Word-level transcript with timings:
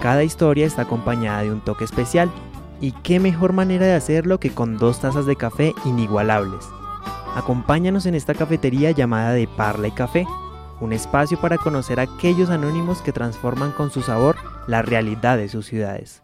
Cada 0.00 0.24
historia 0.24 0.66
está 0.66 0.82
acompañada 0.82 1.42
de 1.42 1.50
un 1.50 1.60
toque 1.60 1.84
especial. 1.84 2.30
Y 2.80 2.92
qué 2.92 3.20
mejor 3.20 3.52
manera 3.52 3.86
de 3.86 3.94
hacerlo 3.94 4.38
que 4.38 4.50
con 4.50 4.76
dos 4.76 5.00
tazas 5.00 5.24
de 5.24 5.36
café 5.36 5.72
inigualables. 5.86 6.66
Acompáñanos 7.34 8.06
en 8.06 8.14
esta 8.14 8.34
cafetería 8.34 8.90
llamada 8.90 9.32
de 9.32 9.46
Parla 9.46 9.88
y 9.88 9.92
Café, 9.92 10.26
un 10.80 10.92
espacio 10.92 11.40
para 11.40 11.58
conocer 11.58 12.00
a 12.00 12.04
aquellos 12.04 12.50
anónimos 12.50 13.00
que 13.00 13.12
transforman 13.12 13.72
con 13.72 13.90
su 13.90 14.02
sabor 14.02 14.36
la 14.66 14.82
realidad 14.82 15.38
de 15.38 15.48
sus 15.48 15.66
ciudades. 15.66 16.22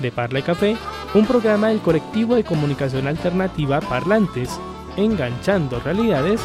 De 0.00 0.10
Parla 0.12 0.40
y 0.40 0.42
Café, 0.42 0.76
un 1.14 1.26
programa 1.26 1.68
del 1.68 1.80
colectivo 1.80 2.34
de 2.34 2.44
comunicación 2.44 3.06
alternativa 3.06 3.80
Parlantes, 3.80 4.50
enganchando 4.96 5.80
realidades 5.80 6.40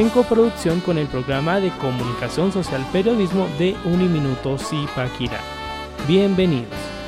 en 0.00 0.08
coproducción 0.08 0.80
con 0.80 0.96
el 0.96 1.06
programa 1.08 1.60
de 1.60 1.70
comunicación 1.72 2.52
social 2.52 2.86
periodismo 2.90 3.46
de 3.58 3.76
Uniminuto 3.84 4.56
Zipaquirá. 4.56 5.40
Bienvenidos. 6.08 6.99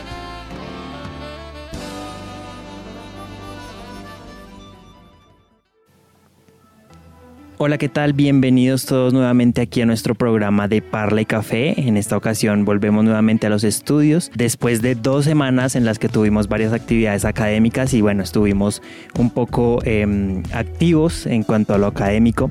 Hola, 7.65 7.79
¿qué 7.79 7.89
tal? 7.89 8.13
Bienvenidos 8.13 8.87
todos 8.87 9.13
nuevamente 9.13 9.61
aquí 9.61 9.83
a 9.83 9.87
nuestro 9.87 10.17
programa 10.17 10.67
de 10.67 10.83
Parla 10.83 11.21
y 11.21 11.27
Café. 11.27 11.81
En 11.81 11.97
esta 11.97 12.17
ocasión 12.17 12.65
volvemos 12.65 13.05
nuevamente 13.05 13.47
a 13.47 13.51
los 13.51 13.63
estudios 13.63 14.33
después 14.35 14.83
de 14.83 14.97
dos 14.97 15.27
semanas 15.27 15.77
en 15.77 15.85
las 15.85 16.01
que 16.01 16.09
tuvimos 16.09 16.49
varias 16.49 16.73
actividades 16.73 17.25
académicas 17.25 17.95
y 17.95 18.01
bueno, 18.01 18.25
estuvimos 18.25 18.83
un 19.17 19.31
poco 19.31 19.79
eh, 19.85 20.43
activos 20.53 21.25
en 21.27 21.45
cuanto 21.45 21.73
a 21.73 21.79
lo 21.79 21.87
académico 21.87 22.51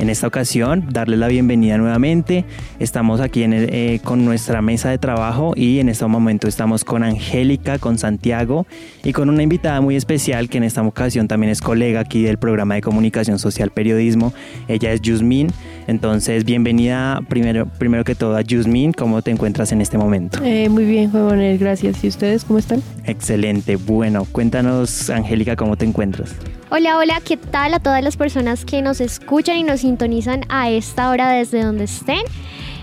en 0.00 0.08
esta 0.08 0.26
ocasión, 0.26 0.86
darles 0.90 1.18
la 1.18 1.28
bienvenida 1.28 1.76
nuevamente. 1.76 2.46
Estamos 2.78 3.20
aquí 3.20 3.42
en 3.42 3.52
eh, 3.52 4.00
con 4.02 4.24
nuestra 4.24 4.62
mesa 4.62 4.88
de 4.88 4.96
trabajo 4.96 5.52
y 5.54 5.78
en 5.78 5.90
este 5.90 6.06
momento 6.06 6.48
estamos 6.48 6.84
con 6.84 7.02
Angélica, 7.02 7.78
con 7.78 7.98
Santiago 7.98 8.66
y 9.04 9.12
con 9.12 9.28
una 9.28 9.42
invitada 9.42 9.82
muy 9.82 9.96
especial 9.96 10.48
que 10.48 10.56
en 10.56 10.64
esta 10.64 10.80
ocasión 10.80 11.28
también 11.28 11.50
es 11.50 11.60
colega 11.60 12.00
aquí 12.00 12.22
del 12.22 12.38
programa 12.38 12.76
de 12.76 12.80
comunicación 12.80 13.38
social 13.38 13.72
periodismo. 13.72 14.32
Ella 14.68 14.92
es 14.92 15.00
Yusmin. 15.00 15.48
Entonces, 15.86 16.44
bienvenida 16.44 17.20
primero, 17.28 17.66
primero 17.66 18.04
que 18.04 18.14
todo 18.14 18.36
a 18.36 18.42
Yusmin. 18.42 18.92
¿Cómo 18.92 19.22
te 19.22 19.30
encuentras 19.30 19.72
en 19.72 19.80
este 19.80 19.98
momento? 19.98 20.38
Eh, 20.44 20.68
muy 20.68 20.84
bien, 20.84 21.10
Juan 21.10 21.26
Manuel, 21.26 21.58
gracias. 21.58 22.04
¿Y 22.04 22.08
ustedes 22.08 22.44
cómo 22.44 22.58
están? 22.58 22.82
Excelente. 23.04 23.76
Bueno, 23.76 24.26
cuéntanos, 24.30 25.10
Angélica, 25.10 25.56
¿cómo 25.56 25.76
te 25.76 25.84
encuentras? 25.86 26.34
Hola, 26.70 26.98
hola, 26.98 27.20
¿qué 27.24 27.36
tal 27.36 27.74
a 27.74 27.80
todas 27.80 28.04
las 28.04 28.16
personas 28.16 28.64
que 28.64 28.82
nos 28.82 29.00
escuchan 29.00 29.56
y 29.56 29.64
nos 29.64 29.80
sintonizan 29.80 30.42
a 30.48 30.70
esta 30.70 31.10
hora 31.10 31.30
desde 31.30 31.64
donde 31.64 31.84
estén? 31.84 32.22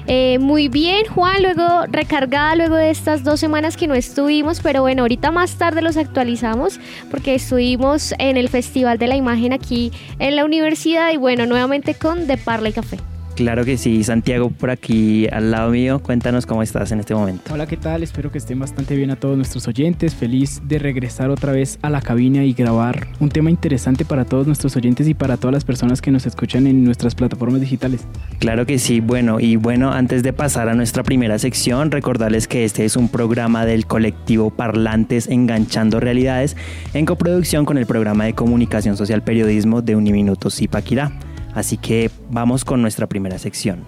Eh, 0.09 0.39
muy 0.39 0.69
bien, 0.69 1.05
Juan, 1.05 1.43
luego 1.43 1.85
recargada 1.89 2.55
luego 2.55 2.75
de 2.75 2.89
estas 2.89 3.25
dos 3.25 3.41
semanas 3.41 3.75
que 3.75 3.87
no 3.87 3.93
estuvimos, 3.93 4.61
pero 4.61 4.81
bueno, 4.81 5.01
ahorita 5.01 5.31
más 5.31 5.57
tarde 5.57 5.81
los 5.81 5.97
actualizamos 5.97 6.79
porque 7.11 7.35
estuvimos 7.35 8.13
en 8.17 8.37
el 8.37 8.47
Festival 8.47 8.97
de 8.99 9.07
la 9.07 9.17
Imagen 9.17 9.51
aquí 9.51 9.91
en 10.19 10.37
la 10.37 10.45
universidad 10.45 11.11
y 11.11 11.17
bueno, 11.17 11.45
nuevamente 11.45 11.93
con 11.93 12.25
De 12.25 12.37
Parla 12.37 12.69
y 12.69 12.73
Café. 12.73 12.97
Claro 13.37 13.65
que 13.65 13.77
sí, 13.77 14.03
Santiago 14.03 14.49
por 14.49 14.71
aquí 14.71 15.27
al 15.31 15.51
lado 15.51 15.69
mío, 15.69 15.99
cuéntanos 15.99 16.47
cómo 16.47 16.63
estás 16.63 16.91
en 16.91 16.99
este 16.99 17.13
momento. 17.13 17.53
Hola, 17.53 17.67
¿qué 17.67 17.77
tal? 17.77 18.01
Espero 18.01 18.31
que 18.31 18.39
estén 18.39 18.57
bastante 18.57 18.95
bien 18.95 19.11
a 19.11 19.15
todos 19.15 19.37
nuestros 19.37 19.67
oyentes. 19.67 20.15
Feliz 20.15 20.59
de 20.67 20.79
regresar 20.79 21.29
otra 21.29 21.51
vez 21.51 21.77
a 21.83 21.91
la 21.91 22.01
cabina 22.01 22.43
y 22.43 22.53
grabar 22.53 23.09
un 23.19 23.29
tema 23.29 23.51
interesante 23.51 24.05
para 24.05 24.25
todos 24.25 24.47
nuestros 24.47 24.75
oyentes 24.75 25.07
y 25.07 25.13
para 25.13 25.37
todas 25.37 25.53
las 25.53 25.65
personas 25.65 26.01
que 26.01 26.09
nos 26.09 26.25
escuchan 26.25 26.65
en 26.65 26.83
nuestras 26.83 27.13
plataformas 27.13 27.61
digitales. 27.61 28.07
Claro 28.39 28.65
que 28.65 28.79
sí, 28.79 29.01
bueno, 29.01 29.39
y 29.39 29.55
bueno, 29.55 29.91
antes 29.91 30.23
de 30.23 30.33
pasar 30.33 30.67
a 30.67 30.73
nuestra 30.73 31.03
primera 31.03 31.37
sección, 31.37 31.91
recordarles 31.91 32.47
que 32.47 32.65
este 32.65 32.85
es 32.85 32.97
un 32.97 33.07
programa 33.07 33.67
del 33.67 33.85
colectivo 33.85 34.49
Parlantes 34.49 35.27
Enganchando 35.27 35.99
Realidades 35.99 36.57
en 36.95 37.05
coproducción 37.05 37.65
con 37.65 37.77
el 37.77 37.85
programa 37.85 38.25
de 38.25 38.33
comunicación 38.33 38.97
social 38.97 39.21
periodismo 39.21 39.83
de 39.83 39.95
Uniminuto 39.95 40.49
Zipaquirá. 40.49 41.11
Así 41.57 41.75
que 41.79 42.11
vamos 42.29 42.63
con 42.63 42.83
nuestra 42.83 43.07
primera 43.07 43.39
sección. 43.39 43.79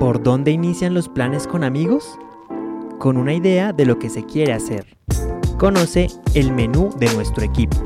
¿Por 0.00 0.24
dónde 0.24 0.50
inician 0.50 0.92
los 0.92 1.08
planes 1.08 1.46
con 1.46 1.62
amigos? 1.62 2.18
Con 2.98 3.16
una 3.16 3.32
idea 3.32 3.72
de 3.72 3.86
lo 3.86 4.00
que 4.00 4.10
se 4.10 4.24
quiere 4.24 4.54
hacer. 4.54 4.86
Conoce 5.56 6.08
el 6.34 6.50
menú 6.50 6.90
de 6.98 7.14
nuestro 7.14 7.44
equipo. 7.44 7.76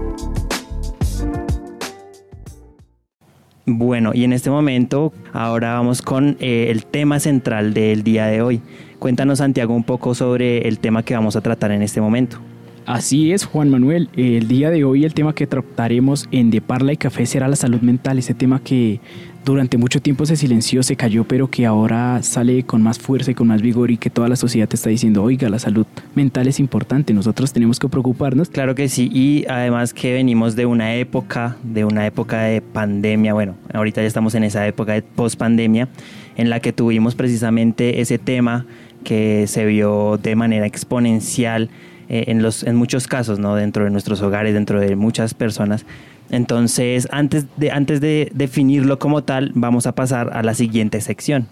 Bueno, 3.66 4.12
y 4.14 4.24
en 4.24 4.32
este 4.32 4.48
momento 4.48 5.12
ahora 5.34 5.74
vamos 5.74 6.00
con 6.00 6.38
eh, 6.40 6.68
el 6.70 6.86
tema 6.86 7.20
central 7.20 7.74
del 7.74 8.02
día 8.04 8.24
de 8.24 8.40
hoy. 8.40 8.62
Cuéntanos 8.98 9.40
Santiago 9.40 9.74
un 9.74 9.84
poco 9.84 10.14
sobre 10.14 10.66
el 10.66 10.78
tema 10.78 11.02
que 11.02 11.12
vamos 11.12 11.36
a 11.36 11.42
tratar 11.42 11.72
en 11.72 11.82
este 11.82 12.00
momento. 12.00 12.40
Así 12.86 13.32
es, 13.32 13.44
Juan 13.44 13.70
Manuel. 13.70 14.08
El 14.16 14.48
día 14.48 14.70
de 14.70 14.82
hoy 14.82 15.04
el 15.04 15.14
tema 15.14 15.34
que 15.34 15.46
trataremos 15.46 16.28
en 16.32 16.50
De 16.50 16.60
Parla 16.60 16.92
y 16.92 16.96
Café 16.96 17.26
será 17.26 17.46
la 17.46 17.54
salud 17.54 17.80
mental, 17.80 18.18
ese 18.18 18.34
tema 18.34 18.60
que 18.60 19.00
durante 19.44 19.78
mucho 19.78 20.00
tiempo 20.00 20.26
se 20.26 20.34
silenció, 20.34 20.82
se 20.82 20.96
cayó, 20.96 21.22
pero 21.22 21.48
que 21.48 21.64
ahora 21.64 22.20
sale 22.22 22.64
con 22.64 22.82
más 22.82 22.98
fuerza 22.98 23.30
y 23.30 23.34
con 23.34 23.46
más 23.46 23.62
vigor 23.62 23.92
y 23.92 23.98
que 23.98 24.10
toda 24.10 24.28
la 24.28 24.34
sociedad 24.34 24.68
te 24.68 24.74
está 24.74 24.90
diciendo, 24.90 25.22
oiga, 25.22 25.48
la 25.48 25.60
salud 25.60 25.86
mental 26.16 26.48
es 26.48 26.58
importante, 26.58 27.12
nosotros 27.12 27.52
tenemos 27.52 27.78
que 27.78 27.88
preocuparnos. 27.88 28.48
Claro 28.48 28.74
que 28.74 28.88
sí, 28.88 29.08
y 29.12 29.44
además 29.48 29.94
que 29.94 30.12
venimos 30.12 30.56
de 30.56 30.66
una 30.66 30.96
época, 30.96 31.56
de 31.62 31.84
una 31.84 32.04
época 32.06 32.42
de 32.42 32.62
pandemia, 32.62 33.32
bueno, 33.32 33.54
ahorita 33.72 34.00
ya 34.00 34.08
estamos 34.08 34.34
en 34.34 34.42
esa 34.42 34.66
época 34.66 34.94
de 34.94 35.02
post-pandemia, 35.02 35.88
en 36.36 36.50
la 36.50 36.58
que 36.58 36.72
tuvimos 36.72 37.14
precisamente 37.14 38.00
ese 38.00 38.18
tema 38.18 38.66
que 39.04 39.46
se 39.46 39.66
vio 39.66 40.18
de 40.22 40.34
manera 40.36 40.66
exponencial 40.66 41.70
eh, 42.12 42.24
en, 42.26 42.42
los, 42.42 42.62
en 42.62 42.76
muchos 42.76 43.06
casos, 43.06 43.38
¿no? 43.38 43.56
Dentro 43.56 43.84
de 43.84 43.90
nuestros 43.90 44.20
hogares, 44.20 44.52
dentro 44.52 44.78
de 44.78 44.96
muchas 44.96 45.32
personas. 45.32 45.86
Entonces, 46.28 47.08
antes 47.10 47.46
de, 47.56 47.70
antes 47.70 48.02
de 48.02 48.30
definirlo 48.34 48.98
como 48.98 49.24
tal, 49.24 49.50
vamos 49.54 49.86
a 49.86 49.94
pasar 49.94 50.28
a 50.36 50.42
la 50.42 50.52
siguiente 50.52 51.00
sección. 51.00 51.48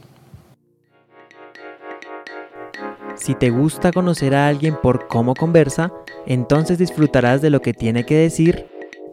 Si 3.14 3.34
te 3.34 3.48
gusta 3.48 3.90
conocer 3.90 4.34
a 4.34 4.48
alguien 4.48 4.76
por 4.82 5.08
cómo 5.08 5.34
conversa, 5.34 5.92
entonces 6.26 6.76
disfrutarás 6.76 7.40
de 7.40 7.48
lo 7.48 7.62
que 7.62 7.72
tiene 7.72 8.04
que 8.04 8.16
decir 8.16 8.66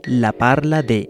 la 0.03 0.33
parla 0.33 0.81
de. 0.81 1.09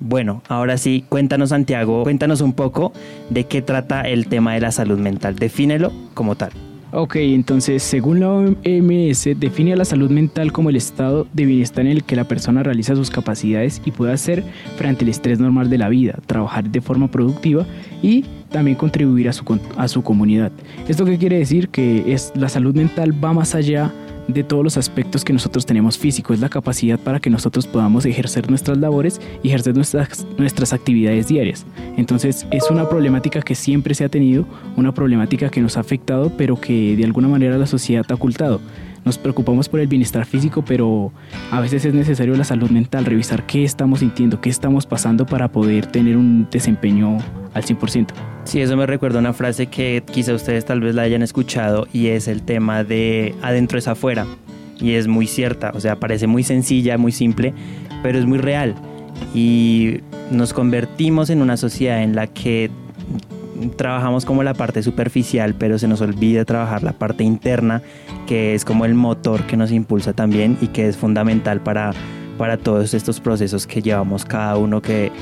Bueno, 0.00 0.42
ahora 0.48 0.78
sí, 0.78 1.04
cuéntanos 1.06 1.50
Santiago, 1.50 2.02
cuéntanos 2.04 2.40
un 2.40 2.54
poco 2.54 2.94
de 3.28 3.44
qué 3.44 3.60
trata 3.60 4.08
el 4.08 4.26
tema 4.28 4.54
de 4.54 4.60
la 4.60 4.72
salud 4.72 4.98
mental. 4.98 5.36
Defínelo 5.36 5.92
como 6.14 6.34
tal. 6.34 6.63
Ok, 6.96 7.16
entonces, 7.16 7.82
según 7.82 8.20
la 8.20 8.30
OMS, 8.30 9.28
define 9.36 9.72
a 9.72 9.76
la 9.76 9.84
salud 9.84 10.12
mental 10.12 10.52
como 10.52 10.70
el 10.70 10.76
estado 10.76 11.26
de 11.32 11.44
bienestar 11.44 11.84
en 11.84 11.90
el 11.90 12.04
que 12.04 12.14
la 12.14 12.22
persona 12.22 12.62
realiza 12.62 12.94
sus 12.94 13.10
capacidades 13.10 13.82
y 13.84 13.90
puede 13.90 14.12
hacer 14.12 14.44
frente 14.76 15.04
al 15.04 15.08
estrés 15.08 15.40
normal 15.40 15.68
de 15.70 15.78
la 15.78 15.88
vida, 15.88 16.20
trabajar 16.26 16.70
de 16.70 16.80
forma 16.80 17.08
productiva 17.10 17.66
y 18.00 18.24
también 18.48 18.76
contribuir 18.76 19.28
a 19.28 19.32
su, 19.32 19.58
a 19.76 19.88
su 19.88 20.04
comunidad. 20.04 20.52
¿Esto 20.86 21.04
qué 21.04 21.18
quiere 21.18 21.38
decir? 21.38 21.68
Que 21.68 22.12
es, 22.12 22.32
la 22.36 22.48
salud 22.48 22.76
mental 22.76 23.12
va 23.12 23.32
más 23.32 23.56
allá 23.56 23.92
de 24.03 24.03
todos 24.44 24.64
los 24.64 24.76
aspectos 24.76 25.24
que 25.24 25.32
nosotros 25.32 25.66
tenemos 25.66 25.98
físico, 25.98 26.32
es 26.32 26.40
la 26.40 26.48
capacidad 26.48 26.98
para 26.98 27.20
que 27.20 27.30
nosotros 27.30 27.66
podamos 27.66 28.06
ejercer 28.06 28.48
nuestras 28.48 28.78
labores 28.78 29.20
y 29.42 29.48
ejercer 29.48 29.74
nuestras, 29.74 30.26
nuestras 30.38 30.72
actividades 30.72 31.28
diarias. 31.28 31.66
Entonces 31.96 32.46
es 32.50 32.70
una 32.70 32.88
problemática 32.88 33.42
que 33.42 33.54
siempre 33.54 33.94
se 33.94 34.04
ha 34.04 34.08
tenido, 34.08 34.46
una 34.76 34.92
problemática 34.92 35.50
que 35.50 35.60
nos 35.60 35.76
ha 35.76 35.80
afectado, 35.80 36.32
pero 36.36 36.60
que 36.60 36.96
de 36.96 37.04
alguna 37.04 37.28
manera 37.28 37.58
la 37.58 37.66
sociedad 37.66 38.06
ha 38.08 38.14
ocultado. 38.14 38.60
Nos 39.04 39.18
preocupamos 39.18 39.68
por 39.68 39.80
el 39.80 39.86
bienestar 39.86 40.24
físico, 40.24 40.64
pero 40.64 41.12
a 41.50 41.60
veces 41.60 41.84
es 41.84 41.92
necesario 41.92 42.34
la 42.36 42.44
salud 42.44 42.70
mental, 42.70 43.04
revisar 43.04 43.44
qué 43.44 43.62
estamos 43.62 44.00
sintiendo, 44.00 44.40
qué 44.40 44.48
estamos 44.48 44.86
pasando 44.86 45.26
para 45.26 45.48
poder 45.48 45.86
tener 45.86 46.16
un 46.16 46.48
desempeño 46.50 47.18
al 47.52 47.64
100%. 47.64 48.33
Sí, 48.44 48.60
eso 48.60 48.76
me 48.76 48.86
recuerda 48.86 49.18
una 49.18 49.32
frase 49.32 49.66
que 49.66 50.02
quizá 50.12 50.34
ustedes 50.34 50.64
tal 50.64 50.80
vez 50.80 50.94
la 50.94 51.02
hayan 51.02 51.22
escuchado 51.22 51.86
y 51.92 52.08
es 52.08 52.28
el 52.28 52.42
tema 52.42 52.84
de 52.84 53.34
adentro 53.42 53.78
es 53.78 53.88
afuera. 53.88 54.26
Y 54.78 54.92
es 54.92 55.06
muy 55.08 55.26
cierta, 55.26 55.72
o 55.74 55.80
sea, 55.80 55.96
parece 55.96 56.26
muy 56.26 56.42
sencilla, 56.42 56.98
muy 56.98 57.12
simple, 57.12 57.54
pero 58.02 58.18
es 58.18 58.26
muy 58.26 58.38
real. 58.38 58.74
Y 59.34 60.00
nos 60.30 60.52
convertimos 60.52 61.30
en 61.30 61.40
una 61.40 61.56
sociedad 61.56 62.02
en 62.02 62.14
la 62.14 62.26
que 62.26 62.70
trabajamos 63.76 64.24
como 64.24 64.42
la 64.42 64.52
parte 64.54 64.82
superficial, 64.82 65.54
pero 65.54 65.78
se 65.78 65.88
nos 65.88 66.00
olvida 66.00 66.44
trabajar 66.44 66.82
la 66.82 66.92
parte 66.92 67.24
interna, 67.24 67.82
que 68.26 68.54
es 68.54 68.64
como 68.64 68.84
el 68.84 68.94
motor 68.94 69.46
que 69.46 69.56
nos 69.56 69.70
impulsa 69.70 70.12
también 70.12 70.58
y 70.60 70.68
que 70.68 70.88
es 70.88 70.96
fundamental 70.96 71.60
para, 71.60 71.92
para 72.36 72.56
todos 72.56 72.94
estos 72.94 73.20
procesos 73.20 73.66
que 73.66 73.80
llevamos 73.80 74.24
cada 74.24 74.56
uno 74.56 74.82
que 74.82 75.12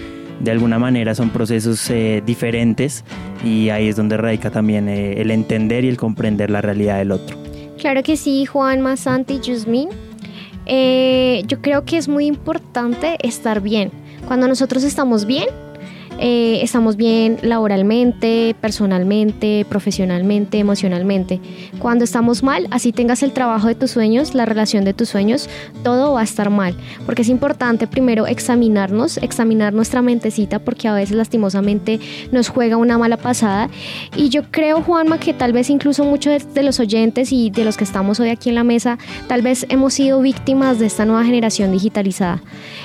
de 0.42 0.50
alguna 0.50 0.78
manera 0.78 1.14
son 1.14 1.30
procesos 1.30 1.88
eh, 1.90 2.22
diferentes 2.26 3.04
y 3.44 3.70
ahí 3.70 3.88
es 3.88 3.96
donde 3.96 4.16
radica 4.16 4.50
también 4.50 4.88
eh, 4.88 5.20
el 5.20 5.30
entender 5.30 5.84
y 5.84 5.88
el 5.88 5.96
comprender 5.96 6.50
la 6.50 6.60
realidad 6.60 6.98
del 6.98 7.12
otro. 7.12 7.36
Claro 7.78 8.02
que 8.02 8.16
sí, 8.16 8.44
Juan 8.44 8.80
Masanti 8.80 9.34
y 9.34 9.40
Yusmin. 9.40 9.88
Eh, 10.66 11.42
yo 11.46 11.60
creo 11.60 11.84
que 11.84 11.96
es 11.96 12.06
muy 12.06 12.26
importante 12.26 13.16
estar 13.26 13.60
bien 13.60 13.90
Cuando 14.28 14.46
nosotros 14.46 14.84
estamos 14.84 15.26
bien, 15.26 15.48
eh, 16.18 16.60
estamos 16.62 16.96
bien 16.96 17.38
laboralmente, 17.42 18.54
personalmente, 18.60 19.66
profesionalmente, 19.68 20.58
emocionalmente. 20.58 21.40
Cuando 21.78 22.04
estamos 22.04 22.42
mal, 22.42 22.68
así 22.70 22.92
tengas 22.92 23.22
el 23.22 23.32
trabajo 23.32 23.68
de 23.68 23.74
tus 23.74 23.90
sueños, 23.90 24.34
la 24.34 24.46
relación 24.46 24.84
de 24.84 24.94
tus 24.94 25.08
sueños, 25.08 25.48
todo 25.82 26.12
va 26.12 26.20
a 26.20 26.24
estar 26.24 26.50
mal. 26.50 26.76
Porque 27.06 27.22
es 27.22 27.28
importante 27.28 27.86
primero 27.86 28.26
examinarnos, 28.26 29.16
examinar 29.18 29.72
nuestra 29.72 30.02
mentecita, 30.02 30.58
porque 30.58 30.88
a 30.88 30.94
veces 30.94 31.16
lastimosamente 31.16 32.00
nos 32.30 32.48
juega 32.48 32.76
una 32.76 32.98
mala 32.98 33.16
pasada. 33.16 33.68
Y 34.16 34.28
yo 34.28 34.42
creo, 34.50 34.82
Juanma, 34.82 35.18
que 35.18 35.34
tal 35.34 35.52
vez 35.52 35.70
incluso 35.70 36.04
muchos 36.04 36.54
de 36.54 36.62
los 36.62 36.80
oyentes 36.80 37.32
y 37.32 37.50
de 37.50 37.64
los 37.64 37.76
que 37.76 37.84
estamos 37.84 38.20
hoy 38.20 38.30
aquí 38.30 38.48
en 38.48 38.54
la 38.54 38.64
mesa, 38.64 38.98
tal 39.28 39.42
vez 39.42 39.66
hemos 39.68 39.94
sido 39.94 40.20
víctimas 40.20 40.78
de 40.78 40.86
esta 40.86 41.04
nueva 41.04 41.24
generación 41.24 41.72
digitalizada. 41.72 42.42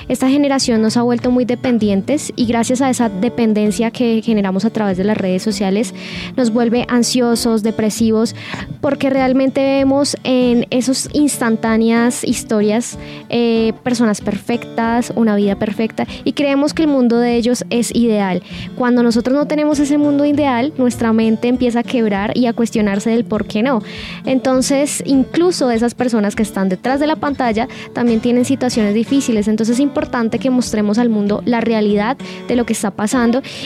Esta 0.08 0.28
generación 0.28 0.82
nos 0.82 0.96
ha 0.96 1.02
vuelto 1.02 1.30
muy 1.30 1.44
dependientes 1.44 2.32
y 2.34 2.46
gracias 2.46 2.80
a 2.80 2.90
esa 2.90 3.08
dependencia, 3.20 3.90
que 3.90 4.22
generamos 4.22 4.64
a 4.64 4.70
través 4.70 4.96
de 4.96 5.04
las 5.04 5.16
redes 5.16 5.42
sociales 5.42 5.94
nos 6.36 6.50
vuelve 6.50 6.84
ansiosos, 6.88 7.62
depresivos, 7.62 8.34
porque 8.80 9.10
realmente 9.10 9.60
vemos 9.60 10.16
en 10.24 10.66
esas 10.70 11.08
instantáneas 11.12 12.24
historias 12.24 12.98
eh, 13.28 13.72
personas 13.82 14.20
perfectas, 14.20 15.12
una 15.16 15.36
vida 15.36 15.56
perfecta, 15.56 16.06
y 16.24 16.32
creemos 16.32 16.74
que 16.74 16.82
el 16.82 16.88
mundo 16.88 17.18
de 17.18 17.36
ellos 17.36 17.64
es 17.70 17.94
ideal. 17.94 18.42
Cuando 18.76 19.02
nosotros 19.02 19.36
no 19.36 19.46
tenemos 19.46 19.78
ese 19.80 19.98
mundo 19.98 20.24
ideal, 20.24 20.72
nuestra 20.78 21.12
mente 21.12 21.48
empieza 21.48 21.80
a 21.80 21.82
quebrar 21.82 22.36
y 22.36 22.46
a 22.46 22.52
cuestionarse 22.52 23.10
del 23.10 23.24
por 23.24 23.46
qué 23.46 23.62
no. 23.62 23.82
Entonces, 24.24 25.02
incluso 25.06 25.70
esas 25.70 25.94
personas 25.94 26.36
que 26.36 26.42
están 26.42 26.68
detrás 26.68 27.00
de 27.00 27.06
la 27.06 27.16
pantalla 27.16 27.68
también 27.92 28.20
tienen 28.20 28.44
situaciones 28.44 28.94
difíciles. 28.94 29.48
Entonces 29.48 29.74
es 29.74 29.80
importante 29.80 30.38
que 30.38 30.50
mostremos 30.50 30.98
al 30.98 31.08
mundo 31.08 31.42
la 31.44 31.60
realidad 31.60 32.16
de 32.46 32.56
lo 32.56 32.64
que 32.64 32.72
está 32.72 32.90
pasando 32.90 33.07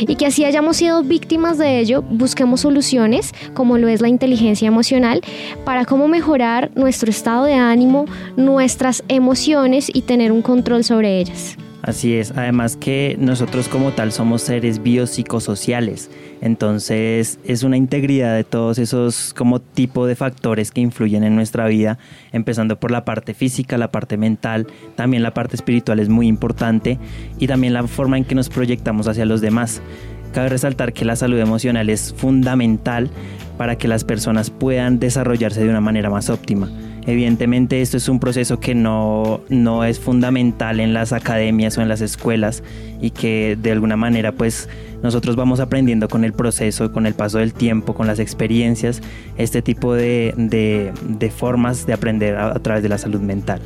y 0.01 0.17
que 0.17 0.27
así 0.27 0.45
hayamos 0.45 0.77
sido 0.77 1.03
víctimas 1.03 1.59
de 1.59 1.79
ello, 1.81 2.03
busquemos 2.03 2.61
soluciones 2.61 3.33
como 3.55 3.79
lo 3.79 3.89
es 3.89 4.01
la 4.01 4.09
inteligencia 4.09 4.69
emocional 4.69 5.21
para 5.65 5.85
cómo 5.85 6.09
mejorar 6.09 6.71
nuestro 6.75 7.11
estado 7.11 7.45
de 7.45 7.55
ánimo, 7.55 8.07
nuestras 8.37 9.03
emociones 9.09 9.91
y 9.93 10.03
tener 10.03 10.33
un 10.33 10.43
control 10.43 10.85
sobre 10.85 11.19
ellas. 11.19 11.57
Así 11.83 12.15
es, 12.15 12.31
además 12.37 12.77
que 12.77 13.17
nosotros 13.19 13.67
como 13.67 13.91
tal 13.91 14.13
somos 14.13 14.43
seres 14.43 14.85
biopsicosociales, 14.85 16.13
entonces 16.41 17.41
es 17.45 17.65
una 17.65 17.77
integridad 17.77 18.37
de 18.37 18.45
todos 18.45 18.79
esos 18.79 19.35
como 19.35 19.61
tipo 19.61 20.07
de 20.07 20.15
factores 20.15 20.71
que 20.71 20.81
influyen 20.81 21.25
en 21.25 21.35
nuestra 21.35 21.67
vida, 21.67 21.99
empezando 22.31 22.79
por 22.79 22.93
la 22.93 23.05
parte 23.05 23.35
física, 23.35 23.79
la 23.79 23.91
parte 23.91 24.17
mental, 24.17 24.69
también 24.95 25.25
la 25.25 25.35
parte 25.35 25.57
espiritual 25.57 25.99
es 25.99 26.09
muy 26.09 26.29
importante 26.29 27.01
y 27.41 27.49
también 27.49 27.73
la 27.73 27.85
forma 27.89 28.17
en 28.17 28.25
que 28.25 28.37
nos 28.37 28.49
proyectamos 28.49 29.09
hacia 29.09 29.27
los 29.27 29.41
demás. 29.41 29.83
Cabe 30.33 30.51
resaltar 30.51 30.93
que 30.93 31.05
la 31.05 31.17
salud 31.17 31.41
emocional 31.41 31.91
es 31.91 32.15
fundamental 32.17 33.11
para 33.59 33.77
que 33.77 33.89
las 33.89 34.05
personas 34.05 34.51
puedan 34.51 35.01
desarrollarse 35.01 35.65
de 35.65 35.69
una 35.69 35.81
manera 35.81 36.11
más 36.11 36.31
óptima. 36.31 36.71
Evidentemente 37.07 37.81
esto 37.81 37.97
es 37.97 38.09
un 38.09 38.21
proceso 38.21 38.61
que 38.61 38.75
no, 38.75 39.41
no 39.49 39.85
es 39.85 39.99
fundamental 39.99 40.79
en 40.79 40.95
las 40.95 41.13
academias 41.13 41.77
o 41.77 41.83
en 41.83 41.89
las 41.89 42.01
escuelas 42.01 42.63
y 43.01 43.11
que 43.11 43.59
de 43.61 43.73
alguna 43.73 43.97
manera 43.97 44.33
pues 44.33 44.69
nosotros 45.03 45.35
vamos 45.35 45.59
aprendiendo 45.59 46.09
con 46.09 46.25
el 46.25 46.33
proceso, 46.33 46.93
con 46.93 47.07
el 47.07 47.15
paso 47.15 47.39
del 47.39 47.55
tiempo, 47.55 47.95
con 47.95 48.07
las 48.07 48.21
experiencias, 48.21 49.03
este 49.37 49.63
tipo 49.63 49.95
de, 49.95 50.33
de, 50.37 51.31
formas 51.31 51.87
de 51.87 51.93
aprender 51.93 52.37
a 52.37 52.55
través 52.61 52.85
de 52.85 52.89
la 52.89 52.99
salud 52.99 53.21
mental. 53.21 53.61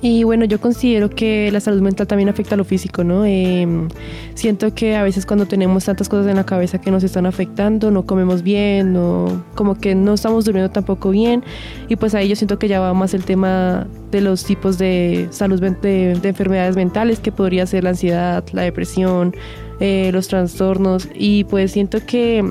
Y 0.00 0.22
bueno, 0.22 0.44
yo 0.44 0.60
considero 0.60 1.10
que 1.10 1.50
la 1.50 1.58
salud 1.58 1.80
mental 1.80 2.06
también 2.06 2.28
afecta 2.28 2.54
a 2.54 2.58
lo 2.58 2.64
físico, 2.64 3.02
¿no? 3.02 3.24
Em, 3.24 3.88
siento 4.34 4.72
que 4.72 4.94
a 4.94 5.02
veces 5.02 5.26
cuando 5.26 5.46
tenemos 5.46 5.86
tantas 5.86 6.08
cosas 6.08 6.28
en 6.28 6.36
la 6.36 6.44
cabeza 6.44 6.80
que 6.80 6.92
nos 6.92 7.02
están 7.02 7.26
afectando, 7.26 7.90
no 7.90 8.06
comemos 8.06 8.42
bien, 8.42 8.92
no, 8.92 9.44
como 9.56 9.76
que 9.76 9.96
no 9.96 10.14
estamos 10.14 10.44
durmiendo 10.44 10.70
tampoco 10.70 11.10
bien. 11.10 11.42
Y 11.88 11.96
pues 11.96 12.14
ahí 12.14 12.28
yo 12.28 12.36
siento 12.36 12.60
que 12.60 12.68
ya 12.68 12.78
va 12.78 12.94
más 12.94 13.12
el 13.12 13.24
tema 13.24 13.88
de 14.12 14.20
los 14.20 14.44
tipos 14.44 14.78
de 14.78 15.26
salud, 15.30 15.60
de, 15.60 16.14
de 16.14 16.28
enfermedades 16.28 16.76
mentales, 16.76 17.18
que 17.18 17.32
podría 17.32 17.66
ser 17.66 17.82
la 17.82 17.90
ansiedad, 17.90 18.44
la 18.52 18.62
depresión, 18.62 19.34
eh, 19.80 20.10
los 20.12 20.28
trastornos. 20.28 21.08
Y 21.14 21.42
pues 21.44 21.72
siento 21.72 21.98
que 22.06 22.44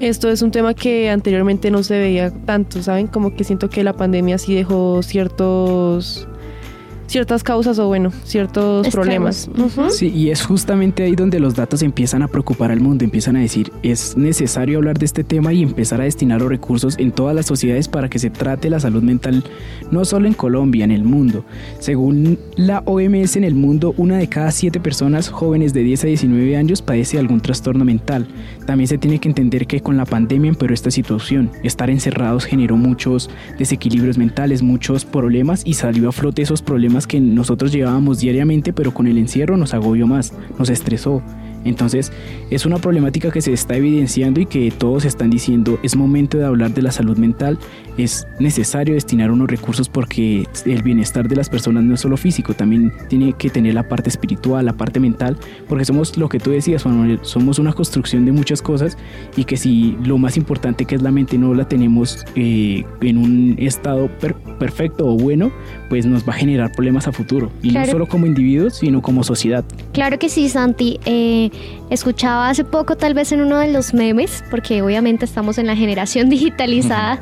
esto 0.00 0.28
es 0.28 0.42
un 0.42 0.50
tema 0.50 0.74
que 0.74 1.08
anteriormente 1.08 1.70
no 1.70 1.82
se 1.82 1.98
veía 1.98 2.30
tanto, 2.30 2.82
¿saben? 2.82 3.06
Como 3.06 3.34
que 3.34 3.44
siento 3.44 3.70
que 3.70 3.82
la 3.84 3.94
pandemia 3.94 4.36
sí 4.36 4.54
dejó 4.54 5.02
ciertos 5.02 6.28
ciertas 7.06 7.42
causas 7.42 7.78
o 7.78 7.86
bueno, 7.86 8.10
ciertos 8.24 8.88
problemas. 8.88 9.48
Sí, 9.90 10.08
y 10.08 10.30
es 10.30 10.44
justamente 10.44 11.02
ahí 11.02 11.14
donde 11.14 11.40
los 11.40 11.54
datos 11.54 11.82
empiezan 11.82 12.22
a 12.22 12.28
preocupar 12.28 12.70
al 12.70 12.80
mundo, 12.80 13.04
empiezan 13.04 13.36
a 13.36 13.40
decir, 13.40 13.72
es 13.82 14.16
necesario 14.16 14.78
hablar 14.78 14.98
de 14.98 15.06
este 15.06 15.24
tema 15.24 15.52
y 15.52 15.62
empezar 15.62 16.00
a 16.00 16.04
destinar 16.04 16.40
los 16.40 16.48
recursos 16.48 16.98
en 16.98 17.12
todas 17.12 17.34
las 17.34 17.46
sociedades 17.46 17.88
para 17.88 18.08
que 18.08 18.18
se 18.18 18.30
trate 18.30 18.70
la 18.70 18.80
salud 18.80 19.02
mental, 19.02 19.44
no 19.90 20.04
solo 20.04 20.26
en 20.26 20.34
Colombia, 20.34 20.84
en 20.84 20.90
el 20.90 21.04
mundo. 21.04 21.44
Según 21.78 22.38
la 22.56 22.82
OMS 22.86 23.36
en 23.36 23.44
el 23.44 23.54
mundo, 23.54 23.94
una 23.96 24.18
de 24.18 24.28
cada 24.28 24.50
siete 24.50 24.80
personas 24.80 25.28
jóvenes 25.28 25.74
de 25.74 25.82
10 25.82 26.04
a 26.04 26.06
19 26.08 26.56
años 26.56 26.82
padece 26.82 27.18
algún 27.18 27.40
trastorno 27.40 27.84
mental. 27.84 28.26
También 28.66 28.88
se 28.88 28.98
tiene 28.98 29.18
que 29.18 29.28
entender 29.28 29.66
que 29.66 29.80
con 29.80 29.96
la 29.96 30.06
pandemia 30.06 30.48
empeoró 30.48 30.74
esta 30.74 30.90
situación. 30.90 31.50
Estar 31.62 31.90
encerrados 31.90 32.44
generó 32.44 32.76
muchos 32.76 33.30
desequilibrios 33.58 34.18
mentales, 34.18 34.62
muchos 34.62 35.04
problemas 35.04 35.62
y 35.64 35.74
salió 35.74 36.08
a 36.08 36.12
flote 36.12 36.42
esos 36.42 36.62
problemas 36.62 36.93
que 37.06 37.20
nosotros 37.20 37.72
llevábamos 37.72 38.20
diariamente, 38.20 38.72
pero 38.72 38.94
con 38.94 39.06
el 39.06 39.18
encierro 39.18 39.56
nos 39.56 39.74
agobió 39.74 40.06
más, 40.06 40.32
nos 40.58 40.70
estresó. 40.70 41.22
Entonces 41.64 42.12
es 42.50 42.66
una 42.66 42.78
problemática 42.78 43.30
que 43.30 43.40
se 43.40 43.52
está 43.52 43.76
evidenciando 43.76 44.40
y 44.40 44.46
que 44.46 44.70
todos 44.70 45.04
están 45.04 45.30
diciendo 45.30 45.78
es 45.82 45.96
momento 45.96 46.38
de 46.38 46.44
hablar 46.44 46.72
de 46.72 46.82
la 46.82 46.92
salud 46.92 47.16
mental, 47.16 47.58
es 47.96 48.26
necesario 48.38 48.94
destinar 48.94 49.30
unos 49.30 49.48
recursos 49.48 49.88
porque 49.88 50.46
el 50.66 50.82
bienestar 50.82 51.28
de 51.28 51.36
las 51.36 51.48
personas 51.48 51.84
no 51.84 51.94
es 51.94 52.00
solo 52.00 52.16
físico, 52.16 52.54
también 52.54 52.92
tiene 53.08 53.32
que 53.32 53.50
tener 53.50 53.74
la 53.74 53.88
parte 53.88 54.08
espiritual, 54.08 54.66
la 54.66 54.72
parte 54.72 55.00
mental, 55.00 55.36
porque 55.68 55.84
somos 55.84 56.16
lo 56.16 56.28
que 56.28 56.40
tú 56.40 56.50
decías, 56.50 56.82
Juan 56.82 56.98
Manuel, 56.98 57.18
somos 57.22 57.58
una 57.58 57.72
construcción 57.72 58.24
de 58.24 58.32
muchas 58.32 58.62
cosas 58.62 58.96
y 59.36 59.44
que 59.44 59.56
si 59.56 59.96
lo 60.04 60.18
más 60.18 60.36
importante 60.36 60.84
que 60.84 60.94
es 60.96 61.02
la 61.02 61.10
mente 61.10 61.38
no 61.38 61.54
la 61.54 61.68
tenemos 61.68 62.24
eh, 62.34 62.84
en 63.00 63.18
un 63.18 63.56
estado 63.58 64.08
perfecto 64.58 65.06
o 65.06 65.16
bueno, 65.16 65.52
pues 65.88 66.06
nos 66.06 66.28
va 66.28 66.32
a 66.32 66.36
generar 66.36 66.72
problemas 66.72 67.06
a 67.06 67.12
futuro, 67.12 67.50
y 67.62 67.70
no 67.70 67.84
solo 67.86 68.06
como 68.06 68.26
individuos, 68.26 68.74
sino 68.76 69.02
como 69.02 69.22
sociedad. 69.22 69.64
Claro 69.92 70.18
que 70.18 70.28
sí, 70.28 70.48
Santi. 70.48 70.98
Eh, 71.04 71.50
escuchaba 71.90 72.48
hace 72.48 72.64
poco 72.64 72.96
tal 72.96 73.14
vez 73.14 73.32
en 73.32 73.40
uno 73.40 73.58
de 73.58 73.72
los 73.72 73.94
memes, 73.94 74.44
porque 74.50 74.82
obviamente 74.82 75.24
estamos 75.24 75.58
en 75.58 75.66
la 75.66 75.76
generación 75.76 76.28
digitalizada, 76.30 77.20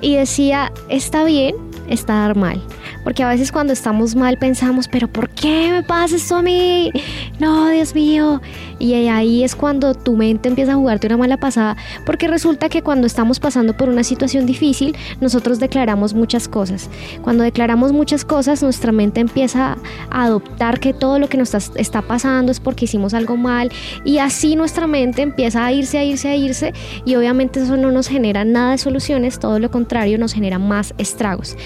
y 0.00 0.16
decía, 0.16 0.72
está 0.88 1.24
bien 1.24 1.56
estar 1.88 2.36
mal. 2.36 2.60
Porque 3.04 3.22
a 3.22 3.28
veces 3.28 3.52
cuando 3.52 3.72
estamos 3.72 4.14
mal 4.14 4.38
pensamos, 4.38 4.88
pero 4.88 5.08
¿por 5.08 5.28
qué 5.30 5.70
me 5.70 5.82
pasa 5.82 6.16
esto 6.16 6.36
a 6.36 6.42
mí? 6.42 6.90
No, 7.38 7.68
Dios 7.68 7.94
mío. 7.94 8.40
Y 8.78 8.94
ahí 8.94 9.44
es 9.44 9.54
cuando 9.54 9.94
tu 9.94 10.16
mente 10.16 10.48
empieza 10.48 10.72
a 10.72 10.76
jugarte 10.76 11.06
una 11.06 11.16
mala 11.16 11.36
pasada, 11.36 11.76
porque 12.04 12.28
resulta 12.28 12.68
que 12.68 12.82
cuando 12.82 13.06
estamos 13.06 13.40
pasando 13.40 13.76
por 13.76 13.88
una 13.88 14.04
situación 14.04 14.46
difícil, 14.46 14.96
nosotros 15.20 15.60
declaramos 15.60 16.14
muchas 16.14 16.48
cosas. 16.48 16.88
Cuando 17.22 17.44
declaramos 17.44 17.92
muchas 17.92 18.24
cosas, 18.24 18.62
nuestra 18.62 18.92
mente 18.92 19.20
empieza 19.20 19.76
a 20.10 20.24
adoptar 20.24 20.80
que 20.80 20.92
todo 20.92 21.18
lo 21.18 21.28
que 21.28 21.36
nos 21.36 21.54
está 21.54 22.02
pasando 22.02 22.52
es 22.52 22.60
porque 22.60 22.84
hicimos 22.86 23.14
algo 23.14 23.36
mal 23.36 23.70
y 24.04 24.18
así 24.18 24.56
nuestra 24.56 24.86
mente 24.86 25.22
empieza 25.22 25.64
a 25.64 25.72
irse, 25.72 25.98
a 25.98 26.04
irse, 26.04 26.28
a 26.28 26.36
irse 26.36 26.72
y 27.04 27.14
obviamente 27.16 27.60
eso 27.60 27.76
no 27.76 27.92
nos 27.92 28.08
genera 28.08 28.44
nada 28.44 28.72
de 28.72 28.78
soluciones, 28.78 29.38
todo 29.38 29.58
lo 29.58 29.70
contrario, 29.70 30.18
nos 30.18 30.32
genera 30.32 30.58
más 30.58 30.94
estragos. 30.98 31.56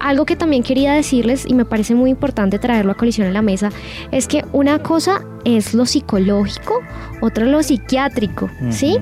Algo 0.00 0.26
que 0.26 0.36
también 0.36 0.62
quería 0.62 0.92
decirles 0.92 1.44
y 1.46 1.54
me 1.54 1.64
parece 1.64 1.94
muy 1.94 2.10
importante 2.10 2.58
traerlo 2.58 2.92
a 2.92 2.94
colisión 2.94 3.26
en 3.26 3.34
la 3.34 3.42
mesa 3.42 3.70
es 4.12 4.28
que 4.28 4.44
una 4.52 4.80
cosa 4.80 5.24
es 5.44 5.74
lo 5.74 5.86
psicológico, 5.86 6.47
otra 7.20 7.44
lo 7.46 7.62
psiquiátrico, 7.62 8.50
¿sí? 8.70 8.98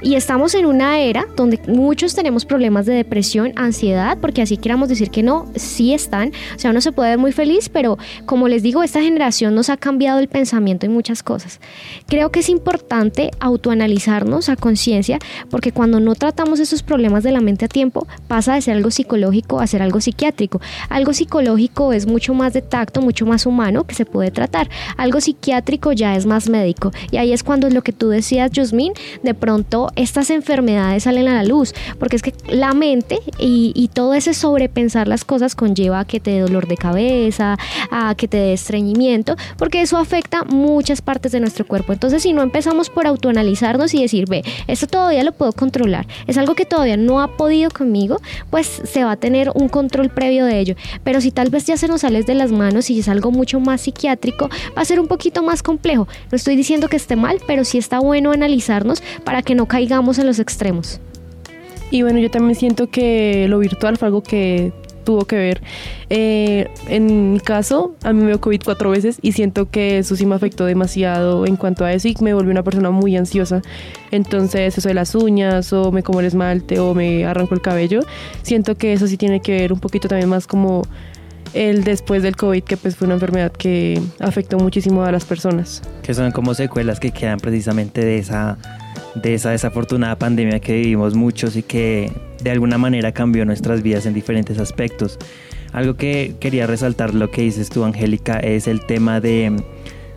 Y 0.00 0.14
estamos 0.14 0.54
en 0.54 0.64
una 0.64 1.00
era 1.00 1.26
donde 1.36 1.60
muchos 1.66 2.14
tenemos 2.14 2.44
problemas 2.44 2.86
de 2.86 2.94
depresión, 2.94 3.52
ansiedad, 3.56 4.16
porque 4.20 4.42
así 4.42 4.56
queramos 4.56 4.88
decir 4.88 5.10
que 5.10 5.24
no, 5.24 5.50
sí 5.56 5.92
están. 5.92 6.30
O 6.54 6.58
sea, 6.58 6.70
uno 6.70 6.80
se 6.80 6.92
puede 6.92 7.10
ver 7.10 7.18
muy 7.18 7.32
feliz, 7.32 7.68
pero 7.68 7.98
como 8.24 8.46
les 8.46 8.62
digo, 8.62 8.84
esta 8.84 9.02
generación 9.02 9.56
nos 9.56 9.70
ha 9.70 9.76
cambiado 9.76 10.20
el 10.20 10.28
pensamiento 10.28 10.86
en 10.86 10.92
muchas 10.92 11.24
cosas. 11.24 11.60
Creo 12.06 12.30
que 12.30 12.40
es 12.40 12.48
importante 12.48 13.32
autoanalizarnos 13.40 14.48
a 14.48 14.56
conciencia, 14.56 15.18
porque 15.50 15.72
cuando 15.72 15.98
no 15.98 16.14
tratamos 16.14 16.60
esos 16.60 16.84
problemas 16.84 17.24
de 17.24 17.32
la 17.32 17.40
mente 17.40 17.64
a 17.64 17.68
tiempo, 17.68 18.06
pasa 18.28 18.54
de 18.54 18.62
ser 18.62 18.76
algo 18.76 18.92
psicológico 18.92 19.58
a 19.58 19.66
ser 19.66 19.82
algo 19.82 20.00
psiquiátrico. 20.00 20.60
Algo 20.90 21.12
psicológico 21.12 21.92
es 21.92 22.06
mucho 22.06 22.34
más 22.34 22.52
de 22.52 22.62
tacto, 22.62 23.02
mucho 23.02 23.26
más 23.26 23.46
humano 23.46 23.84
que 23.84 23.96
se 23.96 24.04
puede 24.04 24.30
tratar. 24.30 24.70
Algo 24.96 25.20
psiquiátrico 25.20 25.90
ya 25.90 26.14
es 26.14 26.24
más 26.24 26.48
médico. 26.48 26.92
Y 27.10 27.16
ahí 27.16 27.32
es 27.32 27.42
cuando 27.42 27.68
lo 27.68 27.82
que 27.82 27.92
tú 27.92 28.10
decías, 28.10 28.52
Yusmin, 28.52 28.92
de 29.24 29.34
pronto 29.34 29.87
estas 29.96 30.30
enfermedades 30.30 31.04
salen 31.04 31.28
a 31.28 31.34
la 31.34 31.44
luz, 31.44 31.74
porque 31.98 32.16
es 32.16 32.22
que 32.22 32.34
la 32.48 32.74
mente 32.74 33.20
y, 33.38 33.88
todo 33.94 34.14
ese 34.14 34.34
sobrepensar 34.34 35.08
las 35.08 35.24
cosas 35.24 35.54
conlleva 35.56 36.00
a 36.00 36.04
que 36.04 36.20
te 36.20 36.32
dé 36.32 36.40
dolor 36.40 36.68
de 36.68 36.76
cabeza, 36.76 37.56
a 37.90 38.14
que 38.14 38.28
te 38.28 38.36
dé 38.36 38.52
estreñimiento, 38.52 39.34
porque 39.56 39.80
eso 39.80 39.96
afecta 39.96 40.44
muchas 40.44 41.00
partes 41.00 41.32
de 41.32 41.40
nuestro 41.40 41.66
cuerpo. 41.66 41.92
Entonces, 41.92 42.22
si 42.22 42.32
no 42.32 42.42
empezamos 42.42 42.90
por 42.90 43.06
autoanalizarnos 43.06 43.94
y 43.94 44.02
decir, 44.02 44.26
ve, 44.28 44.44
esto 44.66 44.86
todavía 44.86 45.24
lo 45.24 45.32
puedo 45.32 45.52
controlar, 45.52 46.06
es 46.26 46.36
algo 46.36 46.54
que 46.54 46.66
todavía 46.66 46.96
no 46.96 47.20
ha 47.20 47.36
podido 47.36 47.70
conmigo, 47.70 48.20
pues 48.50 48.82
se 48.84 49.04
va 49.04 49.12
a 49.12 49.16
tener 49.16 49.50
un 49.54 49.68
control 49.68 50.10
previo 50.10 50.44
de 50.44 50.60
ello. 50.60 50.76
Pero 51.02 51.20
si 51.20 51.30
tal 51.30 51.50
vez 51.50 51.66
ya 51.66 51.76
se 51.76 51.88
nos 51.88 52.02
sale 52.02 52.22
de 52.22 52.34
las 52.34 52.52
manos 52.52 52.90
y 52.90 53.00
es 53.00 53.08
algo 53.08 53.30
mucho 53.30 53.58
más 53.60 53.82
psiquiátrico, 53.82 54.48
va 54.76 54.82
a 54.82 54.84
ser 54.84 55.00
un 55.00 55.08
poquito 55.08 55.42
más 55.42 55.62
complejo. 55.62 56.06
No 56.30 56.36
estoy 56.36 56.56
diciendo 56.56 56.88
que 56.88 56.96
esté 56.96 57.16
mal, 57.16 57.38
pero 57.46 57.64
sí 57.64 57.78
está 57.78 57.98
bueno 57.98 58.32
analizarnos 58.32 59.02
para 59.24 59.42
que 59.42 59.54
no 59.54 59.66
caigamos 59.66 59.77
en 59.78 60.26
los 60.26 60.38
extremos. 60.38 61.00
Y 61.90 62.02
bueno, 62.02 62.18
yo 62.18 62.30
también 62.30 62.54
siento 62.54 62.90
que 62.90 63.46
lo 63.48 63.58
virtual 63.58 63.96
fue 63.96 64.06
algo 64.06 64.22
que 64.22 64.72
tuvo 65.04 65.24
que 65.24 65.36
ver. 65.36 65.62
Eh, 66.10 66.68
en 66.88 67.32
mi 67.32 67.40
caso, 67.40 67.94
a 68.02 68.12
mí 68.12 68.20
me 68.20 68.26
dio 68.26 68.40
COVID 68.42 68.60
cuatro 68.62 68.90
veces 68.90 69.18
y 69.22 69.32
siento 69.32 69.70
que 69.70 69.98
eso 69.98 70.16
sí 70.16 70.26
me 70.26 70.34
afectó 70.34 70.66
demasiado 70.66 71.46
en 71.46 71.56
cuanto 71.56 71.86
a 71.86 71.92
eso 71.94 72.08
y 72.08 72.16
me 72.20 72.34
volví 72.34 72.50
una 72.50 72.62
persona 72.62 72.90
muy 72.90 73.16
ansiosa. 73.16 73.62
Entonces, 74.10 74.76
eso 74.76 74.88
de 74.88 74.94
las 74.94 75.14
uñas 75.14 75.72
o 75.72 75.92
me 75.92 76.02
como 76.02 76.20
el 76.20 76.26
esmalte 76.26 76.78
o 76.78 76.92
me 76.94 77.24
arranco 77.24 77.54
el 77.54 77.62
cabello, 77.62 78.00
siento 78.42 78.76
que 78.76 78.92
eso 78.92 79.06
sí 79.06 79.16
tiene 79.16 79.40
que 79.40 79.52
ver 79.52 79.72
un 79.72 79.80
poquito 79.80 80.08
también 80.08 80.28
más 80.28 80.46
como 80.46 80.82
el 81.54 81.84
después 81.84 82.22
del 82.22 82.36
COVID, 82.36 82.62
que 82.62 82.76
pues 82.76 82.96
fue 82.96 83.06
una 83.06 83.14
enfermedad 83.14 83.50
que 83.50 84.02
afectó 84.20 84.58
muchísimo 84.58 85.04
a 85.04 85.12
las 85.12 85.24
personas. 85.24 85.82
Que 86.02 86.12
son 86.12 86.32
como 86.32 86.52
secuelas 86.52 87.00
que 87.00 87.12
quedan 87.12 87.38
precisamente 87.38 88.04
de 88.04 88.18
esa, 88.18 88.58
de 89.22 89.34
esa 89.34 89.50
desafortunada 89.50 90.16
pandemia 90.16 90.60
que 90.60 90.74
vivimos 90.74 91.14
muchos 91.14 91.56
y 91.56 91.62
que 91.62 92.12
de 92.42 92.50
alguna 92.50 92.78
manera 92.78 93.12
cambió 93.12 93.44
nuestras 93.44 93.82
vidas 93.82 94.06
en 94.06 94.14
diferentes 94.14 94.58
aspectos. 94.58 95.18
Algo 95.72 95.94
que 95.94 96.34
quería 96.40 96.66
resaltar, 96.66 97.14
lo 97.14 97.30
que 97.30 97.42
dices 97.42 97.68
tú, 97.68 97.84
Angélica, 97.84 98.38
es 98.38 98.68
el 98.68 98.84
tema 98.86 99.20
de, 99.20 99.62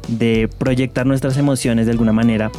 de 0.08 0.50
proyectar 0.58 1.05
nuestras 1.05 1.38
emociones 1.38 1.86
de 1.86 1.91
alguna 1.91 2.13
manera, 2.13 2.51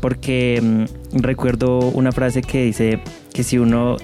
porque 0.00 0.60
mm, 0.62 1.18
recuerdo 1.20 1.78
una 1.78 2.12
frase 2.12 2.42
que 2.42 2.64
dice 2.64 3.00
que 3.32 3.42
si 3.42 3.58
uno 3.58 3.96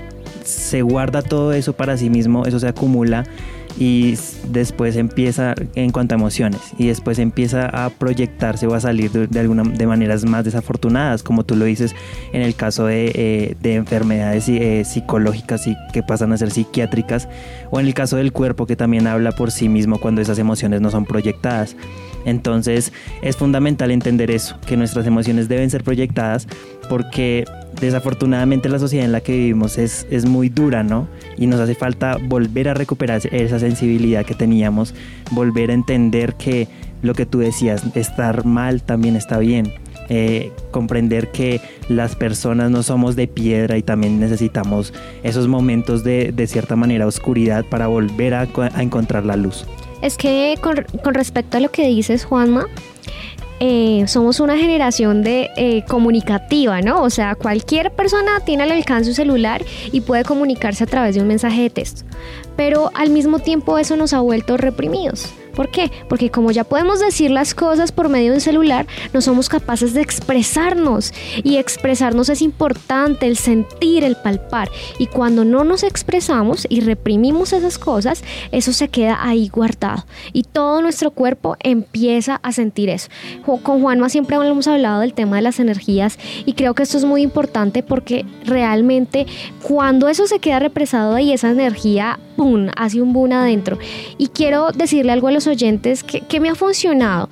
se 0.43 0.83
guarda 0.83 1.23
todo 1.23 1.52
eso 1.52 1.75
para 1.75 1.97
sí 1.97 2.11
mismo, 2.11 2.47
eso 2.47 2.59
se 2.59 2.69
acumula 2.69 3.25
y 3.78 4.16
después 4.49 4.97
empieza 4.97 5.54
en 5.75 5.90
cuanto 5.90 6.14
a 6.14 6.19
emociones 6.19 6.61
y 6.78 6.87
después 6.87 7.19
empieza 7.19 7.66
a 7.66 7.90
proyectarse 7.90 8.66
o 8.66 8.75
a 8.75 8.81
salir 8.81 9.11
de, 9.11 9.40
alguna 9.40 9.64
de 9.64 9.87
maneras 9.87 10.25
más 10.25 10.45
desafortunadas 10.45 11.23
como 11.23 11.45
tú 11.45 11.57
lo 11.57 11.64
dices 11.64 11.95
en 12.33 12.43
el 12.43 12.54
caso 12.54 12.87
de, 12.87 13.11
eh, 13.14 13.57
de 13.61 13.75
enfermedades 13.75 14.49
eh, 14.49 14.85
psicológicas 14.85 15.66
y 15.66 15.76
que 15.93 16.02
pasan 16.02 16.33
a 16.33 16.37
ser 16.37 16.50
psiquiátricas 16.50 17.28
o 17.71 17.81
en 17.81 17.87
el 17.87 17.95
caso 17.95 18.16
del 18.16 18.33
cuerpo 18.33 18.66
que 18.66 18.76
también 18.76 19.07
habla 19.07 19.33
por 19.33 19.50
sí 19.50 19.69
mismo 19.69 19.99
cuando 19.99 20.21
esas 20.21 20.38
emociones 20.38 20.81
no 20.81 20.90
son 20.90 21.04
proyectadas. 21.04 21.76
Entonces 22.25 22.93
es 23.23 23.37
fundamental 23.37 23.90
entender 23.90 24.31
eso 24.31 24.57
que 24.66 24.76
nuestras 24.76 25.07
emociones 25.07 25.49
deben 25.49 25.71
ser 25.71 25.83
proyectadas 25.83 26.47
porque 26.88 27.45
desafortunadamente 27.81 28.69
la 28.69 28.78
sociedad 28.78 29.04
en 29.04 29.12
la 29.12 29.21
que 29.21 29.33
vivimos 29.33 29.78
es, 29.78 30.07
es 30.11 30.26
muy 30.26 30.49
dura, 30.49 30.83
¿no? 30.83 31.09
Y 31.37 31.47
nos 31.47 31.61
hace 31.61 31.75
falta 31.75 32.19
volver 32.21 32.69
a 32.69 32.75
recuperar 32.75 33.21
esa 33.31 33.59
sensibilidad 33.59 34.25
que 34.25 34.35
teníamos, 34.35 34.95
volver 35.31 35.71
a 35.71 35.75
entender 35.75 36.35
que 36.35 36.69
lo 37.02 37.14
que 37.14 37.26
tú 37.26 37.38
decías, 37.38 37.85
estar 37.95 38.45
mal 38.45 38.83
también 38.83 39.16
está 39.16 39.38
bien. 39.38 39.73
Eh, 40.11 40.52
comprender 40.71 41.33
que 41.33 41.62
las 41.88 42.14
personas 42.14 42.71
no 42.71 42.83
somos 42.83 43.16
de 43.16 43.26
piedra 43.26 43.78
y 43.78 43.83
también 43.83 44.21
necesitamos 44.21 44.93
esos 45.23 45.49
momentos 45.49 46.04
de, 46.04 46.31
de 46.31 46.47
cierta 46.47 46.76
manera 46.76 47.07
oscuridad 47.07 47.64
para 47.64 47.87
volver 47.87 48.35
a, 48.35 48.47
a 48.75 48.83
encontrar 48.83 49.25
la 49.25 49.37
luz. 49.37 49.64
Es 50.02 50.19
que 50.19 50.59
con, 50.61 50.85
con 51.02 51.14
respecto 51.14 51.57
a 51.57 51.61
lo 51.61 51.71
que 51.71 51.88
dices, 51.88 52.26
Juanma, 52.26 52.66
eh, 53.61 54.04
somos 54.08 54.40
una 54.40 54.56
generación 54.56 55.23
de 55.23 55.50
eh, 55.56 55.84
comunicativa, 55.88 56.80
¿no? 56.80 57.02
O 57.02 57.11
sea, 57.11 57.34
cualquier 57.34 57.92
persona 57.92 58.40
tiene 58.44 58.64
al 58.64 58.73
alcance 58.73 59.14
celular 59.14 59.64
y 59.92 60.00
puede 60.00 60.25
comunicarse 60.25 60.84
a 60.84 60.87
través 60.87 61.14
de 61.14 61.20
un 61.20 61.28
mensaje 61.28 61.62
de 61.62 61.70
texto. 61.70 62.04
Pero 62.56 62.90
al 62.94 63.11
mismo 63.11 63.38
tiempo 63.38 63.78
eso 63.78 63.96
nos 63.96 64.12
ha 64.12 64.20
vuelto 64.20 64.56
reprimidos. 64.56 65.32
¿Por 65.54 65.70
qué? 65.70 65.90
Porque 66.08 66.30
como 66.30 66.50
ya 66.50 66.64
podemos 66.64 67.00
decir 67.00 67.30
las 67.30 67.54
cosas 67.54 67.92
por 67.92 68.08
medio 68.08 68.30
de 68.30 68.37
un 68.37 68.40
celular, 68.40 68.87
no 69.12 69.20
somos 69.20 69.49
capaces 69.49 69.94
de 69.94 70.02
expresarnos. 70.02 71.12
Y 71.42 71.56
expresarnos 71.56 72.28
es 72.28 72.42
importante, 72.42 73.26
el 73.26 73.37
sentir, 73.37 74.04
el 74.04 74.16
palpar. 74.16 74.70
Y 74.99 75.06
cuando 75.06 75.44
no 75.44 75.64
nos 75.64 75.82
expresamos 75.82 76.66
y 76.68 76.80
reprimimos 76.80 77.52
esas 77.52 77.78
cosas, 77.78 78.23
eso 78.52 78.73
se 78.73 78.88
queda 78.88 79.18
ahí 79.20 79.49
guardado. 79.49 80.06
Y 80.32 80.44
todo 80.44 80.82
nuestro 80.82 81.11
cuerpo 81.11 81.56
empieza 81.61 82.40
a 82.42 82.52
sentir 82.52 82.88
eso. 82.88 83.08
Con 83.44 83.80
Juanma 83.80 84.08
siempre 84.08 84.37
hemos 84.37 84.68
hablado 84.68 85.00
del 85.00 85.14
tema 85.14 85.37
de 85.37 85.42
las 85.42 85.61
energías 85.61 86.18
y 86.44 86.54
creo 86.54 86.75
que 86.75 86.82
esto 86.82 86.99
es 86.99 87.04
muy 87.04 87.23
importante 87.23 87.82
porque 87.82 88.25
realmente 88.44 89.26
cuando 89.62 90.08
eso 90.08 90.26
se 90.26 90.38
queda 90.38 90.58
represado 90.58 91.14
ahí, 91.14 91.32
esa 91.32 91.50
energía, 91.50 92.18
¡pum!, 92.37 92.68
hace 92.76 93.00
un 93.00 93.12
boom 93.12 93.32
adentro. 93.32 93.78
Y 94.18 94.28
quiero 94.28 94.70
decirle 94.73 95.12
algo 95.12 95.28
a 95.28 95.32
los 95.32 95.43
oyentes 95.46 96.02
que, 96.02 96.40
me 96.40 96.48
ha 96.48 96.54
funcionado. 96.54 97.28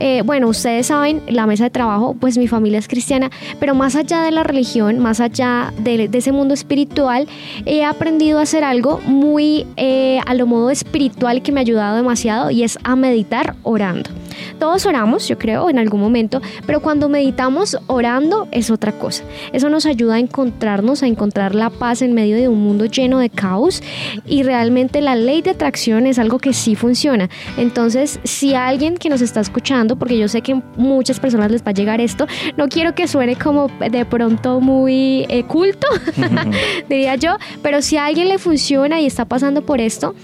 Eh, 0.00 0.22
bueno, 0.24 0.48
ustedes 0.48 0.86
saben, 0.86 1.22
la 1.28 1.46
mesa 1.46 1.64
de 1.64 1.70
trabajo, 1.70 2.16
pues 2.18 2.38
mi 2.38 2.48
familia 2.48 2.78
es 2.78 2.88
cristiana, 2.88 3.30
pero 3.60 3.74
más 3.74 3.96
allá 3.96 4.22
de 4.22 4.30
la 4.30 4.42
religión, 4.44 4.98
más 4.98 5.20
allá 5.20 5.72
de, 5.78 6.10
ese 6.12 6.32
mundo 6.32 6.54
espiritual, 6.54 7.26
he 7.66 7.84
aprendido 7.84 8.38
a 8.38 8.42
hacer 8.42 8.64
algo 8.64 9.00
muy 9.06 9.66
eh, 9.76 10.20
a 10.26 10.34
lo 10.34 10.46
modo 10.46 10.70
espiritual 10.70 11.42
que 11.42 11.52
me 11.52 11.60
ha 11.60 11.62
ayudado 11.62 11.96
demasiado 11.96 12.50
y 12.50 12.62
es 12.62 12.78
a 12.84 12.96
meditar 12.96 13.54
orando. 13.62 14.10
Todos 14.58 14.86
oramos, 14.86 15.28
yo 15.28 15.38
creo, 15.38 15.70
en 15.70 15.78
algún 15.78 16.00
momento, 16.00 16.40
pero 16.66 16.80
cuando 16.80 17.08
meditamos 17.08 17.78
orando 17.86 18.48
es 18.50 18.70
otra 18.70 18.92
cosa. 18.92 19.24
Eso 19.52 19.68
nos 19.68 19.86
ayuda 19.86 20.14
a 20.14 20.18
encontrarnos, 20.18 21.02
a 21.02 21.06
encontrar 21.06 21.54
la 21.54 21.70
paz 21.70 22.02
en 22.02 22.14
medio 22.14 22.36
de 22.36 22.48
un 22.48 22.60
mundo 22.60 22.86
lleno 22.86 23.18
de 23.18 23.30
caos 23.30 23.82
y 24.26 24.42
realmente 24.42 25.00
la 25.00 25.16
ley 25.16 25.42
de 25.42 25.50
atracción 25.50 26.06
es 26.06 26.18
algo 26.18 26.38
que 26.38 26.52
sí 26.52 26.74
funciona. 26.74 27.28
Entonces, 27.56 28.20
si 28.24 28.54
alguien 28.54 28.96
que 28.96 29.08
nos 29.08 29.20
está 29.20 29.40
escuchando, 29.40 29.61
porque 29.96 30.18
yo 30.18 30.28
sé 30.28 30.42
que 30.42 30.54
muchas 30.76 31.20
personas 31.20 31.50
les 31.50 31.62
va 31.62 31.70
a 31.70 31.74
llegar 31.74 32.00
esto, 32.00 32.26
no 32.56 32.68
quiero 32.68 32.94
que 32.94 33.06
suene 33.06 33.36
como 33.36 33.68
de 33.68 34.04
pronto 34.04 34.60
muy 34.60 35.24
eh, 35.28 35.44
culto, 35.44 35.86
diría 36.88 37.16
yo, 37.16 37.36
pero 37.62 37.82
si 37.82 37.96
a 37.96 38.06
alguien 38.06 38.28
le 38.28 38.38
funciona 38.38 39.00
y 39.00 39.06
está 39.06 39.24
pasando 39.24 39.62
por 39.62 39.80
esto, 39.80 40.14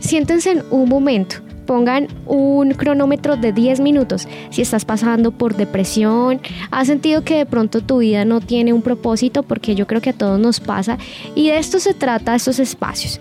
siéntense 0.00 0.52
en 0.52 0.64
un 0.70 0.88
momento 0.88 1.36
pongan 1.70 2.08
un 2.26 2.72
cronómetro 2.72 3.36
de 3.36 3.52
10 3.52 3.78
minutos. 3.78 4.26
Si 4.50 4.60
estás 4.60 4.84
pasando 4.84 5.30
por 5.30 5.54
depresión, 5.54 6.40
has 6.72 6.88
sentido 6.88 7.22
que 7.22 7.36
de 7.36 7.46
pronto 7.46 7.80
tu 7.80 7.98
vida 7.98 8.24
no 8.24 8.40
tiene 8.40 8.72
un 8.72 8.82
propósito, 8.82 9.44
porque 9.44 9.76
yo 9.76 9.86
creo 9.86 10.00
que 10.00 10.10
a 10.10 10.12
todos 10.12 10.40
nos 10.40 10.58
pasa, 10.58 10.98
y 11.36 11.46
de 11.46 11.58
esto 11.58 11.78
se 11.78 11.94
trata 11.94 12.34
estos 12.34 12.58
espacios. 12.58 13.20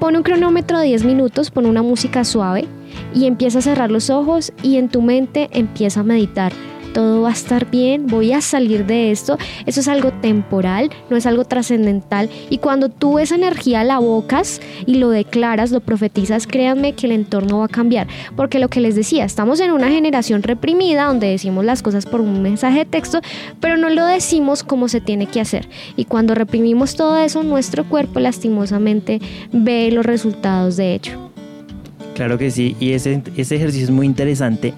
Pon 0.00 0.16
un 0.16 0.24
cronómetro 0.24 0.80
de 0.80 0.86
10 0.86 1.04
minutos, 1.04 1.52
pon 1.52 1.66
una 1.66 1.82
música 1.82 2.24
suave 2.24 2.66
y 3.14 3.26
empieza 3.26 3.60
a 3.60 3.62
cerrar 3.62 3.92
los 3.92 4.10
ojos 4.10 4.52
y 4.60 4.78
en 4.78 4.88
tu 4.88 5.00
mente 5.00 5.48
empieza 5.52 6.00
a 6.00 6.02
meditar 6.02 6.52
todo 6.94 7.22
va 7.22 7.30
a 7.30 7.32
estar 7.32 7.70
bien, 7.70 8.06
voy 8.06 8.32
a 8.32 8.40
salir 8.40 8.86
de 8.86 9.10
esto. 9.10 9.36
Eso 9.66 9.80
es 9.80 9.88
algo 9.88 10.12
temporal, 10.12 10.90
no 11.10 11.16
es 11.16 11.26
algo 11.26 11.44
trascendental. 11.44 12.30
Y 12.48 12.58
cuando 12.58 12.88
tú 12.88 13.18
esa 13.18 13.34
energía 13.34 13.84
la 13.84 13.98
bocas 13.98 14.62
y 14.86 14.94
lo 14.94 15.10
declaras, 15.10 15.72
lo 15.72 15.80
profetizas, 15.80 16.46
créanme 16.46 16.94
que 16.94 17.06
el 17.06 17.12
entorno 17.12 17.58
va 17.58 17.66
a 17.66 17.68
cambiar. 17.68 18.06
Porque 18.36 18.60
lo 18.60 18.68
que 18.68 18.80
les 18.80 18.94
decía, 18.94 19.24
estamos 19.24 19.60
en 19.60 19.72
una 19.72 19.90
generación 19.90 20.42
reprimida 20.42 21.04
donde 21.04 21.26
decimos 21.26 21.64
las 21.64 21.82
cosas 21.82 22.06
por 22.06 22.20
un 22.20 22.40
mensaje 22.40 22.78
de 22.78 22.84
texto, 22.84 23.20
pero 23.60 23.76
no 23.76 23.90
lo 23.90 24.06
decimos 24.06 24.62
como 24.62 24.88
se 24.88 25.00
tiene 25.00 25.26
que 25.26 25.40
hacer. 25.40 25.68
Y 25.96 26.04
cuando 26.04 26.34
reprimimos 26.34 26.94
todo 26.94 27.18
eso, 27.18 27.42
nuestro 27.42 27.84
cuerpo 27.84 28.20
lastimosamente 28.20 29.20
ve 29.52 29.90
los 29.90 30.06
resultados 30.06 30.76
de 30.76 30.94
ello. 30.94 31.30
Claro 32.14 32.38
que 32.38 32.52
sí, 32.52 32.76
y 32.78 32.92
ese, 32.92 33.20
ese 33.36 33.56
ejercicio 33.56 33.86
es 33.86 33.90
muy 33.90 34.06
interesante 34.06 34.72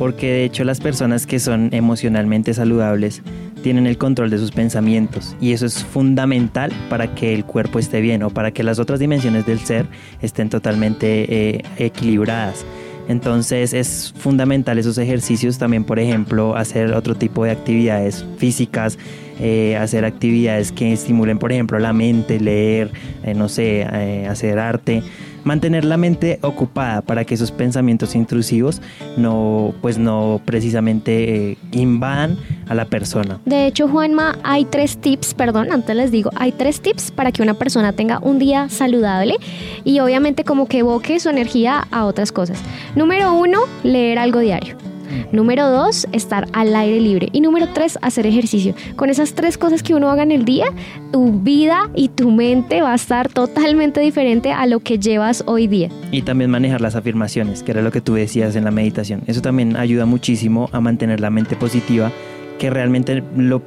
porque 0.00 0.28
de 0.28 0.44
hecho 0.44 0.64
las 0.64 0.80
personas 0.80 1.26
que 1.26 1.38
son 1.38 1.68
emocionalmente 1.74 2.54
saludables 2.54 3.20
tienen 3.62 3.86
el 3.86 3.98
control 3.98 4.30
de 4.30 4.38
sus 4.38 4.50
pensamientos 4.50 5.36
y 5.42 5.52
eso 5.52 5.66
es 5.66 5.84
fundamental 5.84 6.72
para 6.88 7.14
que 7.14 7.34
el 7.34 7.44
cuerpo 7.44 7.78
esté 7.78 8.00
bien 8.00 8.22
o 8.22 8.30
para 8.30 8.50
que 8.50 8.62
las 8.62 8.78
otras 8.78 8.98
dimensiones 8.98 9.44
del 9.44 9.58
ser 9.58 9.84
estén 10.22 10.48
totalmente 10.48 11.26
eh, 11.28 11.64
equilibradas. 11.76 12.64
Entonces 13.08 13.74
es 13.74 14.14
fundamental 14.16 14.78
esos 14.78 14.96
ejercicios 14.96 15.58
también, 15.58 15.84
por 15.84 15.98
ejemplo, 15.98 16.56
hacer 16.56 16.94
otro 16.94 17.14
tipo 17.14 17.44
de 17.44 17.50
actividades 17.50 18.24
físicas, 18.38 18.98
eh, 19.40 19.76
hacer 19.76 20.04
actividades 20.04 20.72
que 20.72 20.92
estimulen, 20.92 21.38
por 21.38 21.52
ejemplo, 21.52 21.78
la 21.78 21.92
mente, 21.92 22.38
leer, 22.38 22.90
eh, 23.24 23.34
no 23.34 23.48
sé, 23.48 23.84
hacer 24.28 24.58
arte 24.58 25.02
mantener 25.44 25.84
la 25.84 25.96
mente 25.96 26.38
ocupada 26.42 27.02
para 27.02 27.24
que 27.24 27.34
esos 27.34 27.50
pensamientos 27.50 28.14
intrusivos 28.14 28.80
no, 29.16 29.74
pues 29.80 29.98
no 29.98 30.40
precisamente 30.44 31.50
eh, 31.52 31.58
invadan 31.72 32.36
a 32.68 32.74
la 32.74 32.84
persona. 32.84 33.40
De 33.44 33.66
hecho, 33.66 33.88
Juanma, 33.88 34.38
hay 34.42 34.64
tres 34.64 34.98
tips, 34.98 35.34
perdón, 35.34 35.72
antes 35.72 35.94
les 35.96 36.10
digo, 36.10 36.30
hay 36.36 36.52
tres 36.52 36.80
tips 36.80 37.10
para 37.10 37.32
que 37.32 37.42
una 37.42 37.54
persona 37.54 37.92
tenga 37.92 38.18
un 38.20 38.38
día 38.38 38.68
saludable 38.68 39.36
y 39.84 40.00
obviamente 40.00 40.44
como 40.44 40.66
que 40.66 40.78
evoque 40.78 41.20
su 41.20 41.28
energía 41.28 41.86
a 41.90 42.04
otras 42.04 42.32
cosas. 42.32 42.60
Número 42.94 43.32
uno, 43.32 43.60
leer 43.82 44.18
algo 44.18 44.40
diario. 44.40 44.89
Número 45.32 45.68
dos, 45.70 46.06
estar 46.12 46.46
al 46.52 46.74
aire 46.74 47.00
libre. 47.00 47.28
Y 47.32 47.40
número 47.40 47.68
tres, 47.72 47.98
hacer 48.02 48.26
ejercicio. 48.26 48.74
Con 48.96 49.10
esas 49.10 49.34
tres 49.34 49.58
cosas 49.58 49.82
que 49.82 49.94
uno 49.94 50.10
haga 50.10 50.22
en 50.22 50.32
el 50.32 50.44
día, 50.44 50.66
tu 51.12 51.32
vida 51.40 51.90
y 51.94 52.08
tu 52.08 52.30
mente 52.30 52.82
va 52.82 52.92
a 52.92 52.96
estar 52.96 53.28
totalmente 53.28 54.00
diferente 54.00 54.52
a 54.52 54.66
lo 54.66 54.80
que 54.80 54.98
llevas 54.98 55.42
hoy 55.46 55.66
día. 55.66 55.88
Y 56.10 56.22
también 56.22 56.50
manejar 56.50 56.80
las 56.80 56.96
afirmaciones, 56.96 57.62
que 57.62 57.72
era 57.72 57.82
lo 57.82 57.92
que 57.92 58.00
tú 58.00 58.14
decías 58.14 58.56
en 58.56 58.64
la 58.64 58.70
meditación. 58.70 59.22
Eso 59.26 59.40
también 59.42 59.76
ayuda 59.76 60.06
muchísimo 60.06 60.68
a 60.72 60.80
mantener 60.80 61.20
la 61.20 61.30
mente 61.30 61.56
positiva 61.56 62.12
que 62.60 62.68
realmente 62.68 63.22
lo 63.38 63.62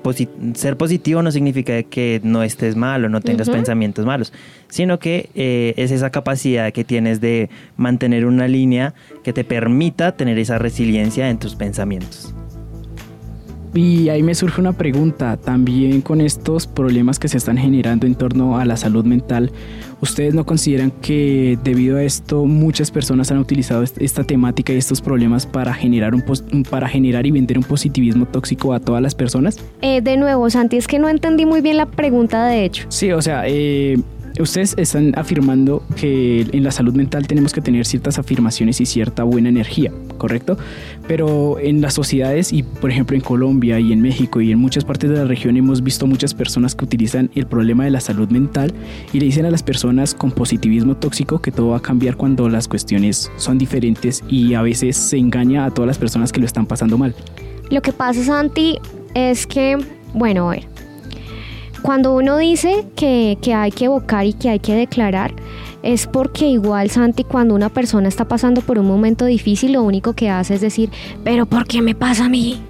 ser 0.54 0.78
positivo 0.78 1.24
no 1.24 1.32
significa 1.32 1.82
que 1.82 2.22
no 2.24 2.44
estés 2.44 2.76
mal 2.76 3.04
o 3.04 3.10
no 3.10 3.22
tengas 3.22 3.50
pensamientos 3.50 4.06
malos, 4.06 4.32
sino 4.70 5.00
que 5.00 5.32
eh, 5.34 5.74
es 5.78 5.90
esa 5.90 6.12
capacidad 6.12 6.72
que 6.72 6.84
tienes 6.84 7.20
de 7.20 7.50
mantener 7.76 8.28
una 8.28 8.48
línea 8.48 8.94
que 9.24 9.34
te 9.34 9.44
permita 9.44 10.16
tener 10.16 10.38
esa 10.38 10.60
resiliencia 10.60 11.32
en 11.32 11.40
tus 11.40 11.56
pensamientos. 11.56 12.36
Y 13.74 14.10
ahí 14.10 14.22
me 14.22 14.36
surge 14.36 14.62
una 14.62 14.74
pregunta, 14.74 15.38
también 15.38 16.02
con 16.02 16.22
estos 16.22 16.68
problemas 16.68 17.18
que 17.18 17.28
se 17.28 17.38
están 17.38 17.58
generando 17.58 18.06
en 18.06 18.14
torno 18.14 18.60
a 18.60 18.66
la 18.66 18.78
salud 18.78 19.04
mental, 19.04 19.52
¿ustedes 20.00 20.36
no 20.36 20.46
consideran 20.46 20.92
que 20.92 21.58
debido 21.64 21.98
a 21.98 22.04
esto 22.04 22.46
muchas 22.46 22.92
personas 22.92 23.32
han 23.32 23.40
utilizado 23.40 23.84
esta 23.84 24.24
temática 24.24 24.74
y 24.74 24.78
estos 24.78 25.02
problemas 25.02 25.48
para 25.48 25.74
generar, 25.74 26.14
un 26.14 26.24
para 26.70 26.88
generar 26.88 27.26
y 27.26 27.32
vender 27.32 27.58
un 27.58 27.64
positivismo 27.64 28.28
tóxico 28.28 28.74
a 28.74 28.80
todas 28.80 29.02
las 29.02 29.16
personas? 29.16 29.58
Eh, 29.82 30.02
de 30.02 30.18
nuevo, 30.18 30.48
Santi, 30.52 30.78
es 30.78 30.88
que 30.88 31.00
no 31.00 31.10
entendí 31.10 31.48
muy 31.48 31.62
bien 31.62 31.78
la 31.78 31.88
pregunta 31.88 32.46
de 32.46 32.66
hecho. 32.66 32.86
Sí, 32.90 33.12
o 33.12 33.24
sea, 33.24 33.44
eh, 33.48 33.98
ustedes 34.40 34.76
están 34.78 35.14
afirmando 35.18 35.84
que 35.96 36.42
en 36.52 36.64
la 36.64 36.72
salud 36.72 36.94
mental 36.94 37.28
tenemos 37.28 37.54
que 37.54 37.62
tener 37.62 37.86
ciertas 37.86 38.18
afirmaciones 38.18 38.82
y 38.82 38.86
cierta 38.86 39.24
buena 39.24 39.50
energía, 39.50 39.92
¿correcto? 40.18 40.58
Pero 41.08 41.60
en 41.60 41.82
las 41.82 41.94
sociedades 41.94 42.52
y 42.52 42.64
por 42.64 42.90
ejemplo 42.90 43.16
en 43.16 43.22
Colombia 43.22 43.80
y 43.80 43.94
en 43.94 44.02
México 44.02 44.42
y 44.42 44.52
en 44.52 44.60
muchas 44.60 44.86
partes 44.86 45.10
de 45.10 45.18
la 45.18 45.26
región 45.26 45.56
hemos 45.58 45.84
visto 45.84 46.08
muchas 46.08 46.34
personas 46.34 46.76
que 46.76 46.86
utilizan 46.86 47.30
el 47.36 47.46
problema 47.46 47.84
de 47.86 47.92
la 47.92 48.00
salud 48.00 48.30
mental 48.30 48.74
y 49.12 49.20
le 49.20 49.26
dicen 49.26 49.46
a 49.46 49.52
las 49.52 49.64
personas 49.64 50.16
con 50.16 50.32
positivismo 50.32 50.96
tóxico 50.96 51.40
que 51.40 51.52
todo 51.52 51.70
va 51.70 51.78
a 51.78 51.82
cambiar 51.82 52.16
cuando 52.16 52.50
las 52.50 52.68
cuestiones 52.68 53.32
son 53.38 53.58
diferentes 53.58 54.24
y 54.28 54.54
a 54.54 54.62
veces 54.62 54.98
se 54.98 55.18
engaña 55.18 55.66
a 55.66 55.72
todas 55.72 55.88
las 55.88 55.98
personas 55.98 56.32
que 56.32 56.40
lo 56.40 56.46
están 56.46 56.66
pasando 56.66 56.98
mal. 56.98 57.14
Lo 57.70 57.82
que 57.82 57.94
pasa, 57.94 58.24
Santi, 58.24 58.78
es 59.16 59.48
que, 59.48 59.78
bueno, 60.14 60.50
a 60.50 60.56
ver, 60.56 60.68
cuando 61.84 62.16
uno 62.16 62.38
dice 62.38 62.86
que, 62.96 63.38
hay 63.54 63.72
que 63.72 63.86
evocar 63.86 64.26
y 64.26 64.34
que 64.34 64.50
hay 64.50 64.60
que 64.60 64.74
declarar, 64.74 65.34
es 65.84 66.08
porque 66.08 66.48
igual 66.48 66.90
Santi 66.90 67.26
cuando 67.26 67.54
una 67.54 67.68
persona 67.68 68.08
está 68.08 68.26
pasando 68.26 68.62
por 68.62 68.80
un 68.80 68.88
momento 68.88 69.26
difícil 69.26 69.74
lo 69.74 69.84
único 69.84 70.14
que 70.14 70.30
hace 70.30 70.56
es 70.56 70.62
decir, 70.62 70.90
pero 71.26 71.46
¿por 71.46 71.68
qué 71.68 71.82
me 71.82 71.94
pasa 71.94 72.26
a 72.26 72.30
mí? 72.30 72.62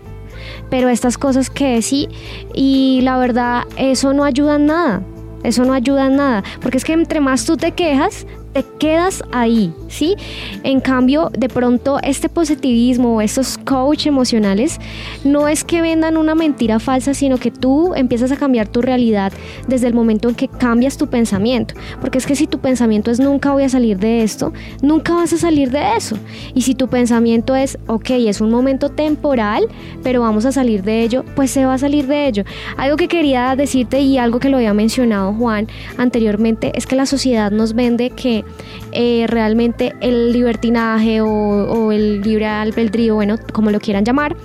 Pero 0.72 0.90
estas 0.90 1.20
cosas 1.20 1.52
que 1.52 1.80
sí 1.84 2.10
y 2.56 3.02
la 3.04 3.18
verdad 3.20 3.64
eso 3.78 4.14
no 4.14 4.24
ayuda 4.24 4.56
en 4.56 4.66
nada. 4.66 5.04
Eso 5.44 5.66
no 5.66 5.74
ayuda 5.74 6.08
en 6.08 6.16
nada, 6.16 6.44
porque 6.62 6.78
es 6.78 6.86
que 6.86 6.94
entre 6.94 7.20
más 7.20 7.46
tú 7.46 7.58
te 7.58 7.74
quejas, 7.74 8.26
te 8.54 8.64
quedas 8.80 9.24
ahí, 9.32 9.74
¿sí? 9.88 10.16
En 10.64 10.80
cambio, 10.80 11.32
de 11.38 11.50
pronto 11.50 12.00
este 12.04 12.30
positivismo 12.30 13.22
estos 13.22 13.58
coach 13.58 14.06
emocionales 14.06 14.80
no 15.24 15.48
es 15.48 15.64
que 15.64 15.82
vendan 15.82 16.18
una 16.18 16.36
mentira 16.36 16.80
falsa, 16.80 17.14
sino 17.14 17.38
que 17.38 17.52
tú 17.52 17.94
empiezas 17.96 18.32
a 18.32 18.38
cambiar 18.38 18.68
tu 18.68 18.82
realidad 18.82 19.34
desde 19.68 19.88
el 19.88 19.94
momento 19.94 20.30
en 20.30 20.36
que 20.36 20.48
cambias 20.48 20.98
tu 20.98 21.08
pensamiento. 21.08 21.74
Porque 22.00 22.18
es 22.18 22.26
que 22.26 22.36
si 22.36 22.48
tu 22.48 22.60
pensamiento 22.60 23.12
es 23.12 23.20
nunca 23.20 23.52
voy 23.52 23.64
a 23.64 23.70
salir 23.70 23.98
de 23.98 24.24
esto, 24.24 24.54
nunca 24.82 25.14
vas 25.16 25.34
a 25.34 25.38
salir 25.38 25.72
de 25.72 25.96
eso. 25.98 26.18
Y 26.54 26.62
si 26.62 26.76
tu 26.76 26.88
pensamiento 26.88 27.56
es, 27.56 27.78
ok, 27.88 28.12
es 28.12 28.42
un 28.42 28.52
momento 28.52 28.90
temporal, 28.90 29.68
pero 30.04 30.22
vamos 30.22 30.46
a 30.46 30.52
salir 30.52 30.84
de 30.84 31.02
ello, 31.02 31.26
pues 31.36 31.52
se 31.52 31.66
va 31.66 31.74
a 31.74 31.78
salir 31.78 32.08
de 32.08 32.28
ello. 32.28 32.44
Algo 32.78 32.98
que 32.98 33.08
quería 33.08 33.56
decirte 33.56 34.02
y 34.02 34.18
algo 34.18 34.40
que 34.40 34.50
lo 34.50 34.58
había 34.58 34.74
mencionado 34.74 35.34
Juan 35.34 35.68
anteriormente 35.98 36.72
es 36.76 36.86
que 36.86 36.96
la 36.96 37.06
sociedad 37.06 37.52
nos 37.52 37.74
vende 37.74 38.10
que 38.12 38.43
eh, 38.92 39.26
realmente 39.28 39.96
el 40.02 40.32
libertinaje 40.32 41.22
o, 41.22 41.92
el 41.92 42.22
libre 42.22 42.46
albedrío, 42.46 43.16
bueno, 43.16 43.38
como 43.52 43.72
lo 43.72 43.80
quieran 43.80 44.06
llamar, 44.06 44.36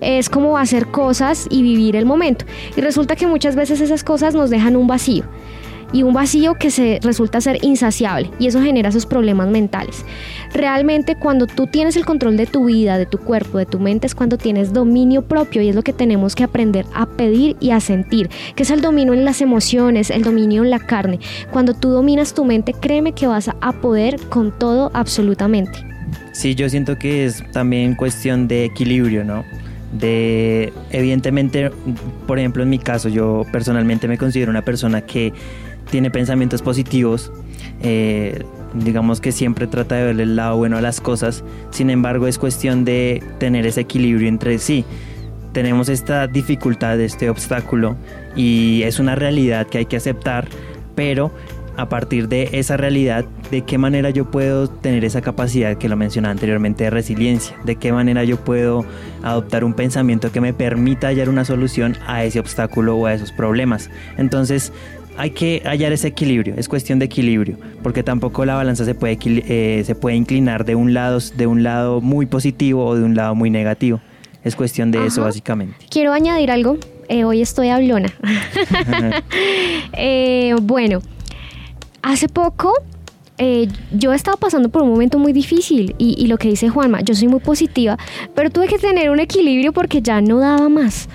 es 0.00 0.28
como 0.28 0.58
hacer 0.58 0.86
cosas 0.88 1.46
y 1.50 1.62
vivir 1.62 1.96
el 1.96 2.06
momento. 2.06 2.44
Y 2.76 2.80
resulta 2.80 3.16
que 3.16 3.26
muchas 3.26 3.56
veces 3.56 3.80
esas 3.80 4.04
cosas 4.04 4.34
nos 4.34 4.50
dejan 4.50 4.76
un 4.76 4.86
vacío 4.86 5.24
y 5.94 6.02
un 6.02 6.12
vacío 6.12 6.56
que 6.56 6.70
se 6.70 6.98
resulta 7.02 7.40
ser 7.40 7.64
insaciable 7.64 8.30
y 8.38 8.48
eso 8.48 8.60
genera 8.60 8.90
esos 8.90 9.06
problemas 9.06 9.48
mentales. 9.48 10.04
Realmente 10.52 11.14
cuando 11.14 11.46
tú 11.46 11.68
tienes 11.68 11.96
el 11.96 12.04
control 12.04 12.36
de 12.36 12.46
tu 12.46 12.66
vida, 12.66 12.98
de 12.98 13.06
tu 13.06 13.18
cuerpo, 13.18 13.58
de 13.58 13.64
tu 13.64 13.78
mente 13.78 14.08
es 14.08 14.14
cuando 14.14 14.36
tienes 14.36 14.72
dominio 14.72 15.22
propio 15.22 15.62
y 15.62 15.68
es 15.68 15.74
lo 15.74 15.82
que 15.82 15.92
tenemos 15.92 16.34
que 16.34 16.42
aprender 16.44 16.84
a 16.92 17.06
pedir 17.06 17.56
y 17.60 17.70
a 17.70 17.80
sentir, 17.80 18.28
que 18.56 18.64
es 18.64 18.70
el 18.70 18.80
dominio 18.80 19.14
en 19.14 19.24
las 19.24 19.40
emociones, 19.40 20.10
el 20.10 20.24
dominio 20.24 20.64
en 20.64 20.70
la 20.70 20.80
carne. 20.80 21.20
Cuando 21.52 21.74
tú 21.74 21.90
dominas 21.90 22.34
tu 22.34 22.44
mente, 22.44 22.74
créeme 22.74 23.12
que 23.12 23.28
vas 23.28 23.48
a 23.48 23.72
poder 23.72 24.18
con 24.28 24.50
todo 24.58 24.90
absolutamente. 24.94 25.78
Sí, 26.32 26.56
yo 26.56 26.68
siento 26.68 26.98
que 26.98 27.24
es 27.24 27.44
también 27.52 27.94
cuestión 27.94 28.48
de 28.48 28.64
equilibrio, 28.64 29.24
¿no? 29.24 29.44
de 29.92 30.72
evidentemente 30.90 31.70
por 32.26 32.38
ejemplo 32.38 32.64
en 32.64 32.68
mi 32.68 32.80
caso 32.80 33.08
yo 33.08 33.44
personalmente 33.52 34.08
me 34.08 34.18
considero 34.18 34.50
una 34.50 34.62
persona 34.62 35.02
que 35.02 35.32
tiene 35.90 36.10
pensamientos 36.10 36.62
positivos, 36.62 37.32
eh, 37.82 38.44
digamos 38.74 39.20
que 39.20 39.32
siempre 39.32 39.66
trata 39.66 39.96
de 39.96 40.04
ver 40.04 40.20
el 40.20 40.36
lado 40.36 40.56
bueno 40.56 40.76
a 40.76 40.80
las 40.80 41.00
cosas, 41.00 41.44
sin 41.70 41.90
embargo 41.90 42.26
es 42.26 42.38
cuestión 42.38 42.84
de 42.84 43.22
tener 43.38 43.66
ese 43.66 43.82
equilibrio 43.82 44.28
entre 44.28 44.58
sí. 44.58 44.84
Tenemos 45.52 45.88
esta 45.88 46.26
dificultad, 46.26 47.00
este 47.00 47.30
obstáculo 47.30 47.96
y 48.34 48.82
es 48.82 48.98
una 48.98 49.14
realidad 49.14 49.68
que 49.68 49.78
hay 49.78 49.86
que 49.86 49.96
aceptar, 49.96 50.48
pero 50.96 51.30
a 51.76 51.88
partir 51.88 52.28
de 52.28 52.50
esa 52.52 52.76
realidad, 52.76 53.24
de 53.50 53.62
qué 53.62 53.78
manera 53.78 54.10
yo 54.10 54.30
puedo 54.30 54.68
tener 54.68 55.04
esa 55.04 55.20
capacidad 55.22 55.76
que 55.76 55.88
lo 55.88 55.96
mencionaba 55.96 56.32
anteriormente 56.32 56.84
de 56.84 56.90
resiliencia, 56.90 57.56
de 57.64 57.76
qué 57.76 57.92
manera 57.92 58.24
yo 58.24 58.36
puedo 58.36 58.84
adoptar 59.22 59.64
un 59.64 59.74
pensamiento 59.74 60.30
que 60.30 60.40
me 60.40 60.52
permita 60.52 61.08
hallar 61.08 61.28
una 61.28 61.44
solución 61.44 61.96
a 62.06 62.24
ese 62.24 62.38
obstáculo 62.38 62.96
o 62.96 63.06
a 63.06 63.14
esos 63.14 63.32
problemas. 63.32 63.90
Entonces, 64.16 64.72
hay 65.16 65.30
que 65.30 65.62
hallar 65.64 65.92
ese 65.92 66.08
equilibrio, 66.08 66.54
es 66.56 66.68
cuestión 66.68 66.98
de 66.98 67.06
equilibrio, 67.06 67.56
porque 67.82 68.02
tampoco 68.02 68.44
la 68.44 68.54
balanza 68.54 68.84
se 68.84 68.94
puede, 68.94 69.18
eh, 69.24 69.82
se 69.84 69.94
puede 69.94 70.16
inclinar 70.16 70.64
de 70.64 70.74
un, 70.74 70.92
lado, 70.94 71.18
de 71.36 71.46
un 71.46 71.62
lado 71.62 72.00
muy 72.00 72.26
positivo 72.26 72.84
o 72.84 72.96
de 72.96 73.04
un 73.04 73.14
lado 73.14 73.34
muy 73.34 73.50
negativo. 73.50 74.00
Es 74.42 74.56
cuestión 74.56 74.90
de 74.90 75.06
eso 75.06 75.22
básicamente. 75.22 75.76
Quiero 75.88 76.12
añadir 76.12 76.50
algo, 76.50 76.76
eh, 77.08 77.24
hoy 77.24 77.40
estoy 77.40 77.68
hablona. 77.68 78.12
Eh, 79.96 80.54
bueno, 80.60 81.00
hace 82.02 82.28
poco 82.28 82.72
yo 83.92 84.12
estaba 84.12 84.36
pasando 84.36 84.68
por 84.68 84.82
un 84.82 84.90
momento 84.90 85.18
muy 85.18 85.32
difícil 85.32 85.94
y, 85.98 86.20
y, 86.22 86.26
lo 86.26 86.36
que 86.36 86.48
dice 86.48 86.68
Juanma, 86.68 87.00
yo 87.00 87.14
soy 87.14 87.28
muy 87.28 87.40
positiva, 87.40 87.96
pero 88.34 88.50
tuve 88.50 88.66
que 88.66 88.78
tener 88.78 89.10
un 89.10 89.20
equilibrio 89.20 89.72
porque 89.72 90.02
ya 90.02 90.20
no 90.20 90.38
daba 90.40 90.68
más. 90.68 91.08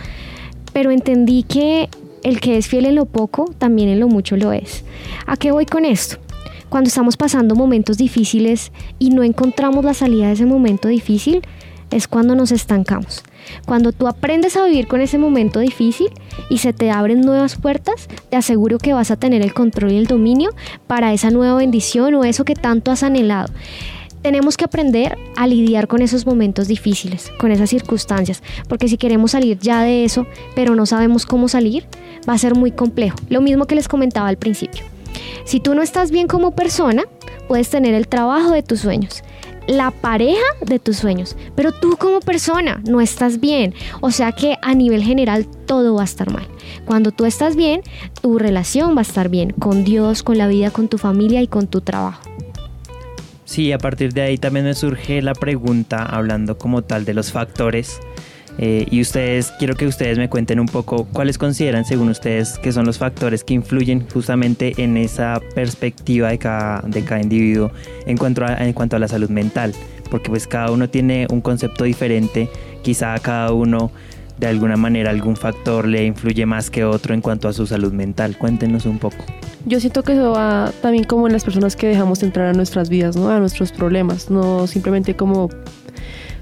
Pero 0.72 0.92
entendí 0.92 1.44
que 1.44 1.90
el 2.24 2.40
que 2.40 2.58
es 2.58 2.68
fiel 2.68 2.86
en 2.86 2.96
lo 2.96 3.06
poco, 3.06 3.54
también 3.58 3.90
en 3.90 4.00
lo 4.00 4.08
mucho 4.08 4.38
lo 4.38 4.52
es. 4.54 4.84
¿A 5.26 5.38
qué 5.38 5.52
voy 5.52 5.66
con 5.66 5.86
esto? 5.86 6.18
Cuando 6.70 6.88
estamos 6.88 7.18
pasando 7.18 7.56
momentos 7.56 7.98
difíciles 7.98 8.72
y 9.00 9.10
no 9.10 9.24
encontramos 9.24 9.84
la 9.84 9.94
salida 9.94 10.28
de 10.28 10.34
ese 10.34 10.46
momento 10.46 10.88
difícil, 10.88 11.42
es 11.92 12.08
cuando 12.08 12.36
nos 12.36 12.52
estancamos. 12.52 13.24
Cuando 13.66 13.92
tú 13.92 14.08
aprendes 14.08 14.56
a 14.56 14.66
vivir 14.66 14.88
con 14.88 15.02
ese 15.02 15.18
momento 15.18 15.60
difícil 15.60 16.10
y 16.50 16.60
se 16.60 16.72
te 16.72 16.92
abren 16.92 17.22
nuevas 17.22 17.56
puertas, 17.56 18.08
te 18.30 18.38
aseguro 18.38 18.78
que 18.78 18.94
vas 18.94 19.10
a 19.10 19.16
tener 19.16 19.42
el 19.42 19.54
control 19.54 19.94
y 19.94 19.98
el 19.98 20.06
dominio 20.06 20.52
para 20.86 21.14
esa 21.14 21.32
nueva 21.32 21.56
bendición 21.56 22.14
o 22.14 22.24
eso 22.24 22.46
que 22.46 22.54
tanto 22.54 22.92
has 22.92 23.02
anhelado 23.02 23.52
tenemos 24.22 24.58
que 24.58 24.66
aprender 24.66 25.18
a 25.36 25.48
lidiar 25.48 25.88
con 25.88 26.02
esos 26.02 26.26
momentos 26.26 26.68
difíciles, 26.68 27.32
con 27.40 27.52
esas 27.52 27.70
circunstancias, 27.70 28.44
porque 28.68 28.88
si 28.88 28.98
queremos 28.98 29.32
salir 29.32 29.60
ya 29.60 29.84
de 29.84 30.04
eso, 30.06 30.26
pero 30.56 30.76
no 30.76 30.86
sabemos 30.86 31.26
cómo 31.26 31.48
salir, 31.48 31.86
va 32.28 32.34
a 32.34 32.38
ser 32.38 32.56
muy 32.56 32.72
complejo. 32.72 33.18
Lo 33.30 33.42
mismo 33.42 33.66
que 33.66 33.76
les 33.76 33.88
comentaba 33.88 34.28
al 34.28 34.38
principio. 34.38 34.84
Si 35.46 35.60
tú 35.60 35.74
no 35.74 35.82
estás 35.82 36.12
bien 36.12 36.28
como 36.28 36.52
persona, 36.52 37.04
puedes 37.48 37.70
tener 37.70 37.94
el 37.94 38.08
trabajo 38.08 38.52
de 38.52 38.62
tus 38.62 38.82
sueños, 38.82 39.24
la 39.68 39.92
pareja 39.92 40.42
de 40.66 40.80
tus 40.80 40.98
sueños, 40.98 41.36
pero 41.56 41.72
tú 41.72 41.96
como 41.98 42.20
persona 42.20 42.82
no 42.88 43.02
estás 43.02 43.40
bien. 43.40 43.74
O 44.02 44.12
sea 44.12 44.32
que 44.32 44.58
a 44.62 44.74
nivel 44.74 45.04
general 45.04 45.46
todo 45.66 45.96
va 45.96 46.02
a 46.02 46.06
estar 46.06 46.32
mal. 46.32 46.48
Cuando 46.86 47.12
tú 47.12 47.26
estás 47.26 47.56
bien, 47.56 47.82
tu 48.22 48.40
relación 48.40 48.96
va 48.96 49.00
a 49.00 49.04
estar 49.04 49.30
bien 49.30 49.52
con 49.52 49.84
Dios, 49.84 50.24
con 50.24 50.38
la 50.38 50.48
vida, 50.48 50.72
con 50.72 50.88
tu 50.88 50.98
familia 50.98 51.42
y 51.42 51.48
con 51.48 51.68
tu 51.68 51.82
trabajo. 51.82 52.22
Sí, 53.50 53.72
a 53.72 53.80
partir 53.80 54.14
de 54.14 54.22
ahí 54.22 54.38
también 54.38 54.64
me 54.64 54.76
surge 54.76 55.24
la 55.24 55.34
pregunta, 55.34 56.06
hablando 56.06 56.60
como 56.60 56.84
tal 56.84 57.04
de 57.04 57.16
los 57.16 57.32
factores. 57.32 58.00
eh, 58.60 58.86
y 58.92 59.02
ustedes, 59.02 59.52
quiero 59.58 59.74
que 59.74 59.88
ustedes 59.88 60.20
me 60.20 60.30
cuenten 60.30 60.60
un 60.60 60.68
poco 60.68 61.06
cuáles 61.12 61.40
consideran, 61.40 61.84
según 61.84 62.10
ustedes, 62.10 62.60
que 62.60 62.72
son 62.72 62.86
los 62.86 63.00
factores 63.00 63.44
que 63.44 63.56
influyen 63.56 64.08
justamente 64.08 64.74
en 64.78 64.98
esa 64.98 65.42
perspectiva 65.56 66.30
de 66.30 66.38
cada, 66.38 66.82
de 66.82 67.04
cada 67.04 67.22
individuo 67.22 67.72
en 68.06 68.18
cuanto, 68.18 68.46
a, 68.46 68.54
en 68.58 68.74
cuanto 68.74 68.98
a 68.98 69.00
la 69.00 69.08
salud 69.08 69.32
mental. 69.32 69.74
Porque 70.12 70.30
pues 70.30 70.46
cada 70.46 70.70
uno 70.70 70.88
tiene 70.88 71.26
un 71.32 71.42
concepto 71.42 71.86
diferente, 71.86 72.50
quizá 72.84 73.18
cada 73.18 73.52
uno 73.52 73.92
de 74.40 74.48
alguna 74.48 74.78
manera 74.78 75.10
algún 75.10 75.36
factor 75.36 75.88
le 75.88 76.06
influye 76.06 76.46
más 76.46 76.70
que 76.70 76.86
otro 76.86 77.14
en 77.14 77.22
cuanto 77.22 77.48
a 77.48 77.54
su 77.54 77.68
salud 77.68 77.92
mental. 77.92 78.38
Cuéntenos 78.38 78.86
un 78.86 79.00
poco. 79.00 79.18
Yo 79.66 79.80
siento 79.80 80.04
que 80.04 80.14
eso 80.14 80.32
va 80.32 80.72
también 80.82 81.04
como 81.04 81.28
en 81.28 81.34
las 81.34 81.44
personas 81.44 81.76
que 81.76 81.88
dejamos 81.88 82.24
entrar 82.24 82.48
a 82.48 82.54
nuestras 82.54 82.90
vidas, 82.90 83.16
¿no? 83.16 83.30
A 83.30 83.40
nuestros 83.40 83.72
problemas, 83.72 84.30
no 84.30 84.68
simplemente 84.68 85.16
como 85.16 85.50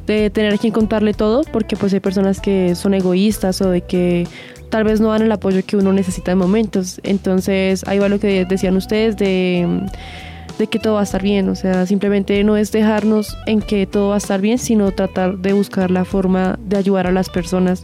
de 0.05 0.29
tener 0.29 0.53
a 0.53 0.57
quien 0.57 0.71
contarle 0.71 1.13
todo, 1.13 1.41
porque 1.51 1.75
pues 1.75 1.93
hay 1.93 1.99
personas 1.99 2.39
que 2.39 2.75
son 2.75 2.93
egoístas 2.93 3.61
o 3.61 3.69
de 3.69 3.81
que 3.81 4.27
tal 4.69 4.83
vez 4.83 5.01
no 5.01 5.09
dan 5.09 5.23
el 5.23 5.31
apoyo 5.31 5.61
que 5.65 5.75
uno 5.75 5.91
necesita 5.91 6.31
en 6.31 6.37
momentos. 6.37 7.01
Entonces 7.03 7.83
ahí 7.87 7.99
va 7.99 8.09
lo 8.09 8.19
que 8.19 8.45
decían 8.45 8.77
ustedes 8.77 9.17
de, 9.17 9.67
de 10.57 10.67
que 10.67 10.79
todo 10.79 10.95
va 10.95 11.01
a 11.01 11.03
estar 11.03 11.21
bien, 11.21 11.49
o 11.49 11.55
sea, 11.55 11.85
simplemente 11.85 12.43
no 12.43 12.57
es 12.57 12.71
dejarnos 12.71 13.37
en 13.45 13.61
que 13.61 13.85
todo 13.85 14.09
va 14.09 14.15
a 14.15 14.17
estar 14.17 14.41
bien, 14.41 14.57
sino 14.57 14.91
tratar 14.91 15.37
de 15.37 15.53
buscar 15.53 15.91
la 15.91 16.05
forma 16.05 16.57
de 16.63 16.77
ayudar 16.77 17.07
a 17.07 17.11
las 17.11 17.29
personas. 17.29 17.83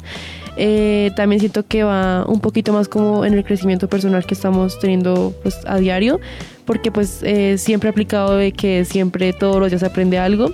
Eh, 0.56 1.12
también 1.16 1.40
siento 1.40 1.66
que 1.66 1.84
va 1.84 2.26
un 2.28 2.40
poquito 2.40 2.74
más 2.74 2.88
como 2.88 3.26
en 3.26 3.34
el 3.34 3.44
crecimiento 3.44 3.88
personal 3.88 4.26
que 4.26 4.34
estamos 4.36 4.80
teniendo 4.80 5.34
pues 5.42 5.58
a 5.66 5.78
diario, 5.78 6.20
porque 6.66 6.92
pues 6.92 7.24
siempre 7.58 7.90
he 7.90 7.92
aplicado 7.92 8.38
de 8.38 8.52
que 8.52 8.86
siempre 8.86 9.34
todos 9.34 9.60
los 9.60 9.70
días 9.70 9.82
se 9.82 9.88
aprende 9.88 10.18
algo. 10.20 10.52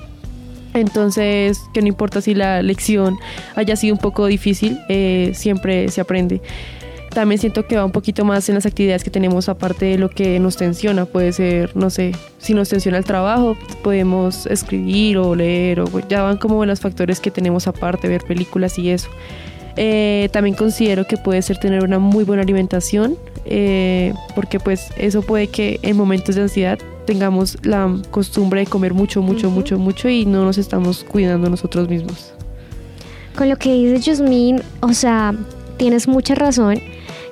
Entonces, 0.74 1.60
que 1.74 1.82
no 1.82 1.88
importa 1.88 2.22
si 2.22 2.36
la 2.36 2.62
lección 2.62 3.18
haya 3.56 3.76
sido 3.76 3.96
un 3.96 4.00
poco 4.00 4.28
difícil, 4.28 4.80
eh, 4.88 5.32
siempre 5.34 5.90
se 5.90 6.02
aprende. 6.02 6.42
También 7.14 7.40
siento 7.40 7.66
que 7.66 7.76
va 7.76 7.86
un 7.86 7.92
poquito 7.92 8.24
más 8.24 8.48
en 8.50 8.56
las 8.56 8.66
actividades 8.66 9.04
que 9.04 9.10
tenemos 9.10 9.50
aparte 9.50 9.86
de 9.86 9.98
lo 9.98 10.10
que 10.10 10.40
nos 10.40 10.58
tensiona. 10.58 11.06
Puede 11.06 11.34
ser, 11.34 11.76
no 11.76 11.90
sé, 11.90 12.14
si 12.38 12.54
nos 12.54 12.70
tensiona 12.70 12.98
el 12.98 13.04
trabajo, 13.04 13.58
podemos 13.84 14.46
escribir 14.46 15.18
o 15.18 15.34
leer, 15.34 15.80
o 15.80 15.88
ya 16.08 16.22
van 16.22 16.38
como 16.38 16.64
los 16.66 16.80
factores 16.80 17.20
que 17.20 17.32
tenemos 17.32 17.68
aparte, 17.68 18.08
ver 18.08 18.24
películas 18.24 18.78
y 18.78 18.92
eso. 18.92 19.10
Eh, 19.76 20.30
también 20.32 20.56
considero 20.56 21.08
que 21.08 21.18
puede 21.18 21.42
ser 21.42 21.58
tener 21.58 21.84
una 21.84 22.00
muy 22.00 22.26
buena 22.26 22.44
alimentación, 22.44 23.18
eh, 23.46 24.14
porque 24.36 24.60
pues 24.60 24.90
eso 24.98 25.22
puede 25.22 25.48
que 25.48 25.80
en 25.82 25.98
momentos 25.98 26.36
de 26.36 26.42
ansiedad 26.44 26.78
tengamos 27.08 27.58
la 27.64 27.98
costumbre 28.12 28.60
de 28.60 28.66
comer 28.68 28.94
mucho, 28.94 29.22
mucho, 29.22 29.48
Ujú. 29.48 29.56
mucho, 29.56 29.80
mucho 29.80 30.10
y 30.10 30.26
no 30.26 30.46
nos 30.46 30.58
estamos 30.60 31.04
cuidando 31.04 31.50
nosotros 31.50 31.90
mismos. 31.90 32.34
Con 33.36 33.50
lo 33.50 33.56
que 33.56 33.74
dice 33.74 34.00
Yasmin, 34.00 34.62
o 34.82 34.94
sea, 34.94 35.34
tienes 35.78 36.08
mucha 36.08 36.36
razón 36.36 36.80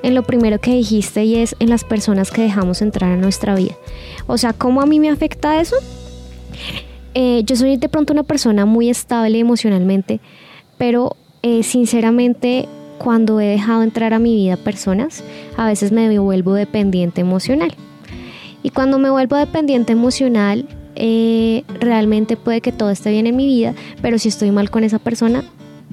en 0.07 0.15
lo 0.15 0.23
primero 0.23 0.57
que 0.59 0.71
dijiste 0.71 1.25
y 1.25 1.35
es 1.35 1.53
en 1.59 1.69
las 1.69 1.83
personas 1.83 2.31
que 2.31 2.41
dejamos 2.41 2.81
entrar 2.81 3.11
a 3.11 3.17
nuestra 3.17 3.55
vida. 3.55 3.75
O 4.25 4.37
sea, 4.37 4.53
¿cómo 4.53 4.81
a 4.81 4.85
mí 4.85 5.01
me 5.01 5.09
afecta 5.09 5.59
eso? 5.59 5.75
Eh, 7.13 7.41
yo 7.43 7.57
soy 7.57 7.75
de 7.75 7.89
pronto 7.89 8.13
una 8.13 8.23
persona 8.23 8.65
muy 8.65 8.89
estable 8.89 9.37
emocionalmente, 9.37 10.21
pero 10.77 11.17
eh, 11.43 11.61
sinceramente 11.61 12.69
cuando 12.99 13.41
he 13.41 13.47
dejado 13.47 13.83
entrar 13.83 14.13
a 14.13 14.19
mi 14.19 14.33
vida 14.33 14.55
personas, 14.55 15.25
a 15.57 15.67
veces 15.67 15.91
me 15.91 16.17
vuelvo 16.19 16.53
dependiente 16.53 17.19
emocional. 17.19 17.75
Y 18.63 18.69
cuando 18.69 18.99
me 18.99 19.09
vuelvo 19.09 19.35
dependiente 19.35 19.91
emocional, 19.91 20.69
eh, 20.95 21.65
realmente 21.81 22.37
puede 22.37 22.61
que 22.61 22.71
todo 22.71 22.91
esté 22.91 23.11
bien 23.11 23.27
en 23.27 23.35
mi 23.35 23.45
vida, 23.45 23.75
pero 24.01 24.19
si 24.19 24.29
estoy 24.29 24.51
mal 24.51 24.69
con 24.69 24.85
esa 24.85 24.99
persona, 24.99 25.43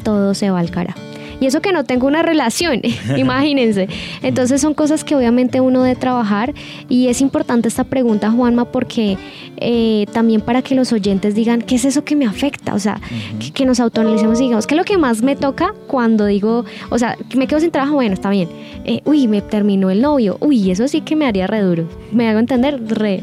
todo 0.05 0.35
se 0.35 0.51
va 0.51 0.61
al 0.61 0.71
carajo. 0.71 1.01
Y 1.45 1.47
eso 1.47 1.61
que 1.61 1.73
no 1.73 1.85
tengo 1.85 2.07
una 2.07 2.23
relación, 2.23 2.81
imagínense. 3.19 3.87
Entonces 4.23 4.63
son 4.63 4.73
cosas 4.73 5.05
que 5.05 5.15
obviamente 5.15 5.61
uno 5.61 5.83
debe 5.83 5.95
trabajar 5.95 6.55
y 6.89 7.09
es 7.09 7.21
importante 7.21 7.69
esta 7.69 7.85
pregunta, 7.85 8.31
Juanma, 8.31 8.65
porque 8.73 9.19
eh, 9.59 10.07
también 10.15 10.41
para 10.41 10.63
que 10.63 10.75
los 10.75 10.91
oyentes 10.95 11.35
digan, 11.35 11.61
¿qué 11.61 11.75
es 11.75 11.85
eso 11.85 12.03
que 12.03 12.17
me 12.17 12.25
afecta? 12.25 12.73
O 12.73 12.79
sea, 12.79 12.99
que, 13.39 13.51
que 13.51 13.67
nos 13.67 13.79
autoanalicemos 13.79 14.41
y 14.41 14.45
digamos, 14.45 14.67
¿qué 14.67 14.73
es 14.73 14.79
lo 14.79 14.85
que 14.85 14.97
más 14.97 15.21
me 15.21 15.37
toca 15.37 15.75
cuando 15.87 16.25
digo, 16.25 16.65
o 16.89 16.99
sea, 16.99 17.19
me 17.37 17.47
quedo 17.47 17.61
sin 17.61 17.71
trabajo? 17.71 17.97
Bueno, 17.97 18.15
está 18.15 18.31
bien. 18.31 18.49
Eh, 18.87 19.03
uy, 19.05 19.29
me 19.29 19.43
terminó 19.43 19.91
el 19.91 20.01
novio. 20.01 20.39
Uy, 20.41 20.71
eso 20.71 20.89
sí 20.89 21.03
que 21.03 21.15
me 21.15 21.27
haría 21.27 21.47
re 21.47 21.61
duro. 21.61 21.87
¿Me 22.11 22.27
hago 22.31 22.39
entender? 22.39 22.81
Re. 22.89 23.21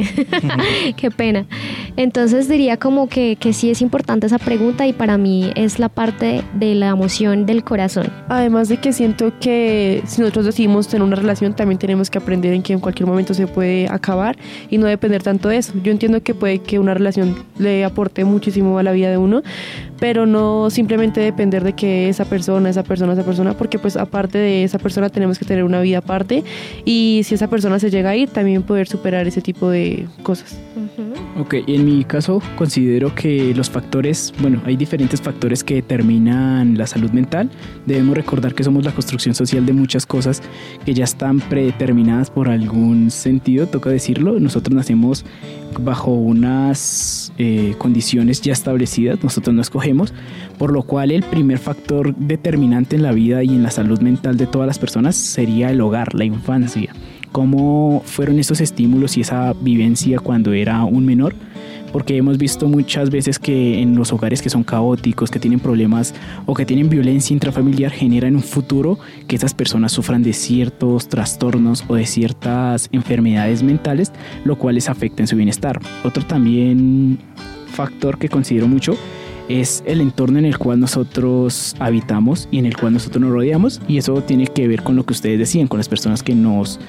Qué 0.95 1.09
pena. 1.09 1.47
Entonces 1.97 2.47
diría 2.47 2.77
como 2.77 3.09
que, 3.09 3.35
que 3.35 3.51
sí 3.51 3.71
es 3.71 3.81
importante 3.81 4.27
esa 4.27 4.37
pregunta 4.37 4.85
y 4.85 4.93
para 4.93 5.17
mí 5.17 5.51
es 5.55 5.79
la 5.79 5.89
parte 5.89 6.43
de 6.53 6.75
la 6.75 6.89
emoción 6.89 7.47
del 7.47 7.63
corazón. 7.63 8.10
Además 8.29 8.69
de 8.69 8.77
que 8.77 8.93
siento 8.93 9.33
que 9.41 10.03
si 10.05 10.21
nosotros 10.21 10.45
decidimos 10.45 10.87
tener 10.87 11.03
una 11.03 11.17
relación, 11.17 11.53
también 11.53 11.77
tenemos 11.77 12.09
que 12.09 12.17
aprender 12.17 12.53
en 12.53 12.63
que 12.63 12.71
en 12.71 12.79
cualquier 12.79 13.07
momento 13.07 13.33
se 13.33 13.45
puede 13.45 13.89
acabar 13.89 14.37
y 14.69 14.77
no 14.77 14.87
depender 14.87 15.21
tanto 15.21 15.49
de 15.49 15.57
eso. 15.57 15.73
Yo 15.83 15.91
entiendo 15.91 16.23
que 16.23 16.33
puede 16.33 16.59
que 16.59 16.79
una 16.79 16.93
relación 16.93 17.35
le 17.57 17.83
aporte 17.83 18.23
muchísimo 18.23 18.77
a 18.77 18.83
la 18.83 18.93
vida 18.93 19.09
de 19.09 19.17
uno, 19.17 19.43
pero 20.01 20.25
no 20.25 20.71
simplemente 20.71 21.21
depender 21.21 21.63
de 21.63 21.73
que 21.73 22.09
esa 22.09 22.25
persona, 22.25 22.71
esa 22.71 22.81
persona, 22.81 23.13
esa 23.13 23.23
persona, 23.23 23.53
porque 23.53 23.77
pues 23.77 23.95
aparte 23.95 24.39
de 24.39 24.63
esa 24.63 24.79
persona 24.79 25.09
tenemos 25.09 25.37
que 25.37 25.45
tener 25.45 25.63
una 25.63 25.79
vida 25.79 25.99
aparte 25.99 26.43
y 26.85 27.21
si 27.23 27.35
esa 27.35 27.47
persona 27.47 27.77
se 27.77 27.91
llega 27.91 28.09
a 28.09 28.15
ir, 28.15 28.27
también 28.27 28.63
poder 28.63 28.87
superar 28.87 29.27
ese 29.27 29.41
tipo 29.41 29.69
de 29.69 30.07
cosas. 30.23 30.59
Ok, 31.39 31.53
en 31.67 31.85
mi 31.85 32.03
caso 32.03 32.41
considero 32.55 33.13
que 33.13 33.53
los 33.53 33.69
factores, 33.69 34.33
bueno, 34.39 34.59
hay 34.65 34.75
diferentes 34.75 35.21
factores 35.21 35.63
que 35.63 35.75
determinan 35.75 36.79
la 36.79 36.87
salud 36.87 37.11
mental. 37.11 37.51
Debemos 37.85 38.17
recordar 38.17 38.55
que 38.55 38.63
somos 38.63 38.83
la 38.83 38.93
construcción 38.93 39.35
social 39.35 39.67
de 39.67 39.73
muchas 39.73 40.07
cosas 40.07 40.41
que 40.83 40.95
ya 40.95 41.03
están 41.03 41.39
predeterminadas 41.41 42.31
por 42.31 42.49
algún 42.49 43.11
sentido, 43.11 43.67
toca 43.67 43.91
decirlo. 43.91 44.39
Nosotros 44.39 44.75
nacemos 44.75 45.25
bajo 45.79 46.11
unas 46.11 47.31
eh, 47.37 47.75
condiciones 47.77 48.41
ya 48.41 48.53
establecidas, 48.53 49.23
nosotros 49.23 49.55
no 49.55 49.61
escogemos, 49.61 50.13
por 50.57 50.71
lo 50.71 50.83
cual 50.83 51.11
el 51.11 51.23
primer 51.23 51.57
factor 51.57 52.15
determinante 52.15 52.95
en 52.95 53.03
la 53.03 53.11
vida 53.11 53.43
y 53.43 53.49
en 53.49 53.63
la 53.63 53.71
salud 53.71 53.99
mental 53.99 54.37
de 54.37 54.47
todas 54.47 54.67
las 54.67 54.79
personas 54.79 55.15
sería 55.15 55.71
el 55.71 55.81
hogar, 55.81 56.13
la 56.13 56.25
infancia. 56.25 56.93
Cómo 57.31 58.03
fueron 58.05 58.39
esos 58.39 58.59
estímulos 58.61 59.17
y 59.17 59.21
esa 59.21 59.53
vivencia 59.53 60.19
cuando 60.19 60.53
era 60.53 60.83
un 60.83 61.05
menor, 61.05 61.33
porque 61.91 62.17
hemos 62.17 62.37
visto 62.37 62.67
muchas 62.67 63.09
veces 63.09 63.39
que 63.39 63.81
en 63.81 63.95
los 63.95 64.11
hogares 64.13 64.41
que 64.41 64.49
son 64.49 64.63
caóticos, 64.63 65.31
que 65.31 65.39
tienen 65.39 65.59
problemas 65.59 66.13
o 66.45 66.53
que 66.53 66.65
tienen 66.65 66.89
violencia 66.89 67.33
intrafamiliar, 67.33 67.91
generan 67.91 68.35
un 68.35 68.43
futuro 68.43 68.99
que 69.27 69.35
esas 69.35 69.53
personas 69.53 69.91
sufran 69.91 70.23
de 70.23 70.33
ciertos 70.33 71.07
trastornos 71.07 71.83
o 71.87 71.95
de 71.95 72.05
ciertas 72.05 72.89
enfermedades 72.91 73.63
mentales, 73.63 74.11
lo 74.45 74.57
cual 74.57 74.75
les 74.75 74.89
afecta 74.89 75.23
en 75.23 75.27
su 75.27 75.35
bienestar. 75.35 75.79
Otro 76.03 76.25
también 76.25 77.19
factor 77.71 78.17
que 78.17 78.29
considero 78.29 78.67
mucho 78.67 78.97
es 79.59 79.83
el 79.85 80.01
entorno 80.01 80.39
en 80.39 80.45
el 80.45 80.57
cual 80.57 80.79
nosotros 80.79 81.75
habitamos 81.79 82.47
y 82.51 82.59
en 82.59 82.65
el 82.65 82.77
cual 82.77 82.93
nosotros 82.93 83.21
nos 83.21 83.31
rodeamos 83.31 83.81
y 83.87 83.97
eso 83.97 84.21
tiene 84.21 84.47
que 84.47 84.67
ver 84.67 84.83
con 84.83 84.95
lo 84.95 85.05
que 85.05 85.13
ustedes 85.13 85.39
decían, 85.39 85.67
con 85.67 85.77
las 85.77 85.89
personas 85.89 86.23
que 86.23 86.35
nos 86.35 86.79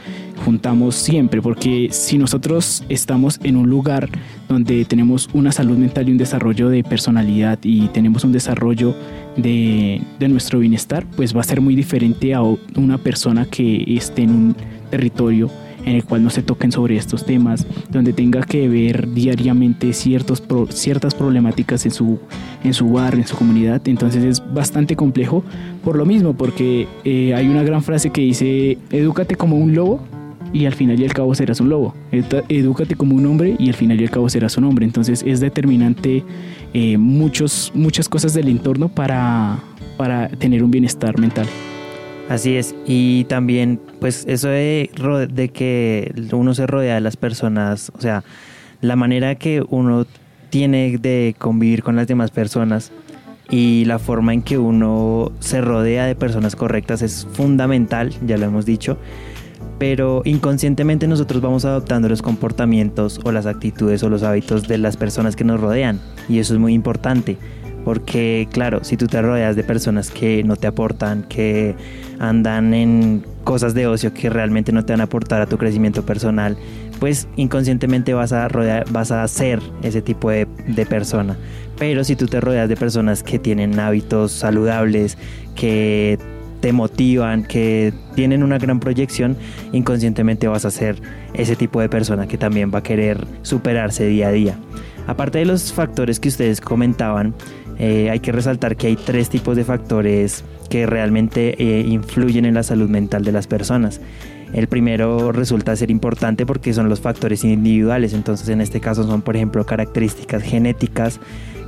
juntamos 0.45 0.95
siempre, 0.95 1.41
porque 1.41 1.89
si 1.91 2.19
nosotros 2.19 2.85
estamos 2.89 3.41
en 3.43 3.57
un 3.57 3.69
lugar 3.69 4.09
donde 4.49 4.85
tenemos 4.85 5.29
una 5.33 5.53
salud 5.53 5.77
mental 5.77 6.09
y 6.09 6.13
un 6.13 6.19
desarrollo 6.19 6.69
de 6.69 6.85
personalidad 6.85 7.59
y 7.63 7.89
tenemos 7.89 8.25
un 8.25 8.33
desarrollo 8.33 8.95
de, 9.37 10.03
de 10.19 10.29
nuestro 10.29 10.59
bienestar, 10.59 11.07
pues 11.17 11.35
va 11.37 11.41
a 11.41 11.45
ser 11.45 11.61
muy 11.61 11.75
diferente 11.75 12.35
a 12.35 12.43
una 12.43 12.99
persona 12.99 13.47
que 13.47 13.85
esté 13.89 14.23
en 14.23 14.31
un 14.31 14.57
territorio 14.91 15.51
en 15.85 15.97
el 15.97 16.05
cual 16.05 16.23
no 16.23 16.31
se 16.31 16.43
toquen 16.43 16.73
sobre 16.73 16.97
estos 16.97 17.25
temas, 17.25 17.67
donde 17.91 18.13
tenga 18.13 18.43
que 18.43 18.69
ver 18.69 19.13
diariamente 19.13 19.93
ciertos 19.93 20.43
ciertas 20.71 21.15
problemáticas 21.15 21.85
en 21.85 21.93
su, 21.93 22.19
en 22.65 22.75
su 22.75 22.91
barrio, 22.91 23.23
en 23.23 23.29
su 23.29 23.37
comunidad. 23.37 23.83
Entonces 23.87 24.25
es 24.25 24.43
bastante 24.53 24.97
complejo 24.97 25.45
por 25.85 25.97
lo 25.97 26.07
mismo, 26.07 26.35
porque 26.35 26.87
eh, 27.05 27.35
hay 27.35 27.49
una 27.49 27.63
gran 27.63 27.83
frase 27.83 28.11
que 28.11 28.21
dice, 28.21 28.79
edúcate 28.91 29.37
como 29.37 29.57
un 29.57 29.75
lobo 29.75 30.01
y 30.53 30.67
al 30.67 30.75
final 30.75 31.01
y 31.01 31.05
al 31.05 31.15
cabo 31.15 31.35
serás 31.35 31.61
un 31.61 31.69
lobo. 31.69 31.95
Edúcate 32.49 32.95
como 32.95 33.17
un 33.17 33.27
hombre 33.27 33.57
y 33.59 33.69
al 33.69 33.75
final 33.75 34.01
y 34.01 34.05
al 34.05 34.11
cabo 34.11 34.29
serás 34.29 34.57
un 34.57 34.65
hombre. 34.65 34.85
Entonces 34.85 35.23
es 35.27 35.41
determinante 35.41 36.23
eh, 36.75 36.99
muchos, 36.99 37.73
muchas 37.75 38.09
cosas 38.09 38.35
del 38.35 38.49
entorno 38.49 38.89
para, 38.89 39.59
para 39.97 40.29
tener 40.29 40.63
un 40.63 40.71
bienestar 40.71 41.19
mental. 41.19 41.47
Así 42.29 42.57
es, 42.57 42.75
y 42.87 43.25
también 43.25 43.81
pues 44.01 44.25
eso 44.27 44.49
de, 44.49 44.91
de 45.31 45.49
que 45.51 46.15
uno 46.33 46.55
se 46.55 46.67
rodea 46.67 46.95
de 46.95 47.01
las 47.01 47.17
personas, 47.17 47.93
o 47.97 48.01
sea, 48.01 48.25
la 48.81 48.97
manera 48.97 49.35
que 49.35 49.63
uno 49.69 50.07
tiene 50.51 50.99
de 50.99 51.35
convivir 51.39 51.83
con 51.83 51.97
las 51.97 52.07
demás 52.07 52.31
personas 52.31 52.91
y 53.51 53.85
la 53.85 53.99
forma 53.99 54.33
en 54.33 54.43
que 54.43 54.57
uno 54.57 55.33
se 55.41 55.61
rodea 55.61 56.07
de 56.07 56.15
personas 56.15 56.57
correctas 56.57 57.03
es 57.03 57.27
fundamental, 57.33 58.13
ya 58.27 58.39
lo 58.39 58.47
hemos 58.47 58.65
dicho, 58.65 58.97
pero 59.79 60.23
inconscientemente 60.25 61.09
nosotros 61.09 61.43
vamos 61.43 61.65
adoptando 61.65 62.09
los 62.09 62.23
comportamientos 62.23 63.21
o 63.25 63.33
las 63.33 63.47
actitudes 63.47 64.03
o 64.03 64.09
los 64.09 64.23
hábitos 64.23 64.69
de 64.69 64.79
las 64.79 64.97
personas 64.97 65.37
que 65.37 65.45
nos 65.45 65.61
rodean 65.61 66.01
y 66.29 66.39
eso 66.39 66.55
es 66.55 66.61
muy 66.61 66.73
importante 66.73 67.37
porque 67.85 68.49
claro, 68.53 68.85
si 68.85 68.97
tú 68.97 69.07
te 69.07 69.21
rodeas 69.21 69.57
de 69.57 69.65
personas 69.65 70.11
que 70.11 70.43
no 70.45 70.57
te 70.57 70.67
aportan, 70.67 71.25
que 71.25 71.75
andan 72.19 72.75
en 72.75 73.25
cosas 73.45 73.75
de 73.75 73.87
ocio 73.87 74.15
que 74.15 74.31
realmente 74.31 74.73
no 74.73 74.85
te 74.85 74.93
van 74.93 75.01
a 75.01 75.05
aportar 75.05 75.43
a 75.43 75.47
tu 75.47 75.59
crecimiento 75.59 76.05
personal, 76.05 76.57
pues 77.01 77.27
inconscientemente 77.37 78.15
vas 78.15 78.33
a, 78.33 78.47
rodear, 78.49 78.89
vas 78.91 79.11
a 79.11 79.27
ser 79.27 79.61
ese 79.83 80.03
tipo 80.03 80.31
de, 80.31 80.47
de 80.69 80.87
persona. 80.87 81.37
Pero 81.79 82.05
si 82.05 82.15
tú 82.15 82.27
te 82.27 82.41
rodeas 82.41 82.69
de 82.69 82.77
personas 82.77 83.23
que 83.23 83.39
tienen 83.39 83.79
hábitos 83.81 84.31
saludables, 84.31 85.19
que 85.57 86.19
te 86.63 86.73
motivan, 86.73 87.43
que 87.43 87.93
tienen 88.15 88.45
una 88.45 88.57
gran 88.57 88.79
proyección, 88.79 89.37
inconscientemente 89.73 90.47
vas 90.47 90.65
a 90.65 90.71
ser 90.71 90.97
ese 91.35 91.57
tipo 91.57 91.81
de 91.81 91.89
persona 91.89 92.29
que 92.29 92.39
también 92.39 92.71
va 92.73 92.79
a 92.79 92.83
querer 92.85 93.27
superarse 93.43 94.07
día 94.07 94.29
a 94.29 94.33
día. 94.33 94.57
Aparte 95.09 95.39
de 95.39 95.45
los 95.45 95.73
factores 95.73 96.21
que 96.21 96.29
ustedes 96.29 96.61
comentaban, 96.61 97.35
eh, 97.85 98.11
hay 98.11 98.21
que 98.21 98.31
resaltar 98.31 98.77
que 98.77 98.87
hay 98.87 98.95
tres 98.95 99.29
tipos 99.29 99.57
de 99.57 99.65
factores 99.65 100.45
que 100.71 100.87
realmente 100.87 101.57
eh, 101.59 101.81
influyen 101.81 102.45
en 102.45 102.55
la 102.55 102.63
salud 102.63 102.89
mental 102.89 103.25
de 103.25 103.33
las 103.33 103.49
personas. 103.49 104.01
El 104.53 104.69
primero 104.69 105.33
resulta 105.33 105.75
ser 105.75 105.91
importante 105.91 106.47
porque 106.47 106.73
son 106.75 106.89
los 106.89 107.01
factores 107.01 107.43
individuales, 107.43 108.13
entonces 108.13 108.49
en 108.51 108.61
este 108.61 108.79
caso 108.79 109.03
son 109.03 109.23
por 109.23 109.35
ejemplo 109.35 109.67
características 109.67 110.45
genéticas, 110.45 111.19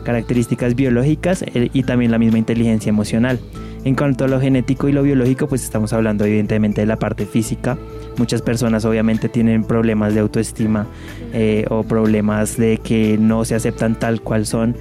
características 0.05 0.77
biológicas 0.77 1.43
eh, 1.43 1.71
y 1.73 1.83
también 1.83 2.13
la 2.13 2.19
misma 2.19 2.39
inteligencia 2.39 2.91
emocional. 2.91 3.41
En 3.85 3.97
cuanto 3.97 4.25
a 4.25 4.29
lo 4.29 4.41
genético 4.41 4.89
y 4.89 4.93
lo 4.93 5.03
biológico, 5.03 5.49
pues 5.49 5.65
estamos 5.65 5.93
hablando 5.93 6.25
evidentemente 6.25 6.81
de 6.81 6.87
la 6.87 6.97
parte 6.97 7.27
física. 7.27 7.77
Muchas 8.19 8.41
personas 8.41 8.85
obviamente 8.85 9.29
tienen 9.29 9.65
problemas 9.65 10.15
de 10.15 10.21
autoestima 10.21 10.87
eh, 11.33 11.65
o 11.71 11.83
problemas 11.83 12.57
de 12.57 12.79
que 12.79 13.19
no 13.19 13.45
se 13.45 13.57
aceptan 13.57 13.99
tal 13.99 14.21
cual 14.21 14.47
son, 14.47 14.77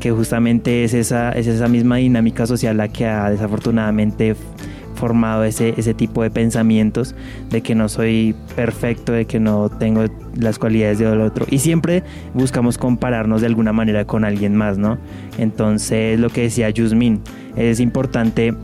que 0.00 0.10
justamente 0.10 0.84
es 0.84 0.94
esa, 0.94 1.32
es 1.32 1.46
esa 1.46 1.68
misma 1.68 1.96
dinámica 1.96 2.46
social 2.46 2.76
la 2.76 2.88
que 2.88 3.06
ha 3.06 3.30
desafortunadamente 3.30 4.36
formado 4.96 5.44
ese, 5.44 5.74
ese 5.76 5.94
tipo 5.94 6.22
de 6.22 6.30
pensamientos 6.30 7.14
de 7.50 7.60
que 7.60 7.74
no 7.74 7.88
soy 7.88 8.34
perfecto, 8.56 9.12
de 9.12 9.26
que 9.26 9.38
no 9.38 9.68
tengo 9.68 10.04
las 10.34 10.58
cualidades 10.58 10.98
del 10.98 11.20
otro. 11.20 11.46
Y 11.50 11.58
siempre 11.58 12.02
buscamos 12.34 12.78
compararnos 12.78 13.42
de 13.42 13.46
alguna 13.46 13.72
manera 13.72 14.06
con 14.06 14.24
alguien 14.24 14.56
más, 14.56 14.78
¿no? 14.78 14.98
Entonces, 15.38 16.18
lo 16.18 16.30
que 16.30 16.42
decía 16.42 16.70
Yusmin, 16.70 17.20
es 17.56 17.78
importante 17.78 18.54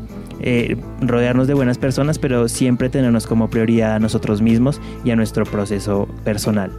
eh, 0.40 0.76
rodearnos 1.00 1.46
de 1.46 1.54
buenas 1.54 1.78
personas, 1.78 2.18
pero 2.18 2.48
siempre 2.48 2.88
tenernos 2.88 3.26
como 3.26 3.48
prioridad 3.48 3.94
a 3.94 3.98
nosotros 4.00 4.42
mismos 4.42 4.80
y 5.04 5.10
a 5.10 5.16
nuestro 5.16 5.44
proceso 5.44 6.08
personal. 6.24 6.72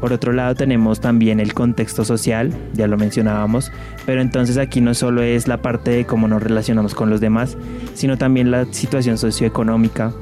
Por 0.00 0.12
otro 0.12 0.32
lado 0.32 0.54
tenemos 0.54 1.00
también 1.00 1.40
el 1.40 1.54
contexto 1.54 2.04
social, 2.04 2.52
ya 2.74 2.86
lo 2.86 2.96
mencionábamos, 2.96 3.72
pero 4.06 4.20
entonces 4.20 4.56
aquí 4.56 4.80
no 4.80 4.94
solo 4.94 5.22
es 5.22 5.48
la 5.48 5.60
parte 5.60 5.90
de 5.90 6.06
cómo 6.06 6.28
nos 6.28 6.42
relacionamos 6.42 6.94
con 6.94 7.10
los 7.10 7.20
demás, 7.20 7.56
sino 7.94 8.16
también 8.16 8.50
la 8.50 8.64
situación 8.72 9.18
socioeconómica, 9.18 10.12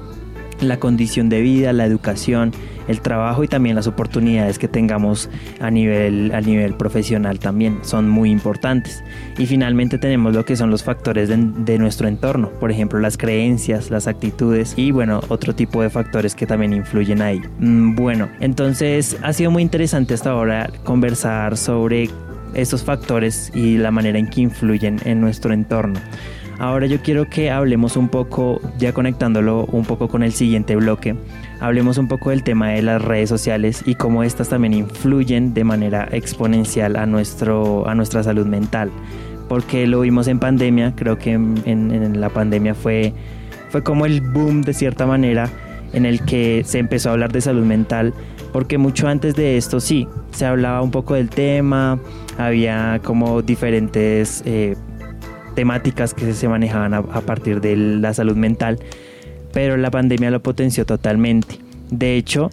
la 0.60 0.78
condición 0.78 1.28
de 1.28 1.42
vida, 1.42 1.72
la 1.72 1.84
educación, 1.84 2.52
el 2.88 3.00
trabajo 3.00 3.44
y 3.44 3.48
también 3.48 3.76
las 3.76 3.86
oportunidades 3.86 4.58
que 4.58 4.68
tengamos 4.68 5.28
a 5.60 5.70
nivel, 5.70 6.32
a 6.34 6.40
nivel 6.40 6.74
profesional 6.74 7.38
también 7.38 7.78
son 7.82 8.08
muy 8.08 8.30
importantes. 8.30 9.02
Y 9.38 9.46
finalmente 9.46 9.98
tenemos 9.98 10.34
lo 10.34 10.44
que 10.44 10.56
son 10.56 10.70
los 10.70 10.82
factores 10.82 11.28
de, 11.28 11.76
nuestro 11.76 12.08
entorno, 12.08 12.48
por 12.58 12.70
ejemplo 12.70 12.98
las 13.00 13.18
creencias, 13.18 13.90
las 13.90 14.06
actitudes 14.06 14.74
y 14.76 14.92
bueno, 14.92 15.20
otro 15.28 15.54
tipo 15.54 15.82
de 15.82 15.90
factores 15.90 16.34
que 16.34 16.46
también 16.46 16.72
influyen 16.72 17.20
ahí. 17.20 17.40
Mm, 17.58 17.94
bueno, 17.94 18.28
entonces 18.40 19.16
ha 19.22 19.32
sido 19.32 19.50
muy 19.50 19.62
interesante 19.62 20.14
hasta 20.14 20.30
ahora 20.30 20.70
conversar 20.84 21.56
sobre 21.56 22.08
estos 22.54 22.82
factores 22.82 23.52
y 23.54 23.76
la 23.76 23.90
manera 23.90 24.18
en 24.18 24.28
que 24.28 24.40
influyen 24.40 24.98
en 25.04 25.20
nuestro 25.20 25.52
entorno. 25.52 26.00
Ahora 26.58 26.86
yo 26.86 27.02
quiero 27.02 27.28
que 27.28 27.50
hablemos 27.50 27.96
un 27.96 28.08
poco, 28.08 28.60
ya 28.78 28.92
conectándolo 28.94 29.66
un 29.66 29.84
poco 29.84 30.08
con 30.08 30.22
el 30.22 30.32
siguiente 30.32 30.74
bloque, 30.74 31.14
hablemos 31.60 31.98
un 31.98 32.08
poco 32.08 32.30
del 32.30 32.42
tema 32.42 32.70
de 32.70 32.80
las 32.80 33.02
redes 33.02 33.28
sociales 33.28 33.82
y 33.84 33.94
cómo 33.94 34.22
estas 34.22 34.48
también 34.48 34.72
influyen 34.72 35.52
de 35.52 35.64
manera 35.64 36.08
exponencial 36.12 36.96
a, 36.96 37.04
nuestro, 37.04 37.86
a 37.86 37.94
nuestra 37.94 38.22
salud 38.22 38.46
mental. 38.46 38.90
Porque 39.50 39.86
lo 39.86 40.00
vimos 40.00 40.28
en 40.28 40.38
pandemia, 40.38 40.94
creo 40.96 41.18
que 41.18 41.32
en, 41.32 42.20
la 42.20 42.30
pandemia 42.30 42.74
fue, 42.74 43.12
fue 43.68 43.82
como 43.82 44.06
el 44.06 44.22
boom 44.22 44.62
de 44.62 44.72
cierta 44.72 45.06
manera 45.06 45.50
en 45.92 46.06
el 46.06 46.24
que 46.24 46.62
se 46.64 46.78
empezó 46.78 47.10
a 47.10 47.12
hablar 47.12 47.32
de 47.32 47.42
salud 47.42 47.64
mental, 47.64 48.14
porque 48.52 48.78
mucho 48.78 49.08
antes 49.08 49.34
de 49.36 49.58
esto 49.58 49.78
sí, 49.78 50.08
se 50.30 50.46
hablaba 50.46 50.80
un 50.80 50.90
poco 50.90 51.14
del 51.14 51.28
tema, 51.28 51.98
había 52.38 52.98
como 53.04 53.42
diferentes... 53.42 54.42
Eh, 54.46 54.74
temáticas 55.56 56.14
que 56.14 56.32
se 56.34 56.48
manejaban 56.48 56.94
a, 56.94 57.02
partir 57.02 57.60
de 57.60 57.74
la 57.76 58.14
salud 58.14 58.36
mental, 58.36 58.78
pero 59.52 59.76
la 59.76 59.90
pandemia 59.90 60.30
lo 60.30 60.40
potenció 60.40 60.86
totalmente. 60.86 61.58
De 61.90 62.16
hecho, 62.16 62.50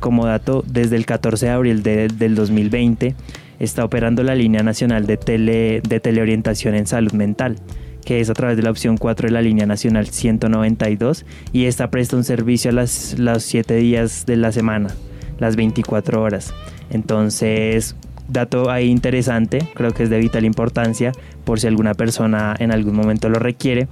como 0.00 0.26
dato, 0.26 0.64
desde 0.66 0.96
el 0.96 1.06
14 1.06 1.46
de 1.46 1.52
abril 1.52 1.82
del 1.84 2.34
2020 2.34 3.14
está 3.60 3.84
operando 3.84 4.22
la 4.22 4.34
línea 4.34 4.62
nacional 4.62 5.06
de 5.06 6.00
teleorientación 6.02 6.74
en 6.74 6.86
salud 6.86 7.12
mental, 7.12 7.56
que 8.04 8.20
es 8.20 8.30
a 8.30 8.34
través 8.34 8.56
de 8.56 8.62
la 8.62 8.70
opción 8.70 8.96
4 8.96 9.28
de 9.28 9.32
la 9.32 9.42
línea 9.42 9.66
nacional 9.66 10.06
192 10.06 11.26
y 11.52 11.66
esta 11.66 11.90
presta 11.90 12.16
un 12.16 12.24
servicio 12.24 12.70
a 12.70 12.74
las, 12.74 13.18
los 13.18 13.42
7 13.42 13.74
días 13.74 14.24
de 14.24 14.36
la 14.36 14.52
semana, 14.52 14.88
las 15.38 15.56
24 15.56 16.22
horas. 16.22 16.54
Entonces, 16.88 17.94
dato 18.28 18.70
ahí 18.70 18.86
interesante, 18.88 19.68
creo 19.74 19.92
que 19.92 20.04
es 20.04 20.10
de 20.10 20.18
vital 20.18 20.44
importancia 20.44 21.12
por 21.44 21.58
si 21.58 21.66
alguna 21.66 21.94
persona 21.94 22.54
en 22.58 22.72
algún 22.72 22.94
momento 22.94 23.28
lo 23.28 23.38
requiere. 23.38 23.88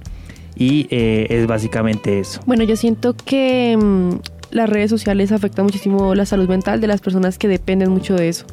Y 0.55 0.87
eh, 0.89 1.27
es 1.29 1.45
básicamente 1.45 2.19
eso. 2.19 2.41
Bueno, 2.47 2.63
yo 2.63 2.75
siento 2.75 3.15
que 3.15 3.77
mm, 3.77 4.15
las 4.49 4.69
redes 4.69 4.89
sociales 4.89 5.31
afectan 5.31 5.65
muchísimo 5.65 6.15
la 6.15 6.25
salud 6.25 6.49
mental 6.49 6.81
de 6.81 6.87
las 6.87 6.99
personas 6.99 7.37
que 7.37 7.47
dependen 7.47 7.91
mucho 7.91 8.15
de 8.15 8.29
eso. 8.29 8.45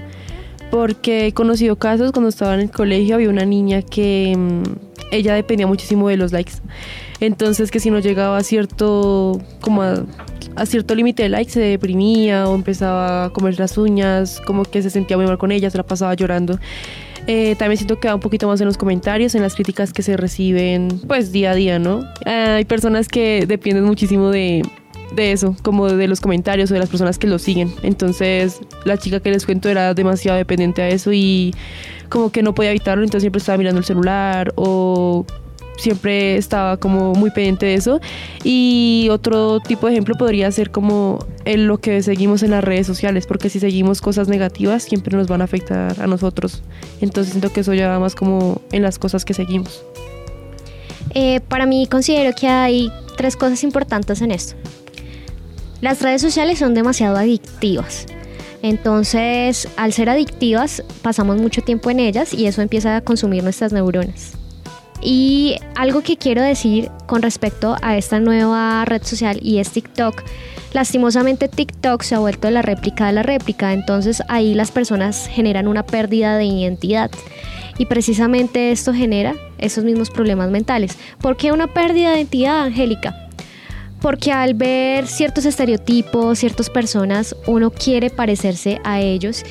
Porque 0.70 1.26
he 1.26 1.32
conocido 1.32 1.76
casos 1.76 2.12
cuando 2.12 2.28
estaba 2.28 2.54
en 2.54 2.60
el 2.60 2.70
colegio, 2.70 3.14
había 3.14 3.30
una 3.30 3.46
niña 3.46 3.80
que 3.80 4.34
mm, 4.36 4.62
ella 5.12 5.34
dependía 5.34 5.66
muchísimo 5.66 6.08
de 6.08 6.16
los 6.16 6.32
likes. 6.32 6.52
Entonces 7.20 7.70
que 7.70 7.80
si 7.80 7.90
no 7.90 7.98
llegaba 8.00 8.36
a 8.36 8.42
cierto, 8.42 9.40
como 9.60 9.82
a, 9.82 10.66
cierto 10.66 10.94
límite 10.94 11.24
de 11.24 11.28
likes 11.28 11.52
se 11.52 11.60
deprimía 11.60 12.48
o 12.48 12.54
empezaba 12.54 13.26
a 13.26 13.30
comer 13.30 13.58
las 13.58 13.78
uñas, 13.78 14.40
como 14.46 14.64
que 14.64 14.82
se 14.82 14.90
sentía 14.90 15.16
muy 15.16 15.26
mal 15.26 15.38
con 15.38 15.52
ella, 15.52 15.70
se 15.70 15.78
la 15.78 15.84
pasaba 15.84 16.14
llorando. 16.14 16.58
Eh, 17.26 17.56
también 17.58 17.78
siento 17.78 17.98
que 17.98 18.08
va 18.08 18.14
un 18.14 18.20
poquito 18.20 18.46
más 18.46 18.60
en 18.60 18.66
los 18.66 18.76
comentarios, 18.76 19.34
en 19.34 19.40
las 19.40 19.54
críticas 19.54 19.94
que 19.94 20.02
se 20.02 20.16
reciben, 20.16 20.88
pues 21.06 21.32
día 21.32 21.52
a 21.52 21.54
día, 21.54 21.78
¿no? 21.78 22.04
hay 22.26 22.66
personas 22.66 23.08
que 23.08 23.46
dependen 23.46 23.84
muchísimo 23.84 24.30
de, 24.30 24.62
de 25.14 25.32
eso, 25.32 25.56
como 25.62 25.88
de 25.88 26.06
los 26.06 26.20
comentarios 26.20 26.70
o 26.70 26.74
de 26.74 26.80
las 26.80 26.90
personas 26.90 27.18
que 27.18 27.26
lo 27.26 27.38
siguen. 27.38 27.72
Entonces, 27.82 28.60
la 28.84 28.98
chica 28.98 29.20
que 29.20 29.30
les 29.30 29.46
cuento 29.46 29.68
era 29.68 29.94
demasiado 29.94 30.36
dependiente 30.36 30.82
a 30.82 30.88
eso 30.88 31.12
y 31.14 31.54
como 32.08 32.30
que 32.30 32.42
no 32.42 32.54
podía 32.54 32.70
evitarlo, 32.70 33.04
entonces 33.04 33.22
siempre 33.22 33.38
estaba 33.38 33.58
mirando 33.58 33.78
el 33.78 33.84
celular 33.84 34.52
o 34.56 35.24
siempre 35.76 36.36
estaba 36.36 36.76
como 36.76 37.14
muy 37.14 37.30
pendiente 37.30 37.66
de 37.66 37.74
eso. 37.74 38.00
Y 38.42 39.08
otro 39.10 39.60
tipo 39.60 39.86
de 39.86 39.92
ejemplo 39.92 40.14
podría 40.16 40.50
ser 40.50 40.70
como 40.70 41.18
en 41.44 41.66
lo 41.66 41.78
que 41.78 42.02
seguimos 42.02 42.42
en 42.42 42.50
las 42.50 42.64
redes 42.64 42.86
sociales, 42.86 43.26
porque 43.26 43.50
si 43.50 43.60
seguimos 43.60 44.00
cosas 44.00 44.28
negativas 44.28 44.82
siempre 44.82 45.16
nos 45.16 45.28
van 45.28 45.40
a 45.40 45.44
afectar 45.44 46.00
a 46.00 46.06
nosotros. 46.06 46.62
Entonces 47.00 47.32
siento 47.32 47.52
que 47.52 47.60
eso 47.60 47.74
ya 47.74 47.88
va 47.88 47.98
más 47.98 48.14
como 48.14 48.60
en 48.72 48.82
las 48.82 48.98
cosas 48.98 49.24
que 49.24 49.34
seguimos. 49.34 49.82
Eh, 51.14 51.40
para 51.48 51.66
mí 51.66 51.86
considero 51.86 52.34
que 52.34 52.48
hay 52.48 52.90
tres 53.16 53.36
cosas 53.36 53.62
importantes 53.62 54.20
en 54.20 54.30
esto. 54.30 54.54
Las 55.80 56.00
redes 56.00 56.22
sociales 56.22 56.58
son 56.58 56.74
demasiado 56.74 57.16
adictivas. 57.16 58.06
Entonces, 58.62 59.68
al 59.76 59.92
ser 59.92 60.08
adictivas, 60.08 60.82
pasamos 61.02 61.36
mucho 61.36 61.60
tiempo 61.60 61.90
en 61.90 62.00
ellas 62.00 62.32
y 62.32 62.46
eso 62.46 62.62
empieza 62.62 62.96
a 62.96 63.00
consumir 63.02 63.42
nuestras 63.42 63.74
neuronas. 63.74 64.38
Y 65.02 65.56
algo 65.74 66.02
que 66.02 66.16
quiero 66.16 66.42
decir 66.42 66.90
con 67.06 67.22
respecto 67.22 67.76
a 67.82 67.96
esta 67.96 68.20
nueva 68.20 68.84
red 68.84 69.02
social 69.02 69.38
y 69.42 69.58
es 69.58 69.70
TikTok. 69.70 70.22
Lastimosamente 70.72 71.48
TikTok 71.48 72.02
se 72.02 72.16
ha 72.16 72.18
vuelto 72.18 72.50
la 72.50 72.62
réplica 72.62 73.06
de 73.06 73.12
la 73.12 73.22
réplica, 73.22 73.72
entonces 73.72 74.22
ahí 74.28 74.54
las 74.54 74.72
personas 74.72 75.28
generan 75.28 75.68
una 75.68 75.84
pérdida 75.84 76.36
de 76.36 76.46
identidad. 76.46 77.10
Y 77.78 77.86
precisamente 77.86 78.72
esto 78.72 78.92
genera 78.92 79.34
esos 79.58 79.84
mismos 79.84 80.10
problemas 80.10 80.50
mentales. 80.50 80.96
¿Por 81.20 81.36
qué 81.36 81.52
una 81.52 81.72
pérdida 81.72 82.10
de 82.10 82.18
identidad, 82.18 82.62
Angélica? 82.62 83.28
Porque 84.00 84.32
al 84.32 84.54
ver 84.54 85.06
ciertos 85.06 85.44
estereotipos, 85.44 86.38
ciertas 86.38 86.70
personas, 86.70 87.34
uno 87.46 87.70
quiere 87.70 88.10
parecerse 88.10 88.80
a 88.84 89.00
ellos 89.00 89.44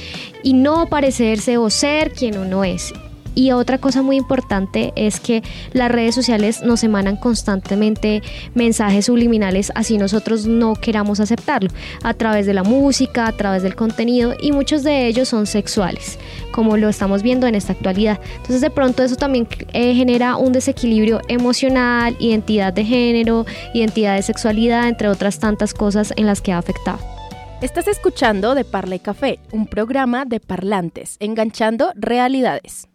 y 0.44 0.54
no 0.54 0.88
parecerse 0.88 1.58
o 1.58 1.70
ser 1.70 2.12
quien 2.12 2.38
uno 2.38 2.64
es. 2.64 2.94
Y 3.36 3.52
otra 3.52 3.78
cosa 3.78 4.02
muy 4.02 4.18
importante 4.18 4.94
es 4.96 5.20
que 5.20 5.44
las 5.74 5.92
redes 5.92 6.16
sociales 6.16 6.62
nos 6.62 6.84
emanan 6.84 7.18
constantemente 7.18 8.22
mensajes 8.54 9.06
subliminales 9.06 9.72
así 9.76 9.98
nosotros 9.98 10.46
no 10.46 10.76
queramos 10.76 11.20
aceptarlo, 11.20 11.70
a 12.04 12.14
través 12.14 12.46
de 12.46 12.54
la 12.54 12.64
música, 12.64 13.28
a 13.28 13.32
través 13.32 13.64
del 13.64 13.76
contenido 13.76 14.34
y 14.40 14.52
muchos 14.52 14.84
de 14.84 15.08
ellos 15.08 15.30
son 15.30 15.48
sexuales, 15.48 16.18
como 16.52 16.78
lo 16.78 16.90
estamos 16.90 17.24
viendo 17.24 17.48
en 17.48 17.56
esta 17.56 17.74
actualidad. 17.74 18.20
Entonces 18.36 18.62
de 18.62 18.70
pronto 18.70 19.04
eso 19.04 19.16
también 19.16 19.48
eh, 19.74 19.94
genera 19.94 20.36
un 20.38 20.54
desequilibrio 20.54 21.22
emocional, 21.28 22.16
identidad 22.20 22.74
de 22.74 22.86
género, 22.86 23.46
identidad 23.74 24.16
de 24.16 24.22
sexualidad, 24.22 24.88
entre 24.88 25.08
otras 25.08 25.40
tantas 25.40 25.74
cosas 25.74 26.14
en 26.16 26.26
las 26.26 26.42
que 26.42 26.52
ha 26.52 26.58
afectado. 26.58 27.00
Estás 27.62 27.88
escuchando 27.88 28.56
De 28.56 28.66
Parla 28.66 28.96
y 28.96 29.00
Café, 29.00 29.40
un 29.52 29.68
programa 29.68 30.26
de 30.26 30.42
parlantes, 30.42 31.16
enganchando 31.20 31.94
realidades. 31.96 32.90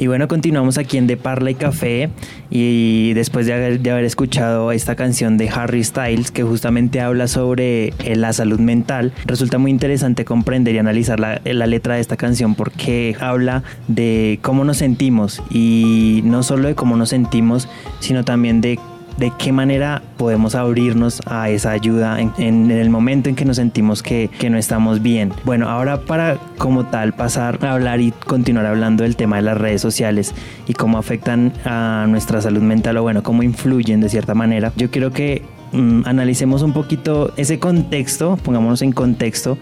Y 0.00 0.06
bueno, 0.06 0.28
continuamos 0.28 0.78
aquí 0.78 0.96
en 0.96 1.06
De 1.06 1.18
Parla 1.18 1.50
y 1.50 1.54
Café 1.54 2.08
y 2.48 3.12
después 3.12 3.44
de 3.44 3.52
haber, 3.52 4.04
escuchado 4.04 4.72
esta 4.72 4.96
canción 4.96 5.36
de 5.36 5.50
Harry 5.50 5.84
Styles 5.84 6.30
que 6.30 6.42
justamente 6.42 7.02
habla 7.02 7.28
sobre 7.28 7.88
eh, 7.98 8.16
la 8.16 8.32
salud 8.32 8.58
mental, 8.60 9.12
resulta 9.26 9.58
muy 9.58 9.70
interesante 9.70 10.24
comprender 10.24 10.74
y 10.74 10.78
analizar 10.78 11.20
la, 11.20 11.42
la 11.44 11.66
letra 11.66 11.96
de 11.96 12.00
esta 12.00 12.16
canción 12.16 12.54
porque 12.54 13.14
habla 13.20 13.62
de 13.88 14.38
cómo 14.40 14.64
nos 14.64 14.78
sentimos 14.78 15.42
y 15.50 16.22
no 16.24 16.42
solo 16.44 16.68
de 16.68 16.74
cómo 16.74 16.96
nos 16.96 17.10
sentimos, 17.10 17.68
sino 17.98 18.24
también 18.24 18.62
de 18.62 18.78
de 19.16 19.32
qué 19.38 19.52
manera 19.52 20.02
podemos 20.16 20.54
abrirnos 20.54 21.20
a 21.26 21.50
esa 21.50 21.70
ayuda 21.70 22.20
en, 22.20 22.70
el 22.70 22.90
momento 22.90 23.28
en 23.28 23.36
que 23.36 23.44
nos 23.44 23.56
sentimos 23.56 24.02
que, 24.02 24.30
que, 24.38 24.50
no 24.50 24.58
estamos 24.58 25.02
bien. 25.02 25.32
Bueno, 25.44 25.68
ahora 25.68 26.00
para 26.00 26.38
como 26.58 26.86
tal 26.86 27.12
pasar 27.12 27.58
a 27.64 27.72
hablar 27.72 28.00
y 28.00 28.12
continuar 28.12 28.66
hablando 28.66 29.02
del 29.02 29.16
tema 29.16 29.36
de 29.36 29.42
las 29.42 29.58
redes 29.58 29.80
sociales 29.80 30.34
y 30.66 30.74
cómo 30.74 30.98
afectan 30.98 31.52
a 31.64 32.06
nuestra 32.08 32.40
salud 32.40 32.62
mental 32.62 32.96
o 32.96 33.02
bueno, 33.02 33.22
cómo 33.22 33.42
influyen 33.42 34.00
de 34.00 34.08
cierta 34.08 34.34
manera, 34.34 34.72
yo 34.76 34.90
quiero 34.90 35.10
que 35.10 35.42
mm, 35.72 36.02
analicemos 36.06 36.62
un 36.62 36.72
poquito 36.72 37.32
ese 37.36 37.58
contexto, 37.58 38.38
pongámonos 38.42 38.82
en 38.82 38.92
contexto 38.92 39.58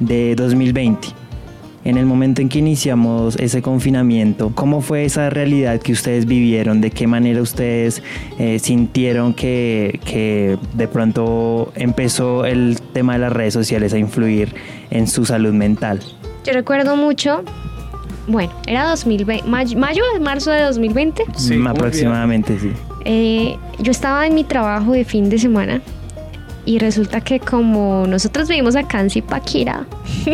de 0.00 0.34
2020 0.34 1.21
en 1.84 1.96
el 1.96 2.06
momento 2.06 2.42
en 2.42 2.48
que 2.48 2.58
iniciamos 2.58 3.36
ese 3.36 3.62
confinamiento, 3.62 4.52
¿cómo 4.54 4.80
fue 4.80 5.04
esa 5.04 5.30
realidad 5.30 5.80
que 5.80 5.92
ustedes 5.92 6.26
vivieron? 6.26 6.80
¿De 6.80 6.90
qué 6.90 7.06
manera 7.06 7.42
ustedes 7.42 8.02
eh, 8.38 8.58
sintieron 8.58 9.34
que, 9.34 10.00
que 10.04 10.58
de 10.74 10.88
pronto 10.88 11.72
empezó 11.74 12.44
el 12.44 12.80
tema 12.92 13.14
de 13.14 13.18
las 13.20 13.32
redes 13.32 13.54
sociales 13.54 13.92
a 13.92 13.98
influir 13.98 14.54
en 14.90 15.06
su 15.06 15.24
salud 15.24 15.52
mental? 15.52 16.00
Yo 16.44 16.52
recuerdo 16.52 16.96
mucho 16.96 17.44
bueno, 18.26 18.52
era 18.66 18.88
2020, 18.88 19.48
mayo, 19.48 19.78
mayo 19.78 20.02
marzo 20.20 20.50
de 20.50 20.62
2020. 20.62 21.24
Sí, 21.36 21.60
aproximadamente, 21.66 22.58
sí. 22.58 22.72
Eh, 23.04 23.56
yo 23.80 23.90
estaba 23.90 24.26
en 24.26 24.34
mi 24.34 24.44
trabajo 24.44 24.92
de 24.92 25.04
fin 25.04 25.28
de 25.28 25.38
semana 25.38 25.82
y 26.64 26.78
resulta 26.78 27.20
que 27.20 27.40
como 27.40 28.06
nosotros 28.06 28.48
vivimos 28.48 28.76
acá 28.76 29.00
en 29.00 29.10
Zipaquira, 29.10 29.86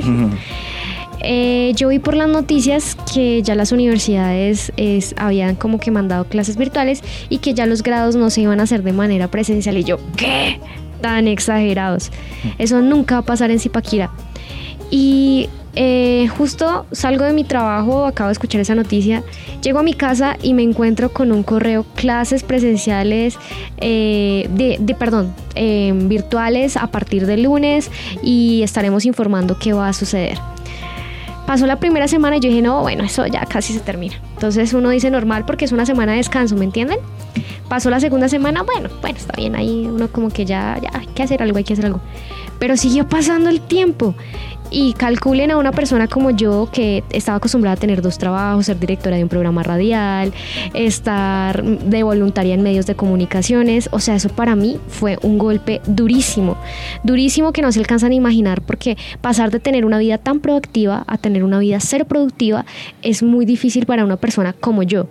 Eh, 1.21 1.73
yo 1.77 1.89
vi 1.89 1.99
por 1.99 2.15
las 2.15 2.29
noticias 2.29 2.97
que 3.13 3.43
ya 3.43 3.55
las 3.55 3.73
universidades 3.73 4.73
habían 5.17 5.57
como 5.57 5.79
que 5.81 5.91
mandado 5.91 6.25
clases 6.25 6.57
virtuales 6.57 7.03
y 7.29 7.39
que 7.39 7.55
ya 7.55 7.67
los 7.67 7.83
grados 7.83 8.17
no 8.17 8.31
se 8.31 8.43
iban 8.43 8.61
a 8.61 8.65
hacer 8.65 8.83
de 8.83 8.93
manera 8.93 9.29
presencial. 9.29 9.77
Y 9.79 9.85
yo, 9.85 9.99
¿qué? 10.17 10.61
Tan 11.01 11.29
exagerados. 11.29 12.11
Eso 12.59 12.81
nunca 12.81 13.17
va 13.17 13.21
a 13.21 13.25
pasar 13.25 13.51
en 13.51 13.59
Zipaquira. 13.59 14.11
Y 14.91 15.49
eh, 15.75 16.29
justo 16.37 16.87
salgo 16.93 17.25
de 17.25 17.33
mi 17.33 17.45
trabajo, 17.45 18.07
acabo 18.07 18.29
de 18.29 18.33
escuchar 18.33 18.61
esa 18.61 18.75
noticia, 18.75 19.23
llego 19.63 19.79
a 19.79 19.83
mi 19.83 19.95
casa 19.95 20.37
y 20.43 20.55
me 20.55 20.63
encuentro 20.63 21.13
con 21.13 21.31
un 21.31 21.43
correo, 21.43 21.85
clases 21.95 22.43
presenciales, 22.43 23.39
eh, 23.77 24.49
de, 24.51 24.95
perdón, 24.95 25.35
virtuales 26.09 26.77
a 26.77 26.87
partir 26.89 27.27
del 27.27 27.43
lunes 27.43 27.91
y 28.23 28.63
estaremos 28.63 29.05
informando 29.05 29.59
qué 29.59 29.73
va 29.73 29.89
a 29.89 29.93
suceder. 29.93 30.39
Pasó 31.49 31.67
la 31.67 31.81
primera 31.81 32.07
semana 32.09 32.37
y 32.37 32.41
yo 32.41 32.51
dije, 32.51 32.61
no, 32.61 32.83
bueno, 32.83 33.05
eso 33.05 33.27
ya 33.27 33.47
casi 33.47 33.73
se 33.73 33.81
termina. 33.81 34.17
Entonces 34.35 34.75
uno 34.75 34.91
dice 34.91 35.11
normal 35.11 35.47
porque 35.47 35.65
es 35.65 35.73
una 35.73 35.87
semana 35.87 36.13
de 36.13 36.19
descanso, 36.19 36.55
¿me 36.57 36.67
entienden? 36.67 36.99
Pasó 37.69 37.91
la 37.91 38.01
segunda 38.01 38.29
semana, 38.29 38.63
bueno, 38.63 38.89
bueno, 39.01 39.19
está 39.19 39.35
bien, 39.37 39.55
ahí 39.55 39.87
uno 39.87 40.09
como 40.09 40.31
que 40.31 40.45
ya, 40.45 40.79
ya 40.83 40.91
hay 40.99 41.07
que 41.07 41.23
hacer 41.23 41.43
algo, 41.43 41.59
hay 41.59 41.65
que 41.65 41.75
hacer 41.75 41.87
algo. 41.87 42.01
Pero 42.59 42.77
siguió 42.77 43.09
pasando 43.09 43.51
el 43.51 43.61
tiempo 43.61 44.15
y 44.71 44.93
calculen 44.95 45.51
a 45.51 45.57
una 45.57 45.73
persona 45.73 46.09
como 46.09 46.31
yo 46.31 46.69
que 46.73 47.03
estaba 47.11 47.39
acostumbrada 47.39 47.75
a 47.75 47.79
tener 47.79 48.03
dos 48.03 48.19
trabajos, 48.19 48.67
ser 48.67 48.79
directora 48.79 49.17
de 49.17 49.23
un 49.23 49.29
programa 49.29 49.63
radial, 49.63 50.33
estar 50.75 51.63
de 51.63 52.03
voluntaria 52.03 52.55
en 52.55 52.63
medios 52.63 52.87
de 52.87 52.95
comunicaciones, 52.95 53.89
o 53.93 54.01
sea, 54.01 54.17
eso 54.17 54.29
para 54.29 54.57
mí 54.57 54.79
fue 54.89 55.19
un 55.23 55.39
golpe 55.39 55.81
durísimo, 55.87 56.57
durísimo 57.03 57.53
que 57.53 57.63
no 57.63 57.73
se 57.73 57.81
alcanzan 57.81 58.13
a 58.13 58.15
imaginar 58.15 58.63
porque 58.63 58.97
pasar 59.21 59.51
de 59.51 59.61
tener 59.61 59.85
una 59.85 59.99
vida 59.99 60.19
tan 60.19 60.41
proactiva 60.41 61.05
a 61.07 61.19
tener 61.19 61.45
una 61.45 61.59
vida 61.59 61.81
ser 61.81 62.07
productiva 62.07 62.65
es 63.03 63.23
muy 63.23 63.45
difícil 63.45 63.87
para 63.87 64.05
una 64.05 64.17
persona 64.17 64.53
como 64.53 64.83
yo. 64.83 65.09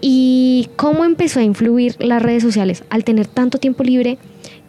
¿Y 0.00 0.68
cómo 0.76 1.04
empezó 1.04 1.40
a 1.40 1.42
influir 1.42 1.96
las 1.98 2.22
redes 2.22 2.42
sociales? 2.42 2.84
Al 2.90 3.04
tener 3.04 3.26
tanto 3.26 3.58
tiempo 3.58 3.82
libre, 3.82 4.18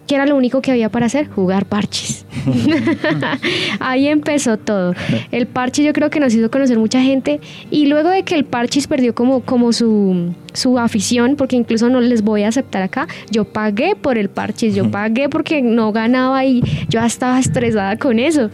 ¿Qué 0.09 0.15
era 0.15 0.25
lo 0.25 0.35
único 0.35 0.59
que 0.59 0.71
había 0.71 0.89
para 0.89 1.05
hacer? 1.05 1.27
Jugar 1.27 1.67
parches. 1.67 2.25
Ahí 3.79 4.07
empezó 4.07 4.57
todo. 4.57 4.95
El 5.31 5.45
parche 5.45 5.83
yo 5.83 5.93
creo 5.93 6.09
que 6.09 6.19
nos 6.19 6.33
hizo 6.33 6.49
conocer 6.49 6.79
mucha 6.79 6.99
gente 6.99 7.39
y 7.69 7.85
luego 7.85 8.09
de 8.09 8.23
que 8.23 8.33
el 8.33 8.43
parches 8.43 8.87
perdió 8.87 9.13
como, 9.13 9.41
como 9.41 9.71
su, 9.71 10.33
su 10.51 10.79
afición, 10.79 11.35
porque 11.35 11.57
incluso 11.57 11.89
no 11.89 12.01
les 12.01 12.23
voy 12.23 12.41
a 12.41 12.47
aceptar 12.47 12.81
acá, 12.81 13.07
yo 13.29 13.45
pagué 13.45 13.95
por 13.95 14.17
el 14.17 14.29
parches, 14.29 14.73
yo 14.73 14.89
pagué 14.89 15.29
porque 15.29 15.61
no 15.61 15.91
ganaba 15.91 16.43
y 16.43 16.63
yo 16.89 17.01
estaba 17.01 17.39
estresada 17.39 17.99
con 17.99 18.17
eso. 18.17 18.49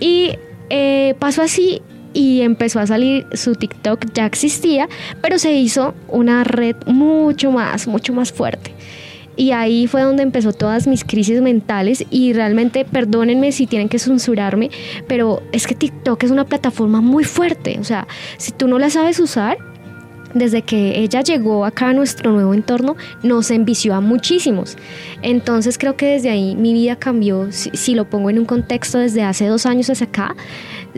Y 0.00 0.36
eh, 0.70 1.16
pasó 1.18 1.42
así 1.42 1.82
y 2.12 2.42
empezó 2.42 2.80
a 2.80 2.86
salir 2.86 3.26
su 3.32 3.54
TikTok, 3.54 4.12
ya 4.14 4.26
existía, 4.26 4.88
pero 5.20 5.38
se 5.38 5.52
hizo 5.52 5.94
una 6.08 6.44
red 6.44 6.76
mucho 6.86 7.50
más, 7.50 7.86
mucho 7.86 8.12
más 8.12 8.32
fuerte. 8.32 8.72
Y 9.36 9.52
ahí 9.52 9.86
fue 9.86 10.02
donde 10.02 10.24
empezó 10.24 10.52
todas 10.52 10.88
mis 10.88 11.04
crisis 11.04 11.40
mentales 11.40 12.04
y 12.10 12.32
realmente 12.32 12.84
perdónenme 12.84 13.52
si 13.52 13.68
tienen 13.68 13.88
que 13.88 14.00
censurarme, 14.00 14.70
pero 15.06 15.42
es 15.52 15.68
que 15.68 15.76
TikTok 15.76 16.24
es 16.24 16.32
una 16.32 16.44
plataforma 16.44 17.00
muy 17.00 17.22
fuerte, 17.22 17.78
o 17.80 17.84
sea, 17.84 18.08
si 18.36 18.50
tú 18.50 18.66
no 18.66 18.80
la 18.80 18.90
sabes 18.90 19.20
usar, 19.20 19.58
desde 20.34 20.62
que 20.62 20.98
ella 20.98 21.22
llegó 21.22 21.64
acá 21.64 21.88
a 21.88 21.92
nuestro 21.92 22.32
nuevo 22.32 22.54
entorno, 22.54 22.96
nos 23.22 23.50
envició 23.50 23.94
a 23.94 24.00
muchísimos. 24.00 24.76
Entonces 25.22 25.78
creo 25.78 25.96
que 25.96 26.06
desde 26.06 26.30
ahí 26.30 26.54
mi 26.54 26.72
vida 26.72 26.96
cambió, 26.96 27.50
si, 27.50 27.94
lo 27.94 28.08
pongo 28.08 28.30
en 28.30 28.38
un 28.38 28.44
contexto 28.44 28.98
desde 28.98 29.22
hace 29.22 29.46
dos 29.46 29.66
años 29.66 29.88
hacia 29.90 30.06
acá, 30.06 30.36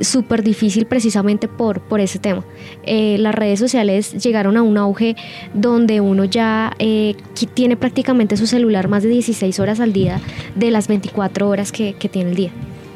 súper 0.01 0.43
difícil 0.43 0.87
precisamente 0.87 1.49
por, 1.49 1.81
por 1.81 2.01
ese 2.01 2.19
tema. 2.19 2.45
Eh, 2.85 3.17
las 3.19 3.35
redes 3.35 3.59
sociales 3.59 4.13
llegaron 4.23 4.57
a 4.57 4.63
un 4.63 4.77
auge 4.79 5.17
donde 5.55 6.01
uno 6.01 6.25
ya 6.25 6.73
eh, 6.79 7.17
tiene 7.55 7.77
prácticamente 7.77 8.37
su 8.37 8.47
celular 8.47 8.89
más 8.89 9.03
de 9.03 9.09
16 9.11 9.59
horas 9.61 9.81
al 9.81 9.93
día 9.93 10.21
de 10.55 10.71
las 10.71 10.89
24 10.89 11.49
horas 11.49 11.73
que, 11.73 11.95
que 11.95 12.09
tiene 12.09 12.31
el 12.31 12.37
día. 12.37 12.51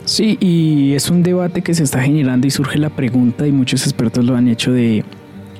Sí, 0.05 0.37
y 0.39 0.93
es 0.93 1.11
un 1.11 1.23
debate 1.23 1.63
que 1.63 1.73
se 1.75 1.83
está 1.83 2.03
generando 2.03 2.47
y 2.47 2.51
surge 2.51 2.79
la 2.79 2.91
pregunta 2.91 3.47
y 3.47 3.53
muchos 3.53 3.85
expertos 3.85 4.25
lo 4.25 4.37
han 4.37 4.49
hecho 4.49 4.71
de 4.71 5.03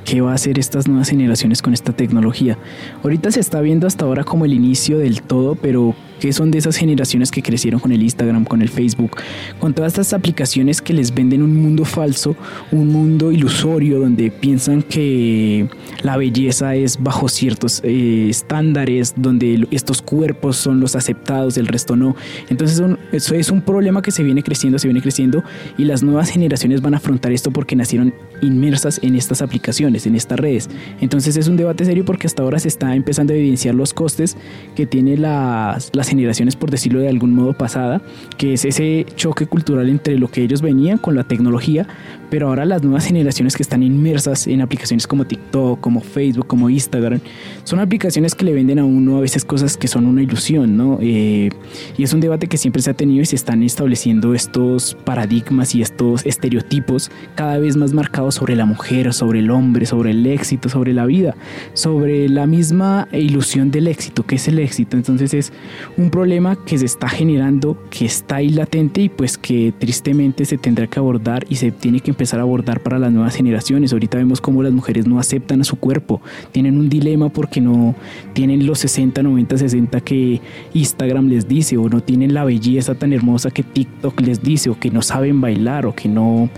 qué 0.05 0.21
va 0.21 0.33
a 0.33 0.35
hacer 0.35 0.59
estas 0.59 0.87
nuevas 0.87 1.09
generaciones 1.09 1.63
con 1.63 1.73
esta 1.73 1.93
tecnología. 1.93 2.59
Ahorita 3.03 3.31
se 3.31 3.41
está 3.41 3.61
viendo 3.61 3.87
hasta 3.87 4.05
ahora 4.05 4.23
como 4.23 4.45
el 4.45 4.53
inicio 4.53 4.99
del 4.99 5.23
todo, 5.23 5.55
pero 5.55 5.95
que 6.21 6.33
son 6.33 6.51
de 6.51 6.59
esas 6.59 6.77
generaciones 6.77 7.31
que 7.31 7.43
crecieron 7.43 7.81
con 7.81 7.93
el 7.93 8.03
Instagram, 8.03 8.45
con 8.45 8.63
el 8.63 8.69
Facebook, 8.69 9.13
con 9.59 9.75
todas 9.75 9.93
estas 9.93 10.13
aplicaciones 10.13 10.81
que 10.81 10.93
les 10.93 11.15
venden 11.15 11.43
un 11.43 11.57
mundo 11.57 11.85
falso, 11.85 12.37
un 12.73 12.89
mundo 12.89 13.33
ilusorio 13.33 13.99
donde 13.99 14.31
piensan 14.31 14.83
que 14.83 15.69
la 16.03 16.17
belleza 16.17 16.75
es 16.75 17.03
bajo 17.03 17.29
ciertos 17.29 17.81
eh, 17.85 18.29
estándares, 18.29 19.15
donde 19.17 19.67
estos 19.71 20.03
cuerpos 20.03 20.57
son 20.57 20.81
los 20.81 20.97
aceptados, 20.97 21.57
el 21.57 21.67
resto 21.67 21.97
no. 21.97 22.17
Entonces 22.49 22.83
eso 23.13 23.35
es 23.35 23.51
un 23.51 23.63
problema 23.63 24.03
que 24.03 24.11
se 24.11 24.23
viene 24.23 24.43
creciendo, 24.43 24.79
se 24.79 24.89
viene 24.89 25.03
creciendo 25.03 25.43
y 25.79 25.85
las 25.85 26.03
nuevas 26.03 26.31
generaciones 26.31 26.81
van 26.81 26.95
a 26.95 26.99
afrontar 26.99 27.33
esto 27.33 27.51
porque 27.51 27.77
nacieron 27.77 28.15
inmersas 28.41 29.01
en 29.03 29.15
estas 29.15 29.43
aplicaciones, 29.43 30.07
en 30.07 30.15
estas 30.15 30.39
redes. 30.39 30.69
Entonces 31.01 31.37
es 31.37 31.49
un 31.49 31.57
debate 31.57 31.85
serio 31.85 32.05
porque 32.05 32.27
hasta 32.27 32.43
ahora 32.43 32.59
se 32.59 32.69
está 32.69 32.95
empezando 32.95 33.33
a 33.33 33.37
evidenciar 33.37 33.75
los 33.75 33.95
costes 33.95 34.37
que 34.75 34.87
tiene 34.87 35.17
las 35.17 35.91
las 35.93 36.04
generaciones, 36.09 36.57
por 36.57 36.71
decirlo 36.71 37.01
de 37.01 37.09
algún 37.09 37.35
modo, 37.35 37.53
pasada, 37.53 38.01
que 38.37 38.55
es 38.55 38.65
ese 38.65 39.07
choque 39.17 39.47
cultural 39.47 39.89
entre 39.89 40.19
lo 40.19 40.29
que 40.29 40.43
ellos 40.43 40.63
venían 40.63 40.99
con 40.99 41.15
la 41.15 41.25
tecnología, 41.25 41.87
pero 42.35 42.49
ahora 42.49 42.65
las 42.65 42.83
nuevas 42.83 43.07
generaciones 43.07 43.55
que 43.55 43.63
están 43.63 43.85
inmersas 43.85 44.49
en 44.49 44.61
aplicaciones 44.61 45.07
como 45.07 45.25
TikTok, 45.25 45.81
como 45.81 46.01
Facebook, 46.01 46.49
como 46.49 46.69
Instagram, 46.69 47.21
son 47.63 47.79
aplicaciones 47.79 48.35
que 48.35 48.45
le 48.45 48.53
venden 48.53 48.81
a 48.81 48.85
uno 48.85 49.19
a 49.19 49.21
veces 49.21 49.45
cosas 49.45 49.77
que 49.77 49.87
son 49.87 50.05
una 50.05 50.21
ilusión, 50.21 50.77
¿no? 50.77 50.99
Eh, 51.01 51.51
y 51.97 52.03
es 52.03 52.13
un 52.13 52.19
debate 52.19 52.49
que 52.49 52.57
siempre 52.57 52.83
se 52.83 52.91
ha 52.91 52.95
tenido 52.95 53.23
y 53.23 53.27
se 53.27 53.37
están 53.37 53.63
estableciendo 53.63 54.35
estos 54.35 54.97
paradigmas 55.05 55.77
y 55.77 55.83
estos 55.83 56.27
estereotipos 56.27 57.13
cada 57.37 57.59
vez 57.59 57.77
más 57.77 57.93
marcados 57.93 58.35
sobre 58.35 58.57
la 58.57 58.65
mujer, 58.65 59.15
sobre 59.15 59.39
el 59.39 59.53
hombre, 59.53 59.87
sobre 59.87 60.11
el 60.11 60.27
éxito, 60.27 60.69
sobre 60.69 60.93
la 60.93 61.07
vida, 61.07 61.37
sobre 61.73 62.29
la 62.29 62.49
misma 62.49 63.07
ilusión 63.13 63.71
del 63.71 63.87
éxito, 63.87 64.27
que 64.27 64.35
es 64.35 64.49
el 64.49 64.59
éxito. 64.59 64.97
Entonces 64.97 65.35
es 65.35 65.53
un 65.97 66.11
problema 66.11 66.59
que 66.67 66.79
se 66.79 66.87
está 66.87 67.09
generando, 67.09 67.81
que 67.91 68.07
está 68.07 68.37
ahí 68.37 68.49
latente 68.49 69.03
y 69.03 69.09
pues 69.09 69.39
que 69.39 69.73
tristemente 69.79 70.45
se 70.45 70.59
tendrá 70.59 70.89
que 70.89 70.99
abordar 70.99 71.47
y 71.49 71.55
se 71.55 71.71
tiene 71.71 72.01
que 72.01 72.11
empezar 72.11 72.24
a 72.33 72.41
abordar 72.41 72.81
para 72.81 72.99
las 72.99 73.13
nuevas 73.13 73.35
generaciones. 73.35 73.93
Ahorita 73.93 74.17
vemos 74.17 74.41
cómo 74.41 74.63
las 74.63 74.73
mujeres 74.73 75.07
no 75.07 75.19
aceptan 75.19 75.61
a 75.61 75.65
su 75.65 75.77
cuerpo, 75.77 76.23
tienen 76.53 76.79
un 76.79 76.89
dilema 76.89 77.29
porque 77.29 77.61
no 77.61 77.95
tienen 78.33 78.67
los 78.67 78.79
60, 78.79 79.23
90, 79.23 79.59
60 79.59 80.01
que 80.01 80.41
Instagram 80.73 81.29
les 81.29 81.49
dice 81.49 81.77
o 81.77 81.89
no 81.89 82.01
tienen 82.01 82.35
la 82.35 82.45
belleza 82.45 82.95
tan 82.95 83.13
hermosa 83.13 83.51
que 83.51 83.63
TikTok 83.63 84.21
les 84.21 84.43
dice 84.43 84.71
o 84.71 84.79
que 84.79 84.91
no 84.91 85.03
saben 85.03 85.41
bailar 85.41 85.87
o 85.87 85.95
que 85.95 86.09
no 86.09 86.49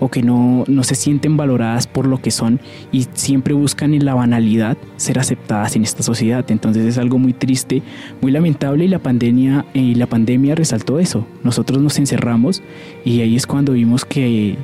o 0.00 0.10
que 0.10 0.22
no, 0.22 0.64
no 0.66 0.82
se 0.82 0.94
sienten 0.94 1.36
valoradas 1.36 1.86
por 1.86 2.06
lo 2.06 2.20
que 2.20 2.30
son 2.30 2.60
y 2.92 3.06
siempre 3.14 3.54
buscan 3.54 3.94
en 3.94 4.04
la 4.04 4.14
banalidad 4.14 4.76
ser 4.96 5.18
aceptadas 5.18 5.76
en 5.76 5.82
esta 5.84 6.02
sociedad. 6.02 6.44
Entonces 6.50 6.84
es 6.84 6.98
algo 6.98 7.18
muy 7.18 7.32
triste, 7.32 7.82
muy 8.20 8.32
lamentable 8.32 8.84
y 8.84 8.88
la 8.88 8.98
pandemia, 8.98 9.64
y 9.72 9.94
la 9.94 10.06
pandemia 10.06 10.54
resaltó 10.54 10.98
eso. 10.98 11.26
Nosotros 11.42 11.80
nos 11.80 11.98
encerramos 11.98 12.62
y 13.04 13.20
ahí 13.20 13.36
es 13.36 13.46
cuando 13.46 13.72
vimos 13.72 14.04
que 14.04 14.56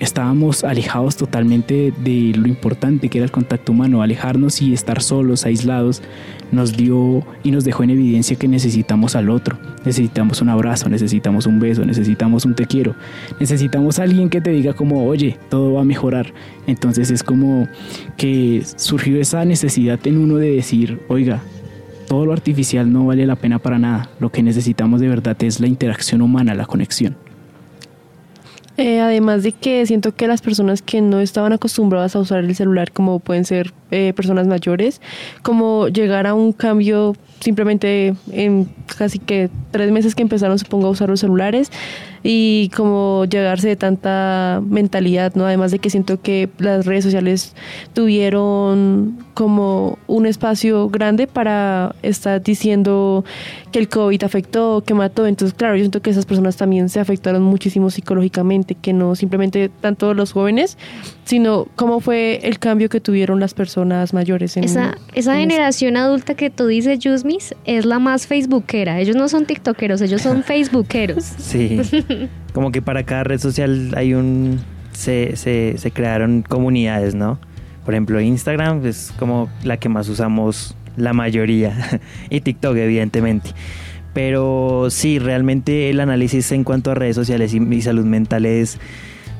estábamos 0.00 0.64
alejados 0.64 1.16
totalmente 1.16 1.92
de 2.04 2.32
lo 2.36 2.48
importante 2.48 3.08
que 3.08 3.18
era 3.18 3.24
el 3.24 3.30
contacto 3.30 3.72
humano. 3.72 4.02
Alejarnos 4.02 4.62
y 4.62 4.72
estar 4.72 5.02
solos, 5.02 5.44
aislados, 5.44 6.02
nos 6.52 6.76
dio 6.76 7.24
y 7.42 7.50
nos 7.50 7.64
dejó 7.64 7.82
en 7.82 7.90
evidencia 7.90 8.36
que 8.36 8.48
necesitamos 8.48 9.16
al 9.16 9.30
otro. 9.30 9.58
Necesitamos 9.84 10.40
un 10.40 10.48
abrazo, 10.48 10.88
necesitamos 10.88 11.46
un 11.46 11.60
beso, 11.60 11.84
necesitamos 11.84 12.44
un 12.44 12.54
te 12.54 12.66
quiero. 12.66 12.94
Necesitamos 13.40 13.98
a 13.98 14.04
alguien 14.04 14.30
que 14.30 14.40
te 14.40 14.50
diga 14.50 14.72
como, 14.72 15.06
oye, 15.06 15.36
todo 15.48 15.74
va 15.74 15.82
a 15.82 15.84
mejorar. 15.84 16.32
Entonces 16.66 17.10
es 17.10 17.22
como 17.22 17.68
que 18.16 18.62
surgió 18.76 19.20
esa 19.20 19.44
necesidad 19.44 19.98
en 20.04 20.18
uno 20.18 20.36
de 20.36 20.52
decir, 20.52 21.00
oiga, 21.08 21.42
todo 22.08 22.24
lo 22.24 22.32
artificial 22.32 22.90
no 22.90 23.06
vale 23.06 23.26
la 23.26 23.36
pena 23.36 23.58
para 23.58 23.78
nada. 23.78 24.10
Lo 24.18 24.30
que 24.30 24.42
necesitamos 24.42 25.00
de 25.00 25.08
verdad 25.08 25.36
es 25.42 25.60
la 25.60 25.66
interacción 25.66 26.22
humana, 26.22 26.54
la 26.54 26.66
conexión. 26.66 27.16
Eh, 28.78 29.00
además 29.00 29.42
de 29.42 29.50
que 29.50 29.84
siento 29.86 30.14
que 30.14 30.28
las 30.28 30.40
personas 30.40 30.82
que 30.82 31.00
no 31.00 31.20
estaban 31.20 31.52
acostumbradas 31.52 32.14
a 32.14 32.20
usar 32.20 32.44
el 32.44 32.54
celular, 32.54 32.92
como 32.92 33.18
pueden 33.18 33.44
ser 33.44 33.72
eh, 33.90 34.12
personas 34.14 34.46
mayores, 34.46 35.00
como 35.42 35.88
llegar 35.88 36.28
a 36.28 36.34
un 36.34 36.52
cambio 36.52 37.16
simplemente 37.40 38.14
en 38.32 38.68
casi 38.96 39.18
que 39.18 39.50
tres 39.70 39.90
meses 39.90 40.14
que 40.14 40.22
empezaron, 40.22 40.58
supongo, 40.58 40.88
a 40.88 40.90
usar 40.90 41.08
los 41.08 41.20
celulares 41.20 41.70
y 42.22 42.70
como 42.74 43.24
llegarse 43.26 43.68
de 43.68 43.76
tanta 43.76 44.60
mentalidad, 44.66 45.34
¿no? 45.34 45.46
Además 45.46 45.70
de 45.70 45.78
que 45.78 45.90
siento 45.90 46.20
que 46.20 46.48
las 46.58 46.84
redes 46.84 47.04
sociales 47.04 47.54
tuvieron 47.92 49.18
como 49.34 49.98
un 50.08 50.26
espacio 50.26 50.88
grande 50.88 51.26
para 51.26 51.94
estar 52.02 52.42
diciendo 52.42 53.24
que 53.70 53.78
el 53.78 53.88
COVID 53.88 54.24
afectó, 54.24 54.82
que 54.84 54.94
mató. 54.94 55.26
Entonces, 55.26 55.56
claro, 55.56 55.76
yo 55.76 55.82
siento 55.82 56.02
que 56.02 56.10
esas 56.10 56.26
personas 56.26 56.56
también 56.56 56.88
se 56.88 56.98
afectaron 56.98 57.42
muchísimo 57.42 57.90
psicológicamente, 57.90 58.74
que 58.74 58.92
no 58.92 59.14
simplemente 59.14 59.70
tanto 59.80 60.12
los 60.14 60.32
jóvenes, 60.32 60.76
sino 61.28 61.68
cómo 61.76 62.00
fue 62.00 62.40
el 62.42 62.58
cambio 62.58 62.88
que 62.88 63.00
tuvieron 63.00 63.38
las 63.38 63.52
personas 63.52 64.14
mayores. 64.14 64.56
En, 64.56 64.64
esa 64.64 64.96
esa 65.12 65.36
generación 65.36 65.98
adulta 65.98 66.34
que 66.34 66.48
tú 66.48 66.66
dices, 66.66 67.00
Yusmis, 67.00 67.54
es 67.66 67.84
la 67.84 67.98
más 67.98 68.26
facebookera. 68.26 68.98
Ellos 68.98 69.14
no 69.14 69.28
son 69.28 69.44
tiktokeros, 69.44 70.00
ellos 70.00 70.22
son 70.22 70.42
facebookeros. 70.44 71.24
Sí. 71.24 71.82
Como 72.54 72.72
que 72.72 72.80
para 72.80 73.02
cada 73.02 73.24
red 73.24 73.38
social 73.38 73.92
hay 73.94 74.14
un... 74.14 74.58
Se, 74.92 75.36
se, 75.36 75.74
se 75.76 75.90
crearon 75.90 76.42
comunidades, 76.48 77.14
¿no? 77.14 77.38
Por 77.84 77.92
ejemplo, 77.92 78.20
Instagram 78.20 78.84
es 78.86 79.12
como 79.18 79.48
la 79.62 79.76
que 79.76 79.88
más 79.88 80.08
usamos 80.08 80.74
la 80.96 81.12
mayoría. 81.12 82.00
y 82.30 82.40
TikTok, 82.40 82.74
evidentemente. 82.76 83.50
Pero 84.14 84.88
sí, 84.88 85.18
realmente 85.18 85.90
el 85.90 86.00
análisis 86.00 86.50
en 86.52 86.64
cuanto 86.64 86.90
a 86.90 86.94
redes 86.94 87.14
sociales 87.14 87.52
y, 87.52 87.58
y 87.58 87.82
salud 87.82 88.06
mental 88.06 88.46
es 88.46 88.80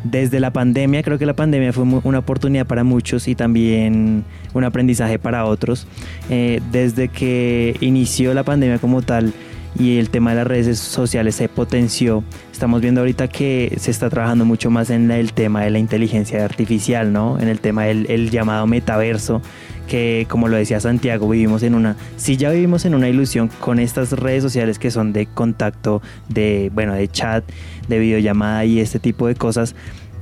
desde 0.04 0.40
la 0.40 0.52
pandemia, 0.52 1.02
creo 1.02 1.18
que 1.18 1.26
la 1.26 1.34
pandemia 1.34 1.72
fue 1.72 1.84
una 2.04 2.18
oportunidad 2.18 2.66
para 2.66 2.84
muchos 2.84 3.28
y 3.28 3.34
también 3.34 4.24
un 4.54 4.64
aprendizaje 4.64 5.18
para 5.18 5.44
otros. 5.44 5.86
Eh, 6.30 6.60
desde 6.70 7.08
que 7.08 7.76
inició 7.80 8.34
la 8.34 8.44
pandemia 8.44 8.78
como 8.78 9.02
tal 9.02 9.32
y 9.78 9.98
el 9.98 10.10
tema 10.10 10.30
de 10.30 10.36
las 10.36 10.46
redes 10.46 10.78
sociales 10.78 11.34
se 11.34 11.48
potenció, 11.48 12.24
estamos 12.52 12.80
viendo 12.80 13.00
ahorita 13.00 13.28
que 13.28 13.76
se 13.78 13.90
está 13.90 14.08
trabajando 14.10 14.44
mucho 14.44 14.70
más 14.70 14.90
en 14.90 15.10
el 15.10 15.32
tema 15.32 15.62
de 15.62 15.70
la 15.70 15.78
inteligencia 15.78 16.44
artificial, 16.44 17.12
¿no? 17.12 17.38
En 17.38 17.48
el 17.48 17.60
tema 17.60 17.84
del 17.84 18.06
el 18.08 18.30
llamado 18.30 18.66
metaverso, 18.66 19.42
que 19.88 20.26
como 20.28 20.46
lo 20.48 20.56
decía 20.56 20.78
Santiago, 20.78 21.28
vivimos 21.28 21.62
en 21.64 21.74
una, 21.74 21.96
si 22.16 22.36
ya 22.36 22.50
vivimos 22.50 22.84
en 22.84 22.94
una 22.94 23.08
ilusión 23.08 23.50
con 23.58 23.80
estas 23.80 24.12
redes 24.12 24.42
sociales 24.42 24.78
que 24.78 24.90
son 24.90 25.12
de 25.12 25.26
contacto, 25.26 26.02
de, 26.28 26.70
bueno, 26.72 26.94
de 26.94 27.08
chat, 27.08 27.44
de 27.88 27.98
videollamada 27.98 28.64
y 28.64 28.78
este 28.78 29.00
tipo 29.00 29.26
de 29.26 29.34
cosas, 29.34 29.74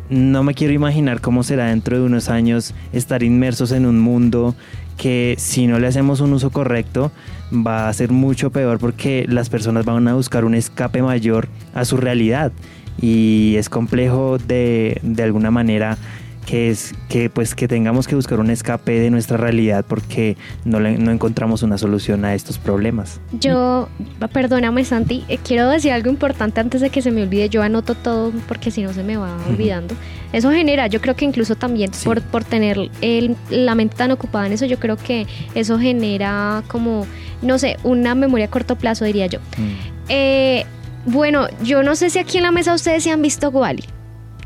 no 0.08 0.44
me 0.44 0.54
quiero 0.54 0.72
imaginar 0.72 1.20
cómo 1.20 1.42
será 1.42 1.66
dentro 1.66 1.98
de 1.98 2.04
unos 2.04 2.28
años 2.28 2.74
estar 2.92 3.22
inmersos 3.22 3.72
en 3.72 3.86
un 3.86 3.98
mundo 3.98 4.54
que 4.96 5.34
si 5.36 5.66
no 5.66 5.78
le 5.78 5.88
hacemos 5.88 6.20
un 6.20 6.32
uso 6.32 6.50
correcto 6.50 7.10
va 7.52 7.88
a 7.88 7.92
ser 7.92 8.12
mucho 8.12 8.50
peor 8.50 8.78
porque 8.78 9.26
las 9.28 9.50
personas 9.50 9.84
van 9.84 10.06
a 10.08 10.14
buscar 10.14 10.44
un 10.44 10.54
escape 10.54 11.02
mayor 11.02 11.48
a 11.74 11.84
su 11.84 11.96
realidad. 11.96 12.52
Y 12.98 13.56
es 13.58 13.68
complejo 13.68 14.38
de, 14.38 15.00
de 15.02 15.22
alguna 15.22 15.50
manera 15.50 15.98
que 16.47 16.70
es 16.70 16.94
que 17.09 17.28
pues 17.28 17.55
que 17.55 17.68
tengamos 17.68 18.07
que 18.07 18.14
buscar 18.14 18.38
un 18.40 18.51
escape 18.51 19.01
de 19.01 19.11
nuestra 19.11 19.36
realidad 19.36 19.84
porque 19.86 20.36
no, 20.64 20.80
no 20.80 21.11
encontramos 21.11 21.62
una 21.62 21.76
solución 21.76 22.24
a 22.24 22.34
estos 22.34 22.59
problemas. 22.59 23.20
Yo, 23.32 23.88
perdóname 24.32 24.84
Santi, 24.84 25.24
eh, 25.28 25.38
quiero 25.42 25.68
decir 25.68 25.92
algo 25.92 26.09
importante 26.09 26.61
antes 26.61 26.80
de 26.80 26.90
que 26.90 27.03
se 27.03 27.11
me 27.11 27.22
olvide, 27.22 27.49
yo 27.49 27.62
anoto 27.62 27.94
todo 27.94 28.32
porque 28.49 28.70
si 28.70 28.82
no 28.82 28.92
se 28.92 29.03
me 29.03 29.16
va 29.16 29.36
olvidando. 29.49 29.94
Eso 30.32 30.51
genera, 30.51 30.86
yo 30.86 31.01
creo 31.01 31.16
que 31.16 31.24
incluso 31.24 31.57
también 31.57 31.90
por, 32.05 32.22
por 32.22 32.44
tener 32.44 32.90
el, 33.01 33.36
la 33.51 33.74
mente 33.74 33.97
tan 33.97 34.12
ocupada 34.12 34.47
en 34.47 34.53
eso, 34.53 34.66
yo 34.66 34.78
creo 34.78 34.97
que 34.97 35.26
eso 35.55 35.78
genera 35.78 36.62
como, 36.68 37.07
no 37.42 37.59
sé, 37.59 37.76
una 37.82 38.14
memoria 38.14 38.47
a 38.47 38.51
corto 38.51 38.76
plazo, 38.76 39.05
diría 39.05 39.26
yo. 39.26 39.40
Mm. 39.40 39.97
Eh, 40.09 40.64
bueno, 41.07 41.47
yo 41.62 41.82
no 41.82 41.97
sé 41.97 42.11
si 42.11 42.18
aquí 42.18 42.38
en 42.38 42.44
la 42.44 42.51
mesa 42.51 42.74
ustedes 42.74 43.03
se 43.03 43.11
han 43.11 43.22
visto 43.22 43.49
Wally. 43.51 43.84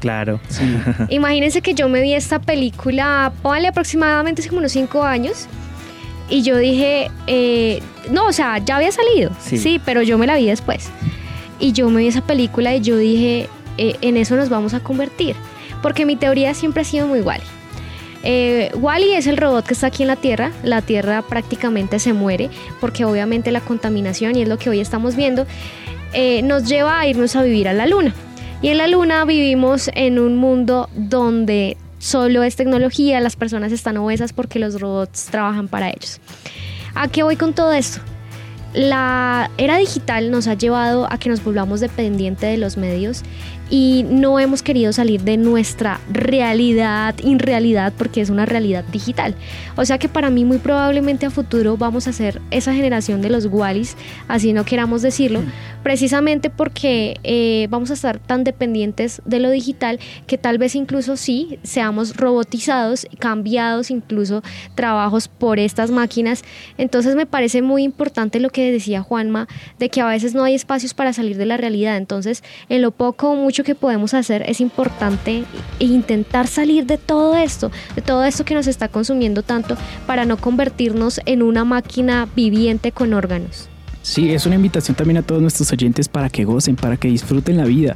Claro. 0.01 0.40
Imagínense 1.11 1.61
que 1.61 1.74
yo 1.74 1.88
me 1.88 2.01
vi 2.01 2.14
esta 2.14 2.40
película, 2.40 3.32
póngale 3.42 3.68
aproximadamente 3.68 4.40
hace 4.40 4.48
como 4.48 4.59
unos 4.59 4.72
cinco 4.72 5.05
años. 5.05 5.46
Y 6.28 6.42
yo 6.42 6.57
dije, 6.57 7.11
eh, 7.26 7.82
no, 8.11 8.26
o 8.26 8.32
sea, 8.32 8.59
ya 8.59 8.76
había 8.76 8.92
salido, 8.92 9.32
sí. 9.40 9.80
pero 9.84 10.03
yo 10.03 10.16
me 10.16 10.26
la 10.26 10.36
vi 10.36 10.46
después. 10.46 10.88
Y 11.59 11.72
yo 11.72 11.90
me 11.90 12.01
vi 12.01 12.09
esa 12.09 12.22
película 12.22 12.74
y 12.74 12.80
yo 12.80 12.96
dije, 12.96 13.48
eh, 13.78 13.96
en 14.01 14.16
eso 14.16 14.36
nos 14.36 14.48
vamos 14.48 14.72
a 14.72 14.80
convertir. 14.80 15.34
Porque 15.82 16.07
mi 16.07 16.16
teoría 16.16 16.55
siempre 16.55 16.82
ha 16.82 16.84
sido 16.84 17.07
muy 17.07 17.20
Wally. 17.20 17.42
Eh, 18.22 18.70
Wally 18.74 19.14
es 19.14 19.26
el 19.26 19.38
robot 19.38 19.66
que 19.66 19.74
está 19.74 19.88
aquí 19.88 20.05
en 20.05 20.09
la 20.09 20.16
Tierra. 20.16 20.53
La 20.62 20.82
Tierra 20.82 21.22
prácticamente 21.22 21.98
se 21.98 22.12
muere 22.12 22.48
porque 22.80 23.05
obviamente 23.05 23.51
la 23.51 23.61
contaminación, 23.61 24.36
y 24.36 24.42
es 24.42 24.48
lo 24.48 24.57
que 24.57 24.70
hoy 24.70 24.78
estamos 24.78 25.16
viendo, 25.16 25.46
nos 26.44 26.68
lleva 26.68 27.01
a 27.01 27.07
irnos 27.07 27.34
a 27.34 27.42
vivir 27.42 27.66
a 27.68 27.72
la 27.72 27.86
Luna. 27.86 28.14
Y 28.62 28.68
en 28.68 28.76
la 28.76 28.86
Luna 28.86 29.24
vivimos 29.24 29.90
en 29.94 30.18
un 30.18 30.36
mundo 30.36 30.90
donde 30.94 31.78
solo 31.98 32.42
es 32.42 32.56
tecnología, 32.56 33.18
las 33.20 33.34
personas 33.34 33.72
están 33.72 33.96
obesas 33.96 34.34
porque 34.34 34.58
los 34.58 34.80
robots 34.80 35.28
trabajan 35.30 35.66
para 35.66 35.88
ellos. 35.88 36.20
¿A 36.94 37.08
qué 37.08 37.22
voy 37.22 37.36
con 37.36 37.54
todo 37.54 37.72
esto? 37.72 38.00
La 38.74 39.50
era 39.56 39.78
digital 39.78 40.30
nos 40.30 40.46
ha 40.46 40.54
llevado 40.54 41.11
a 41.11 41.18
que 41.18 41.30
nos 41.30 41.42
volvamos 41.42 41.80
dependientes 41.80 42.50
de 42.50 42.58
los 42.58 42.76
medios 42.76 43.22
y 43.70 44.04
no 44.08 44.38
hemos 44.40 44.62
querido 44.62 44.92
salir 44.92 45.22
de 45.22 45.36
nuestra 45.36 46.00
realidad, 46.11 47.14
irrealidad, 47.22 47.92
porque 47.96 48.20
es 48.20 48.28
una 48.28 48.44
realidad 48.44 48.84
digital. 48.84 49.34
O 49.76 49.84
sea 49.84 49.98
que 49.98 50.08
para 50.08 50.28
mí 50.28 50.44
muy 50.44 50.58
probablemente 50.58 51.26
a 51.26 51.30
futuro 51.30 51.76
vamos 51.76 52.08
a 52.08 52.12
ser 52.12 52.42
esa 52.50 52.74
generación 52.74 53.22
de 53.22 53.30
los 53.30 53.46
Wallis, 53.46 53.96
así 54.28 54.52
no 54.52 54.64
queramos 54.64 55.02
decirlo, 55.02 55.42
precisamente 55.82 56.50
porque 56.50 57.18
eh, 57.22 57.66
vamos 57.70 57.90
a 57.90 57.94
estar 57.94 58.18
tan 58.18 58.44
dependientes 58.44 59.22
de 59.24 59.40
lo 59.40 59.50
digital 59.50 59.98
que 60.26 60.38
tal 60.38 60.58
vez 60.58 60.74
incluso 60.74 61.16
sí 61.16 61.58
seamos 61.62 62.16
robotizados, 62.16 63.06
cambiados 63.18 63.90
incluso 63.90 64.42
trabajos 64.74 65.28
por 65.28 65.58
estas 65.58 65.90
máquinas. 65.90 66.44
Entonces 66.78 67.16
me 67.16 67.26
parece 67.26 67.62
muy 67.62 67.82
importante 67.82 68.40
lo 68.40 68.50
que 68.50 68.70
decía 68.70 69.02
Juanma, 69.02 69.48
de 69.78 69.88
que 69.88 70.00
a 70.00 70.06
veces 70.06 70.34
no 70.34 70.44
hay 70.44 70.54
espacios 70.54 70.94
para 70.94 71.12
salir 71.12 71.36
de 71.36 71.46
la 71.46 71.56
realidad. 71.56 71.96
Entonces, 71.96 72.42
en 72.68 72.82
lo 72.82 72.90
poco 72.90 73.30
o 73.30 73.36
mucho 73.36 73.64
que 73.64 73.74
podemos 73.74 74.14
hacer 74.14 74.42
es 74.46 74.60
importante 74.60 75.44
intentar 75.78 76.46
salir 76.46 76.86
de 76.86 76.98
todo 76.98 77.36
esto, 77.36 77.70
de 77.94 78.02
todo 78.02 78.24
esto 78.24 78.44
que 78.44 78.54
nos 78.54 78.66
está 78.66 78.88
consumiendo 78.88 79.42
tanto 79.42 79.76
para 80.06 80.24
no 80.24 80.36
convertirnos 80.36 81.20
en 81.26 81.42
una 81.42 81.64
máquina 81.64 82.28
viviente 82.34 82.92
con 82.92 83.14
órganos. 83.14 83.68
Sí, 84.03 84.32
es 84.32 84.46
una 84.46 84.55
invitación 84.55 84.96
también 84.96 85.18
a 85.18 85.22
todos 85.22 85.42
nuestros 85.42 85.70
oyentes 85.72 86.09
para 86.09 86.30
que 86.30 86.44
gocen, 86.44 86.76
para 86.76 86.96
que 86.96 87.09
disfruten 87.09 87.57
la 87.57 87.64
vida. 87.64 87.94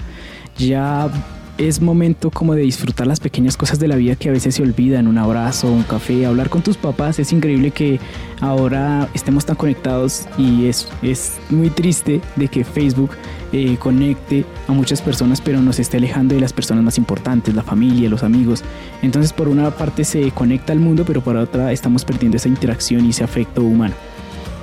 Ya 0.58 1.10
es 1.56 1.80
momento 1.80 2.30
como 2.30 2.54
de 2.54 2.62
disfrutar 2.62 3.06
las 3.06 3.20
pequeñas 3.20 3.56
cosas 3.56 3.78
de 3.78 3.86
la 3.86 3.96
vida 3.96 4.16
que 4.16 4.28
a 4.28 4.32
veces 4.32 4.56
se 4.56 4.62
olvidan, 4.62 5.06
un 5.06 5.18
abrazo, 5.18 5.70
un 5.70 5.84
café, 5.84 6.26
hablar 6.26 6.50
con 6.50 6.62
tus 6.62 6.76
papás. 6.76 7.18
Es 7.18 7.32
increíble 7.32 7.70
que 7.70 8.00
ahora 8.40 9.08
estemos 9.14 9.46
tan 9.46 9.56
conectados 9.56 10.26
y 10.36 10.66
es, 10.66 10.88
es 11.02 11.38
muy 11.50 11.70
triste 11.70 12.20
de 12.36 12.48
que 12.48 12.64
Facebook 12.64 13.10
eh, 13.52 13.76
conecte 13.78 14.44
a 14.66 14.72
muchas 14.72 15.00
personas 15.00 15.40
pero 15.40 15.62
nos 15.62 15.78
esté 15.78 15.98
alejando 15.98 16.34
de 16.34 16.40
las 16.40 16.52
personas 16.52 16.82
más 16.82 16.98
importantes, 16.98 17.54
la 17.54 17.62
familia, 17.62 18.10
los 18.10 18.24
amigos. 18.24 18.62
Entonces 19.00 19.32
por 19.32 19.48
una 19.48 19.70
parte 19.70 20.04
se 20.04 20.32
conecta 20.32 20.72
al 20.72 20.80
mundo 20.80 21.04
pero 21.06 21.22
por 21.22 21.36
otra 21.36 21.72
estamos 21.72 22.04
perdiendo 22.04 22.36
esa 22.36 22.48
interacción 22.48 23.06
y 23.06 23.10
ese 23.10 23.22
afecto 23.24 23.62
humano. 23.62 23.94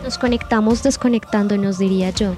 Nos 0.04 0.18
conectamos 0.18 0.84
desconectándonos, 0.84 1.78
diría 1.78 2.10
yo. 2.12 2.36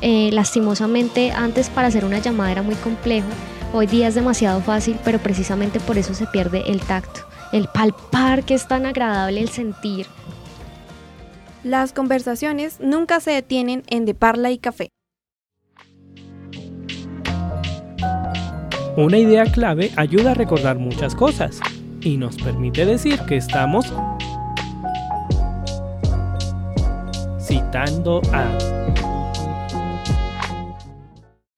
Eh, 0.00 0.30
lastimosamente 0.32 1.30
antes 1.30 1.68
para 1.68 1.88
hacer 1.88 2.04
una 2.04 2.18
llamada 2.18 2.52
era 2.52 2.62
muy 2.62 2.74
complejo 2.76 3.28
Hoy 3.72 3.86
día 3.86 4.08
es 4.08 4.16
demasiado 4.16 4.60
fácil, 4.60 4.98
pero 5.04 5.20
precisamente 5.20 5.78
por 5.78 5.96
eso 5.96 6.12
se 6.12 6.26
pierde 6.26 6.64
el 6.66 6.80
tacto, 6.80 7.20
el 7.52 7.68
palpar 7.68 8.42
que 8.42 8.54
es 8.54 8.66
tan 8.66 8.84
agradable 8.84 9.40
el 9.40 9.48
sentir. 9.48 10.06
Las 11.62 11.92
conversaciones 11.92 12.80
nunca 12.80 13.20
se 13.20 13.30
detienen 13.30 13.84
en 13.88 14.06
De 14.06 14.14
Parla 14.14 14.50
y 14.50 14.58
Café. 14.58 14.88
Una 18.96 19.18
idea 19.18 19.44
clave 19.44 19.92
ayuda 19.94 20.32
a 20.32 20.34
recordar 20.34 20.80
muchas 20.80 21.14
cosas 21.14 21.60
y 22.00 22.16
nos 22.16 22.36
permite 22.38 22.84
decir 22.84 23.20
que 23.20 23.36
estamos 23.36 23.92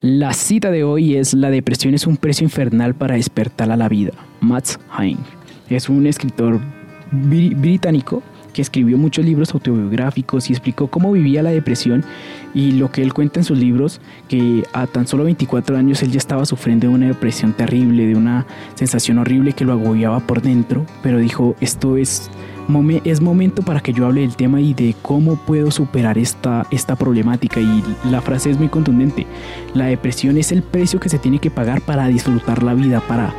La 0.00 0.32
cita 0.32 0.70
de 0.70 0.82
hoy 0.82 1.16
es 1.16 1.32
La 1.32 1.50
depresión 1.50 1.94
es 1.94 2.06
un 2.06 2.16
precio 2.16 2.44
infernal 2.44 2.94
para 2.94 3.14
despertar 3.14 3.70
a 3.70 3.76
la 3.76 3.88
vida. 3.88 4.12
Matt 4.40 4.70
Haig 4.90 5.18
es 5.68 5.88
un 5.88 6.06
escritor 6.06 6.60
británico 7.12 8.22
que 8.52 8.62
escribió 8.62 8.98
muchos 8.98 9.24
libros 9.24 9.54
autobiográficos 9.54 10.50
y 10.50 10.52
explicó 10.52 10.88
cómo 10.88 11.12
vivía 11.12 11.42
la 11.42 11.50
depresión 11.50 12.04
y 12.54 12.72
lo 12.72 12.90
que 12.90 13.02
él 13.02 13.14
cuenta 13.14 13.40
en 13.40 13.44
sus 13.44 13.58
libros, 13.58 14.00
que 14.28 14.64
a 14.72 14.86
tan 14.86 15.06
solo 15.06 15.24
24 15.24 15.76
años 15.76 16.02
él 16.02 16.10
ya 16.10 16.18
estaba 16.18 16.44
sufriendo 16.44 16.88
de 16.88 16.94
una 16.94 17.06
depresión 17.06 17.52
terrible, 17.52 18.06
de 18.06 18.14
una 18.14 18.46
sensación 18.74 19.18
horrible 19.18 19.52
que 19.52 19.64
lo 19.64 19.72
agobiaba 19.72 20.20
por 20.20 20.42
dentro, 20.42 20.84
pero 21.02 21.18
dijo, 21.18 21.56
esto 21.60 21.96
es 21.96 22.30
es 23.04 23.20
momento 23.20 23.62
para 23.62 23.80
que 23.80 23.92
yo 23.92 24.06
hable 24.06 24.22
del 24.22 24.36
tema 24.36 24.60
y 24.60 24.74
de 24.74 24.94
cómo 25.02 25.36
puedo 25.36 25.70
superar 25.70 26.18
esta, 26.18 26.66
esta 26.70 26.96
problemática. 26.96 27.60
Y 27.60 27.82
la 28.10 28.20
frase 28.20 28.50
es 28.50 28.58
muy 28.58 28.68
contundente. 28.68 29.26
La 29.74 29.86
depresión 29.86 30.36
es 30.38 30.52
el 30.52 30.62
precio 30.62 31.00
que 31.00 31.08
se 31.08 31.18
tiene 31.18 31.38
que 31.38 31.50
pagar 31.50 31.82
para 31.82 32.06
disfrutar 32.08 32.62
la 32.62 32.74
vida, 32.74 33.00
para, 33.00 33.34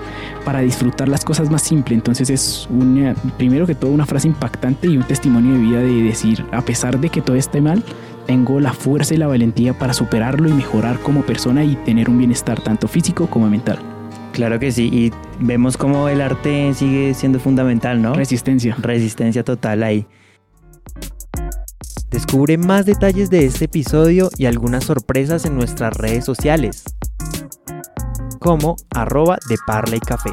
para 0.46 0.60
disfrutar 0.60 1.08
las 1.08 1.24
cosas 1.26 1.50
más 1.50 1.62
simples. 1.62 1.98
Entonces 1.98 2.30
es 2.30 2.68
una, 2.70 3.16
primero 3.38 3.66
que 3.66 3.76
todo 3.76 3.92
una 3.92 4.06
frase 4.06 4.28
impactante 4.28 4.88
y 4.88 4.98
un 4.98 5.04
testimonio 5.04 5.54
de 5.54 5.60
vida 5.60 5.80
de 5.80 6.04
decir, 6.04 6.46
a 6.52 6.62
pesar 6.62 7.00
de 7.00 7.10
que 7.10 7.22
todo 7.22 7.36
esté 7.36 7.62
mal, 7.62 7.84
tengo 8.26 8.60
la 8.60 8.74
fuerza 8.74 9.14
y 9.14 9.18
la 9.18 9.28
valentía 9.28 9.78
para 9.78 9.94
superarlo 9.94 10.48
y 10.48 10.54
mejorar 10.54 11.00
como 11.00 11.24
persona 11.24 11.64
y 11.64 11.76
tener 11.76 12.10
un 12.10 12.18
bienestar 12.18 12.62
tanto 12.62 12.88
físico 12.88 13.28
como 13.28 13.50
mental. 13.50 13.93
Claro 14.34 14.60
que 14.60 14.72
sí, 14.72 14.90
y 14.92 15.12
vemos 15.40 15.78
cómo 15.78 16.10
el 16.10 16.20
arte 16.20 16.74
sigue 16.74 17.14
siendo 17.14 17.40
fundamental, 17.40 18.02
¿no? 18.02 18.16
Resistencia. 18.16 18.76
Resistencia 18.80 19.44
total 19.44 19.84
ahí. 19.84 20.08
Descubre 22.10 22.58
más 22.58 22.88
detalles 22.88 23.30
de 23.30 23.46
este 23.46 23.66
episodio 23.66 24.30
y 24.38 24.48
algunas 24.48 24.86
sorpresas 24.86 25.46
en 25.46 25.56
nuestras 25.56 25.96
redes 25.96 26.26
sociales, 26.26 26.84
como 28.40 28.76
arroba 28.90 29.38
de 29.48 29.56
Parla 29.68 29.96
y 29.98 30.00
Café. 30.00 30.32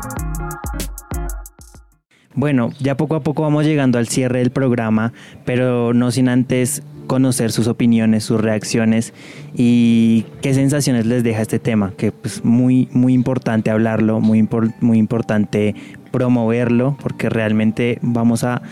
Bueno, 2.35 2.71
ya 2.79 2.97
poco 2.97 3.17
a 3.17 3.21
poco 3.21 3.43
vamos 3.43 3.67
llegando 3.67 3.99
al 3.99 4.09
cierre 4.09 4.39
del 4.39 4.51
programa, 4.51 5.13
pero 5.45 5.93
no 5.93 6.11
sin 6.11 6.29
antes 6.31 6.83
conocer 7.11 7.51
sus 7.51 7.67
opiniones, 7.67 8.23
sus 8.23 8.41
reacciones 8.41 9.13
y 9.53 10.27
qué 10.43 10.55
sensaciones 10.55 11.07
les 11.07 11.25
deja 11.25 11.43
este 11.43 11.59
tema, 11.59 11.93
que 11.97 12.07
es 12.07 12.13
pues, 12.13 12.45
muy, 12.45 12.89
muy 12.93 13.15
importante 13.15 13.73
hablarlo, 13.73 14.21
muy, 14.21 14.49
muy 14.81 14.97
importante 14.97 15.75
promoverlo, 16.13 16.97
porque 17.03 17.29
realmente 17.29 17.99
vamos 18.01 18.45
a 18.45 18.63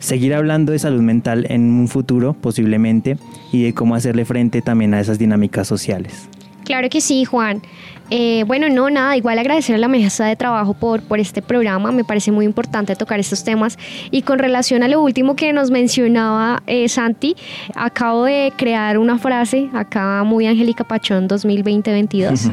seguir 0.00 0.34
hablando 0.34 0.72
de 0.72 0.78
salud 0.78 1.00
mental 1.00 1.46
en 1.48 1.62
un 1.62 1.88
futuro 1.88 2.34
posiblemente 2.34 3.16
y 3.54 3.62
de 3.62 3.72
cómo 3.72 3.94
hacerle 3.94 4.26
frente 4.26 4.60
también 4.60 4.92
a 4.92 5.00
esas 5.00 5.18
dinámicas 5.18 5.66
sociales. 5.66 6.28
Claro 6.64 6.90
que 6.90 7.00
sí, 7.00 7.24
Juan. 7.24 7.62
Eh, 8.10 8.44
bueno, 8.46 8.68
no, 8.70 8.88
nada, 8.88 9.16
igual 9.16 9.38
agradecer 9.38 9.74
a 9.74 9.78
la 9.78 9.88
mesa 9.88 10.24
de 10.26 10.36
trabajo 10.36 10.74
por, 10.74 11.02
por 11.02 11.20
este 11.20 11.42
programa, 11.42 11.92
me 11.92 12.04
parece 12.04 12.32
muy 12.32 12.44
importante 12.44 12.96
tocar 12.96 13.20
estos 13.20 13.44
temas. 13.44 13.78
Y 14.10 14.22
con 14.22 14.38
relación 14.38 14.82
a 14.82 14.88
lo 14.88 15.02
último 15.02 15.36
que 15.36 15.52
nos 15.52 15.70
mencionaba 15.70 16.62
eh, 16.66 16.88
Santi, 16.88 17.36
acabo 17.74 18.24
de 18.24 18.52
crear 18.56 18.98
una 18.98 19.18
frase 19.18 19.68
acá 19.74 20.22
muy 20.24 20.46
Angélica 20.46 20.84
Pachón 20.84 21.28
2020-22. 21.28 22.50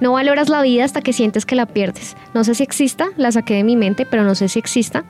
No 0.00 0.12
valoras 0.12 0.48
la 0.48 0.62
vida 0.62 0.84
hasta 0.84 1.00
que 1.00 1.12
sientes 1.12 1.44
que 1.44 1.56
la 1.56 1.66
pierdes. 1.66 2.16
No 2.34 2.44
sé 2.44 2.54
si 2.54 2.62
exista, 2.62 3.08
la 3.16 3.32
saqué 3.32 3.54
de 3.54 3.64
mi 3.64 3.76
mente, 3.76 4.06
pero 4.06 4.22
no 4.24 4.34
sé 4.34 4.48
si 4.48 4.58
exista. 4.58 5.04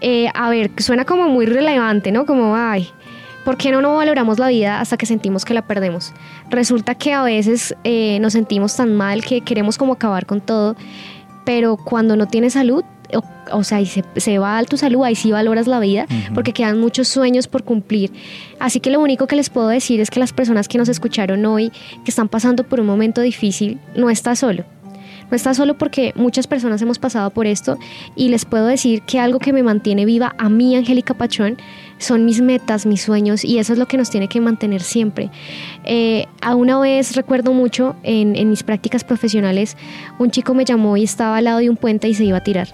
Eh, 0.00 0.28
a 0.34 0.48
ver, 0.48 0.70
suena 0.78 1.04
como 1.04 1.28
muy 1.28 1.46
relevante, 1.46 2.10
¿no? 2.10 2.24
Como, 2.24 2.56
ay, 2.56 2.88
¿Por 3.44 3.56
qué 3.56 3.70
no, 3.70 3.80
no 3.80 3.96
valoramos 3.96 4.38
la 4.38 4.48
vida 4.48 4.80
hasta 4.80 4.96
que 4.96 5.06
sentimos 5.06 5.44
que 5.44 5.54
la 5.54 5.62
perdemos? 5.62 6.12
Resulta 6.50 6.94
que 6.94 7.12
a 7.12 7.22
veces 7.22 7.74
eh, 7.84 8.18
nos 8.20 8.34
sentimos 8.34 8.76
tan 8.76 8.94
mal 8.94 9.24
que 9.24 9.40
queremos 9.40 9.78
como 9.78 9.94
acabar 9.94 10.26
con 10.26 10.40
todo, 10.40 10.76
pero 11.44 11.76
cuando 11.76 12.16
no 12.16 12.26
tienes 12.26 12.52
salud, 12.52 12.84
o, 13.52 13.64
sea, 13.64 13.80
y 13.80 13.86
se, 13.86 14.38
va 14.38 14.58
a 14.58 14.64
tu 14.64 14.76
salud, 14.76 15.02
ahí 15.04 15.14
sí 15.14 15.32
valoras 15.32 15.66
la 15.66 15.80
vida, 15.80 16.06
porque 16.34 16.52
quedan 16.52 16.78
muchos 16.78 17.08
sueños 17.08 17.48
por 17.48 17.64
cumplir. 17.64 18.12
Así 18.58 18.80
que 18.80 18.90
lo 18.90 19.00
único 19.00 19.26
que 19.26 19.36
les 19.36 19.50
puedo 19.50 19.68
decir 19.68 20.00
es 20.00 20.10
que 20.10 20.20
las 20.20 20.32
personas 20.32 20.68
que 20.68 20.78
nos 20.78 20.88
escucharon 20.88 21.44
hoy, 21.46 21.70
que 22.04 22.10
están 22.10 22.28
pasando 22.28 22.64
por 22.64 22.80
un 22.80 22.86
momento 22.86 23.20
difícil, 23.20 23.80
no 23.96 24.10
está 24.10 24.36
solo. 24.36 24.64
No 25.30 25.36
está 25.36 25.54
solo 25.54 25.78
porque 25.78 26.12
muchas 26.16 26.48
personas 26.48 26.82
hemos 26.82 26.98
pasado 26.98 27.30
por 27.30 27.46
esto 27.46 27.78
y 28.16 28.30
les 28.30 28.44
puedo 28.44 28.66
decir 28.66 29.02
que 29.02 29.20
algo 29.20 29.38
que 29.38 29.52
me 29.52 29.62
mantiene 29.62 30.04
viva 30.04 30.34
a 30.38 30.48
mí, 30.48 30.74
Angélica 30.74 31.14
Pachón, 31.14 31.56
son 32.00 32.24
mis 32.24 32.40
metas, 32.40 32.86
mis 32.86 33.02
sueños 33.02 33.44
y 33.44 33.58
eso 33.58 33.74
es 33.74 33.78
lo 33.78 33.86
que 33.86 33.96
nos 33.96 34.10
tiene 34.10 34.26
que 34.26 34.40
mantener 34.40 34.82
siempre. 34.82 35.30
Eh, 35.84 36.26
a 36.40 36.54
una 36.54 36.78
vez 36.80 37.14
recuerdo 37.14 37.52
mucho 37.52 37.94
en, 38.02 38.32
mis 38.48 38.62
prácticas 38.62 39.04
profesionales, 39.04 39.76
un 40.18 40.30
chico 40.30 40.54
me 40.54 40.64
llamó 40.64 40.96
y 40.96 41.04
estaba 41.04 41.36
al 41.36 41.44
lado 41.44 41.58
de 41.58 41.70
un 41.70 41.76
puente 41.76 42.08
y 42.08 42.14
se 42.14 42.24
iba 42.24 42.38
a 42.38 42.42
tirar. 42.42 42.68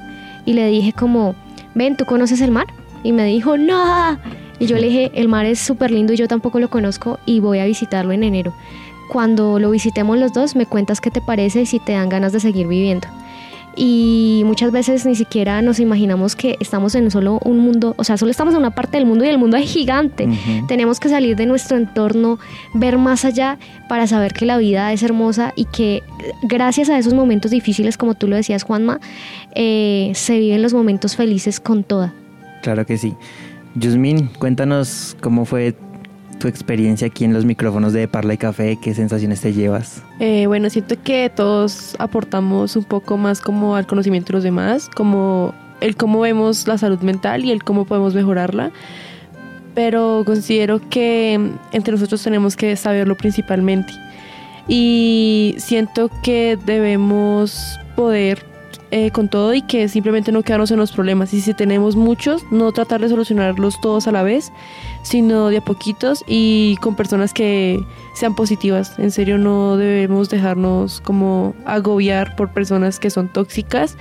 Y 0.47 0.55
le 0.55 0.67
dije 0.69 0.93
como, 0.93 1.35
ven, 1.75 1.97
¿tú 1.97 2.05
conoces 2.05 2.41
el 2.41 2.53
mar? 2.53 2.67
Y 3.03 3.13
me 3.13 3.25
dijo, 3.25 3.59
no. 3.59 4.19
Y 4.59 4.67
yo 4.67 4.77
le 4.77 4.87
dije, 4.87 5.11
el 5.15 5.29
mar 5.29 5.45
es 5.45 5.59
súper 5.59 5.91
lindo 5.91 6.13
y 6.13 6.17
yo 6.17 6.29
tampoco 6.29 6.61
lo 6.61 6.71
conozco 6.71 7.19
y 7.27 7.41
voy 7.41 7.59
a 7.59 7.67
visitarlo 7.67 8.13
en 8.13 8.23
enero. 8.23 8.55
Cuando 9.11 9.59
lo 9.59 9.71
visitemos 9.71 10.19
los 10.19 10.33
dos, 10.33 10.57
me 10.57 10.67
cuentas 10.67 11.01
qué 11.01 11.11
te 11.11 11.21
parece 11.21 11.63
y 11.63 11.67
si 11.67 11.79
te 11.79 11.93
dan 11.93 12.09
ganas 12.09 12.33
de 12.33 12.41
seguir 12.41 12.67
viviendo 12.67 13.09
y 13.77 14.43
muchas 14.47 14.73
veces 14.73 15.05
ni 15.05 15.15
siquiera 15.15 15.61
nos 15.61 15.79
imaginamos 15.81 16.35
que 16.35 16.57
estamos 16.61 16.95
en 16.95 17.11
solo 17.11 17.39
un 17.45 17.59
mundo, 17.59 17.95
o 17.99 18.05
sea, 18.05 18.17
solo 18.17 18.31
estamos 18.31 18.55
en 18.55 18.61
una 18.61 18.71
parte 18.71 18.97
del 18.97 19.07
mundo 19.07 19.25
y 19.25 19.29
el 19.29 19.39
mundo 19.39 19.57
es 19.59 19.71
gigante. 19.71 20.29
Tenemos 20.67 20.99
que 20.99 21.09
salir 21.09 21.37
de 21.37 21.47
nuestro 21.47 21.77
entorno, 21.77 22.39
ver 22.75 22.97
más 22.97 23.25
allá 23.25 23.59
para 23.89 24.07
saber 24.07 24.33
que 24.33 24.47
la 24.47 24.57
vida 24.57 24.93
es 24.93 25.03
hermosa 25.03 25.53
y 25.57 25.67
que 25.67 26.03
gracias 26.43 26.89
a 26.89 26.99
esos 26.99 27.13
momentos 27.13 27.51
difíciles, 27.51 27.99
como 27.99 28.15
tú 28.15 28.29
lo 28.29 28.37
decías, 28.37 28.63
Juanma, 28.63 28.99
eh, 29.55 30.13
se 30.15 30.39
viven 30.39 30.63
los 30.63 30.73
momentos 30.73 31.15
felices 31.15 31.61
con 31.61 31.85
toda. 31.85 32.15
Claro 32.63 32.87
que 32.87 32.97
sí. 32.97 33.15
Yusmin, 33.75 34.29
cuéntanos 34.39 35.17
cómo 35.21 35.45
fue 35.45 35.75
tu 36.39 36.49
experiencia 36.49 37.09
aquí 37.09 37.25
en 37.25 37.33
los 37.33 37.45
micrófonos 37.45 37.93
de 37.93 38.09
Parla 38.09 38.35
y 38.35 38.39
Café, 38.39 38.79
qué 38.81 38.95
sensaciones 38.95 39.41
te 39.41 39.53
llevas. 39.53 40.03
Eh, 40.21 40.47
bueno, 40.47 40.71
siento 40.71 40.97
que 41.03 41.31
todos 41.35 41.97
aportamos 41.99 42.77
un 42.77 42.85
poco 42.85 43.17
más 43.17 43.41
como 43.41 43.77
al 43.77 43.87
conocimiento 43.87 44.29
de 44.29 44.33
los 44.35 44.45
demás, 44.45 44.89
como 44.95 45.55
el 45.81 45.97
cómo 45.97 46.21
vemos 46.21 46.67
la 46.67 46.79
salud 46.79 47.01
mental 47.01 47.45
y 47.45 47.51
el 47.51 47.63
cómo 47.63 47.85
podemos 47.85 48.15
mejorarla. 48.15 48.71
pero 49.75 50.23
considero 50.25 50.81
que 50.89 51.35
entre 51.73 51.93
nosotros 51.93 52.23
tenemos 52.23 52.57
que 52.57 52.75
saberlo 52.77 53.15
principalmente. 53.15 53.93
Y 54.69 55.55
siento 55.59 56.11
que 56.23 56.59
debemos 56.65 57.79
poder 57.95 58.43
eh, 58.93 59.11
con 59.11 59.29
todo 59.29 59.53
y 59.53 59.63
que 59.63 59.89
simplemente 59.89 60.31
no 60.31 60.43
quedarnos 60.43 60.71
en 60.71 60.79
los 60.79 60.93
problemas. 60.93 61.35
Y 61.35 61.41
si 61.41 61.55
tenemos 61.55 61.97
muchos, 61.97 62.43
no 62.51 62.71
tratar 62.71 63.01
de 63.01 63.09
solucionarlos 63.09 63.81
todos 63.81 64.07
a 64.07 64.13
la 64.13 64.23
vez, 64.23 64.53
sino 65.07 65.51
de 65.51 65.59
a 65.59 65.61
poquitos 65.61 66.25
y 66.27 66.77
con 66.81 66.97
personas 66.97 67.33
que 67.33 67.79
sean 68.15 68.35
positivas. 68.35 68.99
En 68.99 69.13
serio, 69.13 69.39
no 69.39 69.77
debemos 69.77 70.29
dejarnos 70.29 71.01
como 71.01 71.55
agobiar 71.65 72.35
por 72.35 72.53
personas 72.53 72.99
que 72.99 73.09
son 73.09 73.29
tóxicas 73.29 73.97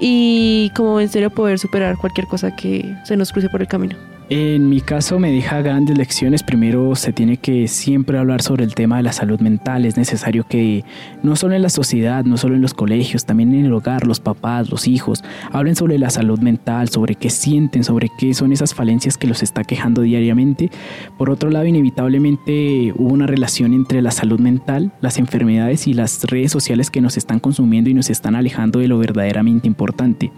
y 0.00 0.72
como 0.74 1.00
en 1.00 1.10
serio 1.10 1.28
poder 1.28 1.58
superar 1.58 1.98
cualquier 1.98 2.26
cosa 2.28 2.56
que 2.56 2.96
se 3.04 3.18
nos 3.18 3.30
cruce 3.30 3.50
por 3.50 3.60
el 3.60 3.68
camino. 3.68 4.17
En 4.30 4.68
mi 4.68 4.82
caso 4.82 5.18
me 5.18 5.32
deja 5.32 5.62
grandes 5.62 5.96
lecciones. 5.96 6.42
Primero 6.42 6.94
se 6.96 7.14
tiene 7.14 7.38
que 7.38 7.66
siempre 7.66 8.18
hablar 8.18 8.42
sobre 8.42 8.64
el 8.64 8.74
tema 8.74 8.98
de 8.98 9.02
la 9.02 9.12
salud 9.14 9.40
mental. 9.40 9.86
Es 9.86 9.96
necesario 9.96 10.44
que 10.46 10.84
no 11.22 11.34
solo 11.34 11.54
en 11.54 11.62
la 11.62 11.70
sociedad, 11.70 12.26
no 12.26 12.36
solo 12.36 12.54
en 12.54 12.60
los 12.60 12.74
colegios, 12.74 13.24
también 13.24 13.54
en 13.54 13.64
el 13.64 13.72
hogar, 13.72 14.06
los 14.06 14.20
papás, 14.20 14.68
los 14.68 14.86
hijos, 14.86 15.24
hablen 15.50 15.76
sobre 15.76 15.98
la 15.98 16.10
salud 16.10 16.40
mental, 16.40 16.90
sobre 16.90 17.14
qué 17.14 17.30
sienten, 17.30 17.84
sobre 17.84 18.10
qué 18.18 18.34
son 18.34 18.52
esas 18.52 18.74
falencias 18.74 19.16
que 19.16 19.26
los 19.26 19.42
está 19.42 19.64
quejando 19.64 20.02
diariamente. 20.02 20.70
Por 21.16 21.30
otro 21.30 21.48
lado, 21.48 21.64
inevitablemente 21.64 22.92
hubo 22.96 23.14
una 23.14 23.26
relación 23.26 23.72
entre 23.72 24.02
la 24.02 24.10
salud 24.10 24.40
mental, 24.40 24.92
las 25.00 25.16
enfermedades 25.16 25.86
y 25.86 25.94
las 25.94 26.24
redes 26.24 26.52
sociales 26.52 26.90
que 26.90 27.00
nos 27.00 27.16
están 27.16 27.40
consumiendo 27.40 27.88
y 27.88 27.94
nos 27.94 28.10
están 28.10 28.34
alejando 28.34 28.80
de 28.80 28.88
lo 28.88 28.98
verdaderamente 28.98 29.66
importante. 29.66 30.32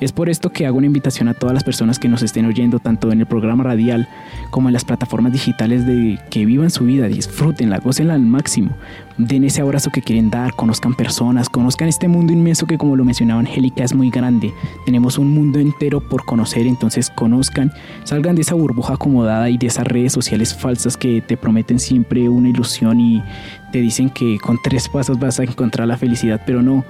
Es 0.00 0.12
por 0.12 0.30
esto 0.30 0.50
que 0.50 0.66
hago 0.66 0.78
una 0.78 0.86
invitación 0.86 1.28
a 1.28 1.34
todas 1.34 1.52
las 1.52 1.64
personas 1.64 1.98
que 1.98 2.08
nos 2.08 2.22
estén 2.22 2.46
oyendo, 2.46 2.78
tanto 2.78 3.12
en 3.12 3.20
el 3.20 3.25
programa 3.26 3.64
radial 3.64 4.08
como 4.50 4.68
en 4.68 4.72
las 4.72 4.84
plataformas 4.84 5.32
digitales, 5.32 5.86
de 5.86 6.18
que 6.30 6.44
vivan 6.46 6.70
su 6.70 6.84
vida, 6.84 7.08
disfrútenla, 7.08 7.78
gocenla 7.78 8.14
al 8.14 8.22
máximo, 8.22 8.70
den 9.18 9.44
ese 9.44 9.60
abrazo 9.60 9.90
que 9.90 10.02
quieren 10.02 10.30
dar, 10.30 10.54
conozcan 10.54 10.94
personas, 10.94 11.48
conozcan 11.48 11.88
este 11.88 12.08
mundo 12.08 12.32
inmenso 12.32 12.66
que 12.66 12.78
como 12.78 12.96
lo 12.96 13.04
mencionaba 13.04 13.40
Angélica 13.40 13.84
es 13.84 13.94
muy 13.94 14.10
grande. 14.10 14.52
Tenemos 14.84 15.18
un 15.18 15.30
mundo 15.32 15.58
entero 15.58 16.00
por 16.00 16.24
conocer, 16.24 16.66
entonces 16.66 17.10
conozcan, 17.10 17.72
salgan 18.04 18.34
de 18.34 18.42
esa 18.42 18.54
burbuja 18.54 18.94
acomodada 18.94 19.50
y 19.50 19.58
de 19.58 19.66
esas 19.66 19.86
redes 19.86 20.12
sociales 20.12 20.54
falsas 20.54 20.96
que 20.96 21.20
te 21.20 21.36
prometen 21.36 21.78
siempre 21.78 22.28
una 22.28 22.48
ilusión 22.48 23.00
y 23.00 23.22
te 23.72 23.80
dicen 23.80 24.10
que 24.10 24.38
con 24.38 24.58
tres 24.62 24.88
pasos 24.88 25.18
vas 25.18 25.40
a 25.40 25.44
encontrar 25.44 25.88
la 25.88 25.96
felicidad, 25.96 26.40
pero 26.46 26.62
no 26.62 26.84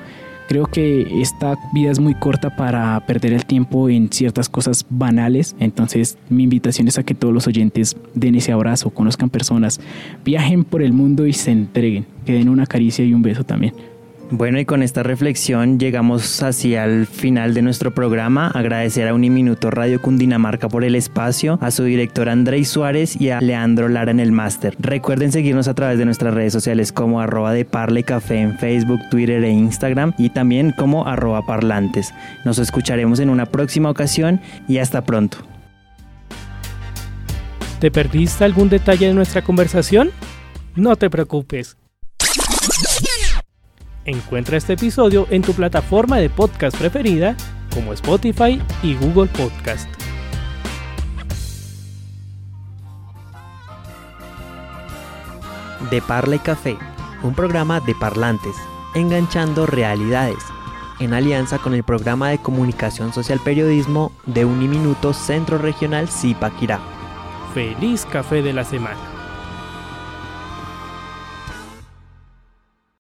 Creo 0.49 0.67
que 0.67 1.21
esta 1.21 1.57
vida 1.73 1.91
es 1.91 1.99
muy 1.99 2.15
corta 2.15 2.55
para 2.55 2.99
perder 3.07 3.33
el 3.33 3.45
tiempo 3.45 3.89
en 3.89 4.13
ciertas 4.13 4.49
cosas 4.49 4.87
banales, 4.89 5.57
entonces 5.59 6.19
mi 6.29 6.45
invitación 6.45 6.87
es 6.87 6.99
a 6.99 7.03
que 7.03 7.15
todos 7.15 7.35
los 7.35 7.49
oyentes 7.49 7.97
den 8.15 8.37
ese 8.37 8.53
abrazo, 8.53 8.91
conozcan 8.91 9.29
personas, 9.29 9.81
viajen 10.25 10.63
por 10.65 10.83
el 10.83 10.93
mundo 10.93 11.27
y 11.27 11.33
se 11.33 11.51
entreguen, 11.51 12.07
que 12.25 12.33
den 12.33 12.49
una 12.49 12.67
caricia 12.67 13.05
y 13.05 13.13
un 13.13 13.23
beso 13.23 13.43
también. 13.43 13.75
Bueno, 14.31 14.59
y 14.59 14.65
con 14.65 14.83
esta 14.83 15.05
reflexión 15.05 15.79
llegamos 15.79 16.43
hacia 16.43 16.85
el 16.85 17.07
final 17.07 17.55
de 17.55 17.63
nuestro 17.63 17.95
programa. 17.95 18.49
Agradecer 18.49 19.07
a 19.07 19.15
Uniminuto 19.15 19.71
Radio 19.71 20.03
Cundinamarca 20.03 20.69
por 20.69 20.83
el 20.83 20.97
espacio, 20.97 21.61
a 21.63 21.71
su 21.71 21.85
director 21.85 22.29
Andrés 22.29 22.69
Suárez 22.69 23.21
y 23.21 23.31
a 23.31 23.41
Leandro 23.41 23.89
Lara 23.89 24.11
en 24.11 24.19
el 24.19 24.33
máster. 24.33 24.75
Recuerden 24.81 25.31
seguirnos 25.31 25.69
a 25.69 25.75
través 25.75 25.99
de 25.99 26.07
nuestras 26.07 26.35
redes 26.35 26.53
sociales 26.53 26.91
como 26.91 27.21
arroba 27.21 27.53
de 27.53 27.65
Parle 27.65 28.03
Café 28.03 28.41
en 28.41 28.59
Facebook, 28.59 28.99
Twitter 29.13 29.45
e 29.45 29.51
Instagram 29.51 30.13
y 30.19 30.31
también 30.31 30.73
como 30.77 31.07
arroba 31.07 31.47
parlantes. 31.47 32.13
Nos 32.45 32.59
escucharemos 32.59 33.21
en 33.21 33.31
una 33.31 33.47
próxima 33.47 33.91
ocasión 33.91 34.41
y 34.67 34.79
hasta 34.79 35.05
pronto. 35.05 35.39
¿Te 37.79 37.93
perdiste 37.93 38.43
algún 38.43 38.71
detalle 38.71 39.07
de 39.07 39.15
nuestra 39.15 39.43
conversación? 39.43 40.11
No 40.75 40.97
te 40.97 41.11
preocupes 41.11 41.77
Encuentra 44.07 44.57
este 44.57 44.75
episodio 44.75 45.27
en 45.31 45.43
tu 45.43 45.53
plataforma 45.53 46.19
de 46.19 46.31
podcast 46.31 46.77
preferida 46.79 47.37
como 47.75 47.93
Spotify 47.93 48.63
y 48.81 48.95
Google 48.95 49.29
Podcast. 49.29 49.89
De 55.91 56.01
Parla 56.03 56.37
y 56.37 56.39
Café, 56.39 56.79
un 57.25 57.35
programa 57.35 57.81
de 57.81 57.97
parlantes, 57.97 58.55
enganchando 58.95 59.67
realidades, 59.67 60.39
en 61.01 61.13
alianza 61.13 61.59
con 61.59 61.75
el 61.75 61.83
programa 61.83 62.31
de 62.31 62.39
comunicación 62.39 63.13
social 63.13 63.41
periodismo 63.45 64.13
de 64.25 64.45
Uniminuto 64.45 65.13
Centro 65.15 65.59
Regional 65.59 66.09
Zipaquirá. 66.09 66.79
Feliz 67.55 68.07
café 68.07 68.41
de 68.41 68.53
la 68.53 68.65
semana. 68.65 69.16